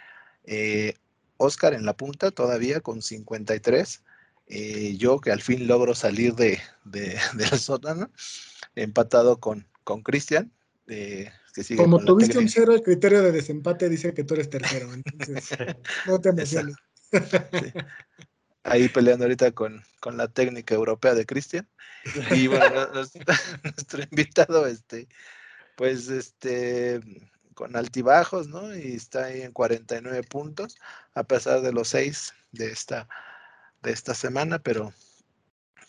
eh, 0.45 0.95
Oscar 1.37 1.75
en 1.75 1.85
la 1.85 1.93
punta 1.93 2.31
todavía 2.31 2.81
con 2.81 3.03
53. 3.03 4.03
Eh, 4.53 4.97
yo 4.97 5.21
que 5.21 5.31
al 5.31 5.41
fin 5.41 5.65
logro 5.65 5.95
salir 5.95 6.35
de, 6.35 6.59
de, 6.83 7.17
del 7.35 7.57
sótano, 7.57 8.11
empatado 8.75 9.39
con 9.39 9.65
Cristian. 10.03 10.51
Eh, 10.87 11.31
Como 11.77 12.03
tuviste 12.03 12.37
un 12.37 12.49
cero, 12.49 12.73
el 12.73 12.81
criterio 12.81 13.21
de 13.21 13.31
desempate 13.31 13.87
dice 13.87 14.13
que 14.13 14.25
tú 14.25 14.33
eres 14.33 14.49
tercero, 14.49 14.93
entonces 14.93 15.57
no 16.05 16.19
te 16.19 16.29
emociones. 16.29 16.75
ahí 18.63 18.89
peleando 18.89 19.23
ahorita 19.23 19.53
con, 19.53 19.81
con 20.01 20.17
la 20.17 20.27
técnica 20.27 20.75
europea 20.75 21.13
de 21.15 21.25
Cristian. 21.25 21.69
Y 22.31 22.47
bueno, 22.47 22.87
nuestro, 22.93 24.03
invitado, 24.03 24.67
este, 24.67 25.07
pues, 25.77 26.09
este, 26.09 26.99
con 27.53 27.77
altibajos, 27.77 28.49
¿no? 28.49 28.75
Y 28.75 28.95
está 28.95 29.25
ahí 29.25 29.43
en 29.43 29.53
49 29.53 30.23
puntos, 30.23 30.75
a 31.13 31.23
pesar 31.23 31.61
de 31.61 31.71
los 31.71 31.87
seis 31.87 32.33
de 32.51 32.69
esta, 32.69 33.07
de 33.81 33.91
esta 33.91 34.13
semana, 34.13 34.59
pero 34.59 34.93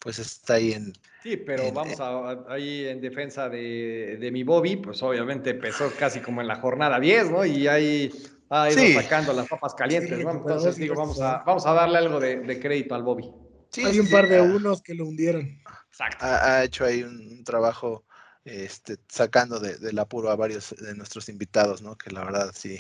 pues 0.01 0.19
está 0.19 0.55
ahí 0.55 0.73
en... 0.73 0.93
Sí, 1.23 1.37
pero 1.37 1.71
vamos 1.73 2.01
a, 2.01 2.45
ahí 2.49 2.87
en 2.89 3.01
defensa 3.01 3.49
de, 3.49 4.17
de, 4.19 4.31
mi 4.33 4.43
Bobby, 4.43 4.77
pues 4.77 5.01
obviamente 5.03 5.51
empezó 5.51 5.93
casi 5.97 6.21
como 6.21 6.41
en 6.41 6.49
la 6.49 6.57
jornada 6.57 6.99
10, 6.99 7.31
¿no? 7.31 7.45
Y 7.45 7.69
ahí 7.69 8.11
ha 8.51 8.71
ido 8.71 9.01
sacando 9.01 9.33
las 9.33 9.49
papas 9.49 9.75
calientes, 9.75 10.19
Entonces 10.19 10.77
digo, 10.77 10.95
vamos 10.95 11.21
a, 11.21 11.43
vamos 11.47 11.65
a 11.65 11.73
darle 11.73 11.99
algo 11.99 12.21
de, 12.21 12.61
crédito 12.61 12.95
al 12.95 13.03
Bobby. 13.03 13.31
Sí, 13.71 13.85
Hay 13.85 13.99
un 13.99 14.11
par 14.11 14.29
de 14.29 14.41
unos 14.41 14.83
que 14.83 14.95
lo 14.95 15.07
hundieron. 15.07 15.63
Exacto. 15.89 16.25
Ha, 16.25 16.65
hecho 16.65 16.85
ahí 16.85 17.03
un, 17.03 17.43
trabajo 17.45 18.05
este, 18.45 18.99
sacando 19.09 19.59
de, 19.59 19.79
del 19.79 19.99
apuro 19.99 20.31
a 20.31 20.37
varios 20.37 20.75
de 20.79 20.95
nuestros 20.95 21.29
invitados, 21.29 21.81
¿no? 21.81 21.97
Que 21.97 22.11
la 22.11 22.25
verdad 22.25 22.53
sí, 22.55 22.79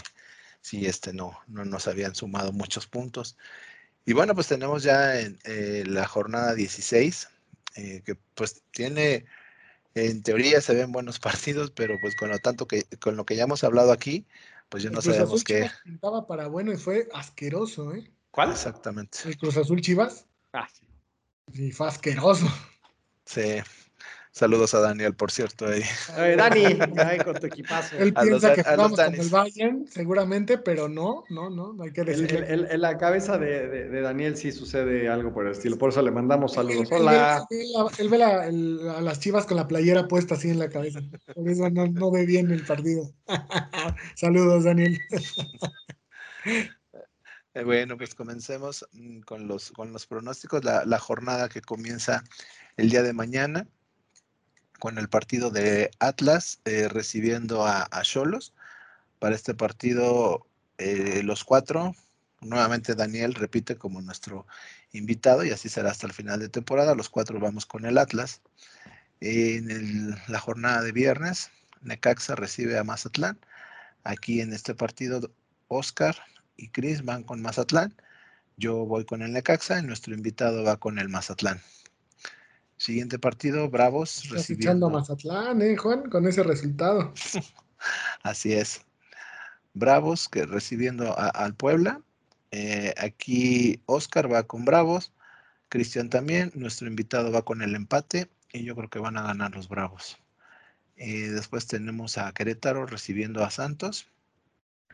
sí, 0.60 0.84
este, 0.84 1.12
no, 1.12 1.38
no 1.46 1.64
nos 1.64 1.88
habían 1.88 2.14
sumado 2.14 2.52
muchos 2.52 2.86
puntos. 2.86 3.38
Y 4.04 4.12
bueno, 4.12 4.34
pues 4.34 4.48
tenemos 4.48 4.82
ya 4.82 5.20
en 5.20 5.38
eh, 5.44 5.84
la 5.86 6.06
jornada 6.06 6.54
16, 6.54 7.28
eh, 7.76 8.02
que 8.04 8.16
pues 8.34 8.62
tiene, 8.72 9.26
en 9.94 10.22
teoría 10.22 10.60
se 10.60 10.74
ven 10.74 10.92
buenos 10.92 11.18
partidos, 11.20 11.70
pero 11.70 11.98
pues 12.00 12.16
con 12.16 12.30
lo 12.30 12.38
tanto 12.38 12.66
que, 12.66 12.84
con 13.00 13.16
lo 13.16 13.24
que 13.24 13.36
ya 13.36 13.44
hemos 13.44 13.64
hablado 13.64 13.92
aquí, 13.92 14.26
pues 14.68 14.82
ya 14.82 14.90
no 14.90 15.02
sabemos 15.02 15.44
qué. 15.44 15.70
Pintaba 15.84 16.26
para 16.26 16.48
bueno 16.48 16.72
y 16.72 16.76
fue 16.76 17.08
asqueroso, 17.12 17.94
¿eh? 17.94 18.10
¿Cuál? 18.30 18.50
Exactamente. 18.50 19.18
El 19.26 19.36
Cruz 19.36 19.56
Azul 19.58 19.80
Chivas. 19.80 20.26
Ah, 20.52 20.66
sí. 20.72 20.86
Sí, 21.52 21.72
fue 21.72 21.88
asqueroso. 21.88 22.46
Sí. 23.26 23.58
Saludos 24.34 24.72
a 24.72 24.80
Daniel, 24.80 25.14
por 25.14 25.30
cierto. 25.30 25.66
Ahí. 25.66 25.82
Dani, 26.36 26.64
ahí 26.96 27.18
con 27.18 27.34
tu 27.34 27.48
equipazo. 27.48 27.98
Él 27.98 28.14
piensa 28.14 28.54
que 28.54 28.64
jugamos 28.64 28.98
con 28.98 29.14
el 29.14 29.28
Bayern, 29.28 29.86
seguramente, 29.86 30.56
pero 30.56 30.88
no, 30.88 31.24
no, 31.28 31.50
no, 31.50 31.74
no 31.74 31.82
hay 31.84 31.92
que 31.92 32.02
decirle. 32.02 32.46
En 32.50 32.80
la 32.80 32.96
cabeza 32.96 33.36
de, 33.36 33.68
de, 33.68 34.00
Daniel 34.00 34.34
sí 34.38 34.50
sucede 34.50 35.06
algo 35.10 35.34
por 35.34 35.44
el 35.44 35.52
estilo, 35.52 35.76
por 35.76 35.90
eso 35.90 36.00
le 36.00 36.10
mandamos 36.10 36.54
saludos. 36.54 36.88
Hola. 36.90 37.46
Él, 37.98 38.08
ve, 38.08 38.24
a 38.24 39.00
las 39.02 39.20
chivas 39.20 39.44
con 39.44 39.58
la 39.58 39.68
playera 39.68 40.08
puesta 40.08 40.34
así 40.34 40.48
en 40.48 40.60
la 40.60 40.70
cabeza. 40.70 41.00
Por 41.34 41.46
eso 41.46 41.68
no, 41.68 41.86
no 41.88 42.10
ve 42.10 42.24
bien 42.24 42.50
el 42.50 42.64
partido. 42.64 43.12
saludos, 44.16 44.64
Daniel. 44.64 44.98
Eh, 47.54 47.64
bueno, 47.64 47.98
pues 47.98 48.14
comencemos 48.14 48.88
mm, 48.92 49.20
con 49.20 49.46
los, 49.46 49.72
con 49.72 49.92
los 49.92 50.06
pronósticos. 50.06 50.64
La, 50.64 50.86
la 50.86 50.98
jornada 50.98 51.50
que 51.50 51.60
comienza 51.60 52.24
el 52.78 52.88
día 52.88 53.02
de 53.02 53.12
mañana 53.12 53.68
con 54.82 54.98
el 54.98 55.08
partido 55.08 55.52
de 55.52 55.92
Atlas 56.00 56.58
eh, 56.64 56.88
recibiendo 56.88 57.64
a 57.64 58.02
Cholos. 58.02 58.52
Para 59.20 59.36
este 59.36 59.54
partido, 59.54 60.44
eh, 60.76 61.22
los 61.22 61.44
cuatro 61.44 61.94
nuevamente 62.40 62.96
Daniel 62.96 63.34
repite 63.34 63.76
como 63.76 64.02
nuestro 64.02 64.44
invitado 64.90 65.44
y 65.44 65.52
así 65.52 65.68
será 65.68 65.92
hasta 65.92 66.08
el 66.08 66.12
final 66.12 66.40
de 66.40 66.48
temporada. 66.48 66.96
Los 66.96 67.10
cuatro 67.10 67.38
vamos 67.38 67.64
con 67.64 67.84
el 67.84 67.96
Atlas. 67.96 68.40
En 69.20 70.16
la 70.26 70.40
jornada 70.40 70.82
de 70.82 70.90
viernes, 70.90 71.52
Necaxa 71.82 72.34
recibe 72.34 72.76
a 72.76 72.82
Mazatlán. 72.82 73.38
Aquí 74.02 74.40
en 74.40 74.52
este 74.52 74.74
partido, 74.74 75.30
Oscar 75.68 76.16
y 76.56 76.70
Chris 76.70 77.04
van 77.04 77.22
con 77.22 77.40
Mazatlán. 77.40 77.94
Yo 78.56 78.84
voy 78.84 79.04
con 79.04 79.22
el 79.22 79.32
Necaxa 79.32 79.78
y 79.78 79.84
nuestro 79.84 80.12
invitado 80.12 80.64
va 80.64 80.76
con 80.78 80.98
el 80.98 81.08
Mazatlán. 81.08 81.62
Siguiente 82.82 83.20
partido, 83.20 83.70
Bravos 83.70 84.24
Estás 84.24 84.32
recibiendo 84.32 84.86
a 84.86 84.90
Mazatlán, 84.90 85.62
¿eh, 85.62 85.76
Juan? 85.76 86.10
Con 86.10 86.26
ese 86.26 86.42
resultado. 86.42 87.14
Así 88.24 88.54
es. 88.54 88.84
Bravos 89.72 90.28
que 90.28 90.46
recibiendo 90.46 91.16
al 91.16 91.54
Puebla. 91.54 92.02
Eh, 92.50 92.92
aquí 92.98 93.80
Oscar 93.86 94.32
va 94.32 94.42
con 94.42 94.64
Bravos. 94.64 95.12
Cristian 95.68 96.10
también. 96.10 96.50
Nuestro 96.56 96.88
invitado 96.88 97.30
va 97.30 97.42
con 97.42 97.62
el 97.62 97.76
empate. 97.76 98.28
Y 98.52 98.64
yo 98.64 98.74
creo 98.74 98.90
que 98.90 98.98
van 98.98 99.16
a 99.16 99.22
ganar 99.22 99.54
los 99.54 99.68
Bravos. 99.68 100.18
Eh, 100.96 101.28
después 101.28 101.68
tenemos 101.68 102.18
a 102.18 102.32
Querétaro 102.32 102.86
recibiendo 102.86 103.44
a 103.44 103.52
Santos. 103.52 104.08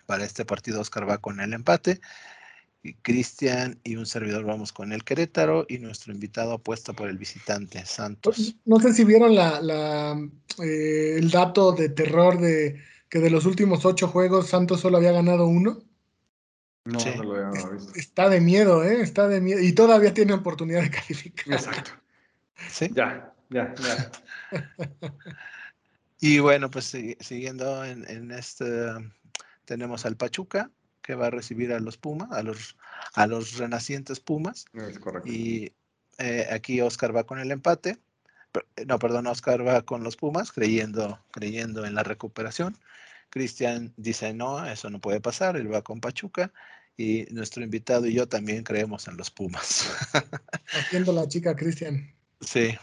Para 0.05 0.27
este 0.27 0.45
partido 0.45 0.83
Oscar 0.83 1.09
va 1.09 1.17
con 1.17 1.41
el 1.41 1.55
empate. 1.55 2.03
Cristian 3.03 3.79
y 3.85 3.97
un 3.97 4.07
servidor 4.07 4.45
vamos 4.45 4.73
con 4.73 4.93
el 4.93 5.05
Querétaro 5.05 5.67
y 5.69 5.79
nuestro 5.79 6.13
invitado 6.13 6.53
apuesta 6.53 6.93
por 6.93 7.09
el 7.09 7.19
visitante, 7.19 7.85
Santos. 7.85 8.57
No 8.65 8.81
sé 8.81 8.93
si 8.93 9.05
vieron 9.05 9.35
la, 9.35 10.19
eh, 10.63 11.17
el 11.19 11.31
dato 11.31 11.73
de 11.73 11.89
terror 11.89 12.39
de 12.39 12.81
que 13.09 13.21
de 13.21 13.31
los 13.31 13.47
últimos 13.47 13.85
ocho 13.85 14.09
juegos 14.09 14.49
Santos 14.49 14.81
solo 14.81 14.99
había 14.99 15.13
ganado 15.13 15.47
uno. 15.47 15.83
No, 16.85 16.99
no 16.99 17.23
lo 17.23 17.47
había 17.47 17.69
visto. 17.71 17.93
Está 17.95 18.29
de 18.29 18.41
miedo, 18.41 18.85
¿eh? 18.85 19.03
Está 19.03 19.29
de 19.29 19.41
miedo. 19.41 19.61
Y 19.61 19.73
todavía 19.73 20.15
tiene 20.15 20.33
oportunidad 20.33 20.83
de 20.83 20.91
calificar. 20.91 21.55
Exacto. 21.55 21.91
Sí. 22.71 22.91
Ya, 22.95 23.33
ya, 23.51 23.75
ya. 23.75 24.11
y 26.21 26.39
bueno, 26.39 26.71
pues 26.71 26.97
siguiendo 27.21 27.85
en, 27.85 28.09
en 28.09 28.31
este, 28.31 28.65
tenemos 29.65 30.07
al 30.07 30.17
Pachuca, 30.17 30.71
que 31.09 31.15
va 31.15 31.29
a 31.29 31.31
recibir 31.31 31.73
a 31.73 31.81
los 31.81 31.97
Pumas, 31.97 32.31
a 32.33 32.43
los, 32.43 32.77
a 33.15 33.27
los 33.27 33.57
renacientes 33.57 34.21
Pumas. 34.21 34.67
Es 34.75 34.99
correcto. 34.99 35.27
Y 35.27 35.73
eh, 36.19 36.47
aquí 36.51 36.83
Oscar 36.83 37.17
va 37.17 37.25
con 37.25 37.39
el 37.39 37.51
empate. 37.51 37.97
No, 38.87 38.99
perdón, 38.99 39.27
Oscar 39.27 39.67
va 39.67 39.81
con 39.81 40.05
los 40.05 40.19
Pumas, 40.19 40.53
creyendo, 40.53 41.19
creyendo 41.31 41.87
en 41.87 41.95
la 41.95 42.03
recuperación. 42.03 42.77
Cristian 43.31 43.95
dice, 43.97 44.35
no, 44.35 44.67
eso 44.67 44.91
no 44.91 45.01
puede 45.01 45.23
pasar, 45.23 45.57
él 45.57 45.73
va 45.73 45.81
con 45.81 46.03
Pachuca. 46.03 46.53
Y 46.99 47.27
nuestro 47.31 47.65
invitado 47.65 48.05
y 48.05 48.13
yo 48.13 48.29
también 48.29 48.63
creemos 48.63 49.09
en 49.09 49.17
los 49.17 49.31
Pumas. 49.31 49.89
Haciendo 50.75 51.15
la 51.15 51.27
chica, 51.27 51.57
Cristian. 51.57 52.13
Sí. 52.43 52.77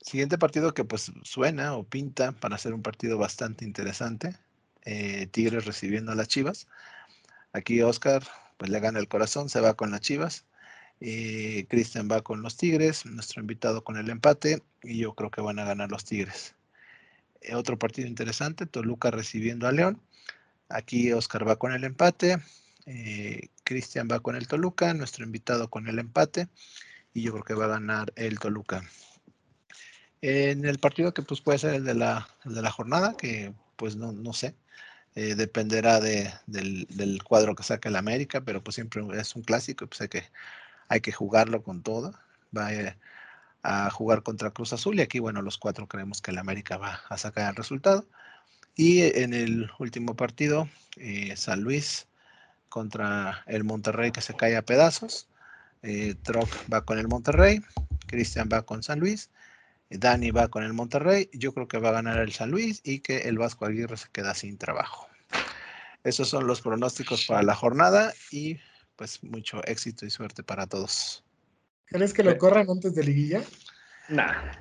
Siguiente 0.00 0.38
partido 0.38 0.72
que 0.72 0.84
pues 0.84 1.10
suena 1.24 1.74
o 1.74 1.82
pinta 1.82 2.30
para 2.30 2.58
ser 2.58 2.74
un 2.74 2.82
partido 2.82 3.18
bastante 3.18 3.64
interesante. 3.64 4.36
Eh, 4.84 5.26
Tigres 5.32 5.64
recibiendo 5.64 6.12
a 6.12 6.14
las 6.14 6.28
Chivas. 6.28 6.68
Aquí 7.54 7.80
Oscar 7.82 8.24
pues 8.56 8.70
le 8.70 8.80
gana 8.80 8.98
el 8.98 9.08
corazón, 9.08 9.48
se 9.48 9.60
va 9.60 9.74
con 9.74 9.92
las 9.92 10.00
Chivas. 10.00 10.44
y 11.00 11.64
Cristian 11.64 12.08
va 12.10 12.22
con 12.22 12.42
los 12.42 12.56
Tigres, 12.56 13.06
nuestro 13.06 13.40
invitado 13.40 13.84
con 13.84 13.96
el 13.96 14.10
empate 14.10 14.62
y 14.82 14.98
yo 14.98 15.14
creo 15.14 15.30
que 15.30 15.40
van 15.40 15.58
a 15.58 15.64
ganar 15.64 15.90
los 15.90 16.04
Tigres. 16.04 16.54
Eh, 17.40 17.54
otro 17.54 17.78
partido 17.78 18.08
interesante, 18.08 18.66
Toluca 18.66 19.10
recibiendo 19.10 19.68
a 19.68 19.72
León. 19.72 20.00
Aquí 20.68 21.12
Oscar 21.12 21.46
va 21.48 21.56
con 21.56 21.72
el 21.72 21.84
empate, 21.84 22.38
eh, 22.86 23.48
Cristian 23.64 24.08
va 24.10 24.20
con 24.20 24.36
el 24.36 24.48
Toluca, 24.48 24.92
nuestro 24.94 25.24
invitado 25.24 25.70
con 25.70 25.88
el 25.88 25.98
empate 26.00 26.48
y 27.12 27.22
yo 27.22 27.32
creo 27.32 27.44
que 27.44 27.54
va 27.54 27.66
a 27.66 27.78
ganar 27.78 28.12
el 28.16 28.38
Toluca. 28.40 28.82
En 30.22 30.64
el 30.64 30.78
partido 30.80 31.14
que 31.14 31.22
pues 31.22 31.40
puede 31.40 31.58
ser 31.58 31.74
el 31.74 31.84
de 31.84 31.94
la, 31.94 32.28
de 32.44 32.62
la 32.62 32.70
jornada, 32.72 33.16
que 33.16 33.54
pues 33.76 33.96
no, 33.96 34.12
no 34.12 34.32
sé, 34.32 34.56
eh, 35.16 35.36
dependerá 35.36 36.00
de, 36.00 36.32
del, 36.46 37.22
cuadro 37.22 37.54
que 37.54 37.62
saque 37.62 37.88
el 37.88 37.96
América, 37.96 38.40
pero 38.40 38.62
pues 38.62 38.74
siempre 38.74 39.02
es 39.18 39.36
un 39.36 39.42
clásico, 39.42 39.86
pues 39.86 40.00
hay 40.00 40.08
que, 40.08 40.24
hay 40.88 41.00
que 41.00 41.12
jugarlo 41.12 41.62
con 41.62 41.82
todo. 41.82 42.14
Va 42.56 42.72
eh, 42.72 42.96
a, 43.62 43.90
jugar 43.90 44.22
contra 44.22 44.50
Cruz 44.50 44.72
Azul 44.72 44.98
y 44.98 45.02
aquí, 45.02 45.20
bueno, 45.20 45.42
los 45.42 45.58
cuatro 45.58 45.86
creemos 45.86 46.20
que 46.20 46.32
el 46.32 46.38
América 46.38 46.78
va 46.78 47.00
a 47.08 47.18
sacar 47.18 47.50
el 47.50 47.56
resultado. 47.56 48.06
Y 48.76 49.02
en 49.02 49.34
el 49.34 49.70
último 49.78 50.16
partido, 50.16 50.68
eh, 50.96 51.36
San 51.36 51.62
Luis 51.62 52.08
contra 52.68 53.44
el 53.46 53.64
Monterrey 53.64 54.10
que 54.10 54.20
se 54.20 54.34
cae 54.34 54.56
a 54.56 54.62
pedazos. 54.62 55.28
Troc 56.22 56.48
va 56.72 56.84
con 56.84 56.98
el 56.98 57.08
Monterrey, 57.08 57.60
Cristian 58.06 58.48
va 58.50 58.62
con 58.62 58.82
San 58.82 59.00
Luis 59.00 59.30
Dani 59.90 60.30
va 60.30 60.48
con 60.48 60.64
el 60.64 60.72
Monterrey, 60.72 61.28
yo 61.32 61.52
creo 61.52 61.68
que 61.68 61.78
va 61.78 61.90
a 61.90 61.92
ganar 61.92 62.18
el 62.18 62.32
San 62.32 62.50
Luis 62.50 62.80
y 62.84 63.00
que 63.00 63.28
el 63.28 63.38
Vasco 63.38 63.66
Aguirre 63.66 63.96
se 63.96 64.08
queda 64.10 64.34
sin 64.34 64.58
trabajo. 64.58 65.08
Esos 66.02 66.28
son 66.28 66.46
los 66.46 66.60
pronósticos 66.60 67.26
para 67.26 67.42
la 67.42 67.54
jornada 67.54 68.12
y 68.30 68.58
pues 68.96 69.22
mucho 69.22 69.64
éxito 69.64 70.04
y 70.04 70.10
suerte 70.10 70.42
para 70.42 70.66
todos. 70.66 71.24
¿Crees 71.86 72.12
que 72.12 72.22
lo 72.22 72.36
corran 72.38 72.68
antes 72.68 72.94
de 72.94 73.04
liguilla? 73.04 73.42
Nah. 74.08 74.52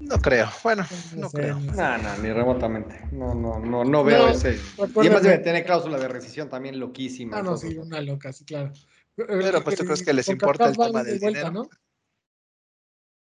No 0.00 0.18
creo, 0.18 0.50
bueno, 0.62 0.86
no, 1.16 1.30
creo. 1.30 1.58
No, 1.58 1.98
no, 1.98 2.18
ni 2.18 2.30
remotamente. 2.30 3.00
No, 3.12 3.34
no, 3.34 3.58
no, 3.58 3.82
no 3.84 4.04
veo 4.04 4.28
ese. 4.28 4.58
Y 4.76 4.82
además 5.00 5.22
debe 5.22 5.38
tener 5.38 5.64
cláusula 5.64 5.98
de 5.98 6.08
rescisión 6.08 6.50
también 6.50 6.78
loquísima. 6.78 7.38
Ah, 7.38 7.42
no, 7.42 7.56
sí, 7.56 7.78
una 7.78 8.00
loca, 8.00 8.32
sí, 8.32 8.44
claro. 8.44 8.72
Pero 9.16 9.64
pues 9.64 9.76
tú 9.76 9.84
crees 9.84 10.04
que 10.04 10.12
les 10.12 10.28
importa 10.28 10.68
el 10.68 10.76
tema 10.76 11.02
del 11.02 11.18
dinero. 11.18 11.50
¿no? 11.50 11.70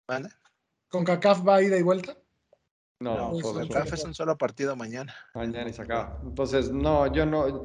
¿Vale? 0.07 0.29
¿Con 0.95 1.03
CACAF 1.03 1.45
va 1.45 1.61
ida 1.61 1.77
y 1.77 1.81
vuelta? 1.81 2.15
No, 3.01 3.33
no 3.33 3.67
CACAF 3.67 3.91
es 3.95 4.05
un 4.05 4.13
solo 4.13 4.37
partido 4.37 4.77
mañana. 4.77 5.13
Mañana 5.33 5.69
y 5.69 5.73
se 5.73 5.81
acaba. 5.81 6.21
Entonces, 6.23 6.71
no, 6.71 7.11
yo 7.11 7.25
no, 7.25 7.63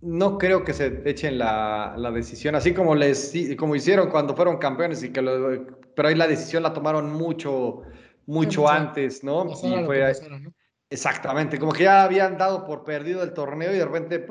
no 0.00 0.36
creo 0.36 0.64
que 0.64 0.72
se 0.72 1.00
echen 1.08 1.38
la, 1.38 1.94
la, 1.96 2.10
decisión, 2.10 2.56
así 2.56 2.74
como 2.74 2.96
les 2.96 3.32
como 3.56 3.76
hicieron 3.76 4.10
cuando 4.10 4.34
fueron 4.34 4.58
campeones 4.58 5.00
y 5.04 5.12
que 5.12 5.22
lo, 5.22 5.64
pero 5.94 6.08
ahí 6.08 6.16
la 6.16 6.26
decisión 6.26 6.64
la 6.64 6.72
tomaron 6.72 7.12
mucho, 7.12 7.82
mucho 8.26 8.68
antes, 8.68 9.22
¿no? 9.22 9.48
Y 9.48 9.54
fue, 9.84 10.12
¿no? 10.28 10.52
Exactamente, 10.88 11.58
como 11.58 11.72
que 11.72 11.82
ya 11.82 12.04
habían 12.04 12.38
dado 12.38 12.64
por 12.64 12.84
perdido 12.84 13.24
el 13.24 13.32
torneo 13.32 13.74
y 13.74 13.78
de 13.78 13.84
repente 13.84 14.24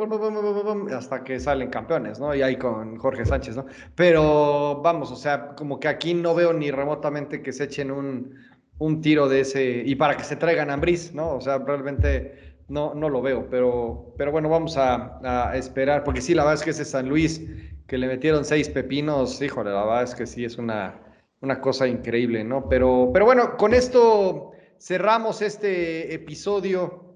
hasta 0.96 1.22
que 1.22 1.38
salen 1.38 1.70
campeones, 1.70 2.18
¿no? 2.18 2.34
Y 2.34 2.42
ahí 2.42 2.56
con 2.56 2.96
Jorge 2.96 3.26
Sánchez, 3.26 3.58
¿no? 3.58 3.66
Pero 3.94 4.80
vamos, 4.82 5.12
o 5.12 5.18
sea, 5.18 5.50
como 5.56 5.82
que 5.82 5.90
aquí 5.90 6.14
no 6.14 6.34
veo 6.34 6.54
ni 6.54 6.72
remotamente 6.72 7.42
que 7.42 7.52
se 7.52 7.66
echen 7.66 7.92
un, 7.92 8.36
un 8.78 9.02
tiro 9.02 9.28
de 9.28 9.42
ese 9.42 9.84
y 9.86 9.96
para 9.96 10.16
que 10.16 10.24
se 10.24 10.38
traigan 10.38 10.70
a 10.70 10.76
Ambris, 10.76 11.14
¿no? 11.14 11.36
O 11.36 11.42
sea, 11.42 11.58
realmente 11.58 12.56
no, 12.70 12.94
no 12.94 13.10
lo 13.10 13.22
veo, 13.22 13.50
pero, 13.50 14.14
pero 14.18 14.32
bueno, 14.32 14.48
vamos 14.48 14.78
a, 14.78 15.52
esperar, 15.56 16.06
porque 16.06 16.22
sí, 16.22 16.34
la 16.34 16.44
verdad 16.44 16.56
es 16.56 16.64
que 16.64 16.70
ese 16.70 16.86
San 16.86 17.10
Luis 17.10 17.42
que 17.86 17.98
le 17.98 18.08
metieron 18.08 18.46
seis 18.46 18.70
pepinos, 18.70 19.42
híjole, 19.42 19.72
la 19.72 19.84
verdad 19.84 20.04
es 20.04 20.16
que 20.16 20.26
sí 20.26 20.46
es 20.46 20.58
una, 20.58 21.02
una 21.42 21.60
cosa 21.60 21.86
increíble, 21.86 22.46
¿no? 22.46 22.70
Pero, 22.70 23.12
pero 23.14 23.26
bueno, 23.26 23.58
con 23.58 23.74
esto 23.74 24.54
cerramos 24.80 25.42
este 25.42 26.14
episodio 26.14 27.14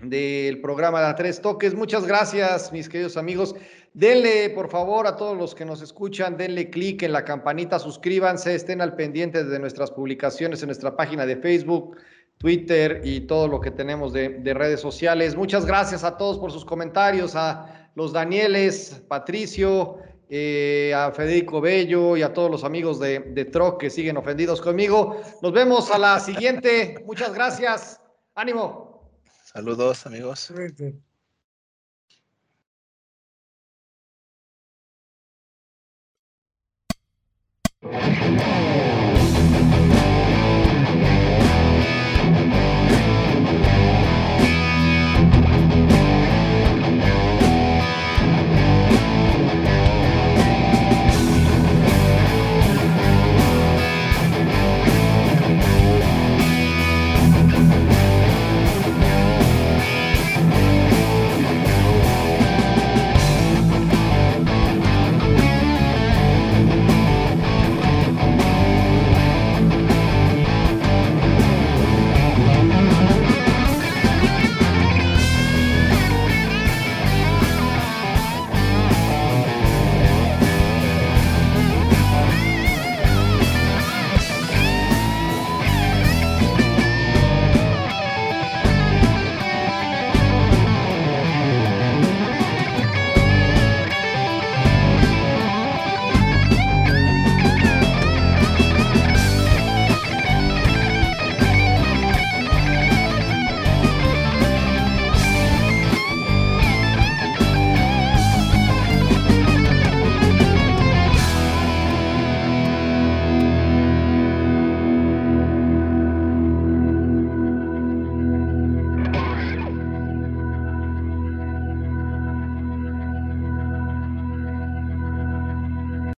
del 0.00 0.60
programa 0.60 1.06
de 1.06 1.14
Tres 1.14 1.40
Toques. 1.40 1.74
Muchas 1.74 2.06
gracias, 2.06 2.72
mis 2.72 2.88
queridos 2.88 3.16
amigos. 3.16 3.54
Denle, 3.92 4.50
por 4.50 4.68
favor, 4.68 5.06
a 5.06 5.16
todos 5.16 5.36
los 5.36 5.54
que 5.54 5.64
nos 5.64 5.80
escuchan, 5.80 6.36
denle 6.36 6.68
clic 6.70 7.02
en 7.02 7.12
la 7.12 7.24
campanita, 7.24 7.78
suscríbanse, 7.78 8.54
estén 8.54 8.80
al 8.80 8.96
pendiente 8.96 9.44
de 9.44 9.58
nuestras 9.58 9.90
publicaciones 9.90 10.62
en 10.62 10.66
nuestra 10.66 10.96
página 10.96 11.24
de 11.26 11.36
Facebook, 11.36 11.96
Twitter 12.38 13.00
y 13.04 13.20
todo 13.20 13.46
lo 13.46 13.60
que 13.60 13.70
tenemos 13.70 14.12
de, 14.12 14.30
de 14.30 14.54
redes 14.54 14.80
sociales. 14.80 15.36
Muchas 15.36 15.64
gracias 15.64 16.02
a 16.02 16.16
todos 16.16 16.38
por 16.38 16.50
sus 16.50 16.64
comentarios, 16.64 17.36
a 17.36 17.90
los 17.94 18.12
Danieles, 18.12 19.00
Patricio, 19.06 19.98
eh, 20.28 20.92
a 20.94 21.12
Federico 21.12 21.60
Bello 21.60 22.16
y 22.16 22.22
a 22.22 22.32
todos 22.32 22.50
los 22.50 22.64
amigos 22.64 22.98
de, 22.98 23.20
de 23.20 23.44
Troc 23.44 23.80
que 23.80 23.90
siguen 23.90 24.16
ofendidos 24.16 24.60
conmigo. 24.60 25.20
Nos 25.42 25.52
vemos 25.52 25.90
a 25.90 25.98
la 25.98 26.20
siguiente. 26.20 27.02
Muchas 27.06 27.34
gracias. 27.34 28.00
Ánimo. 28.34 29.10
Saludos, 29.44 30.06
amigos. 30.06 30.52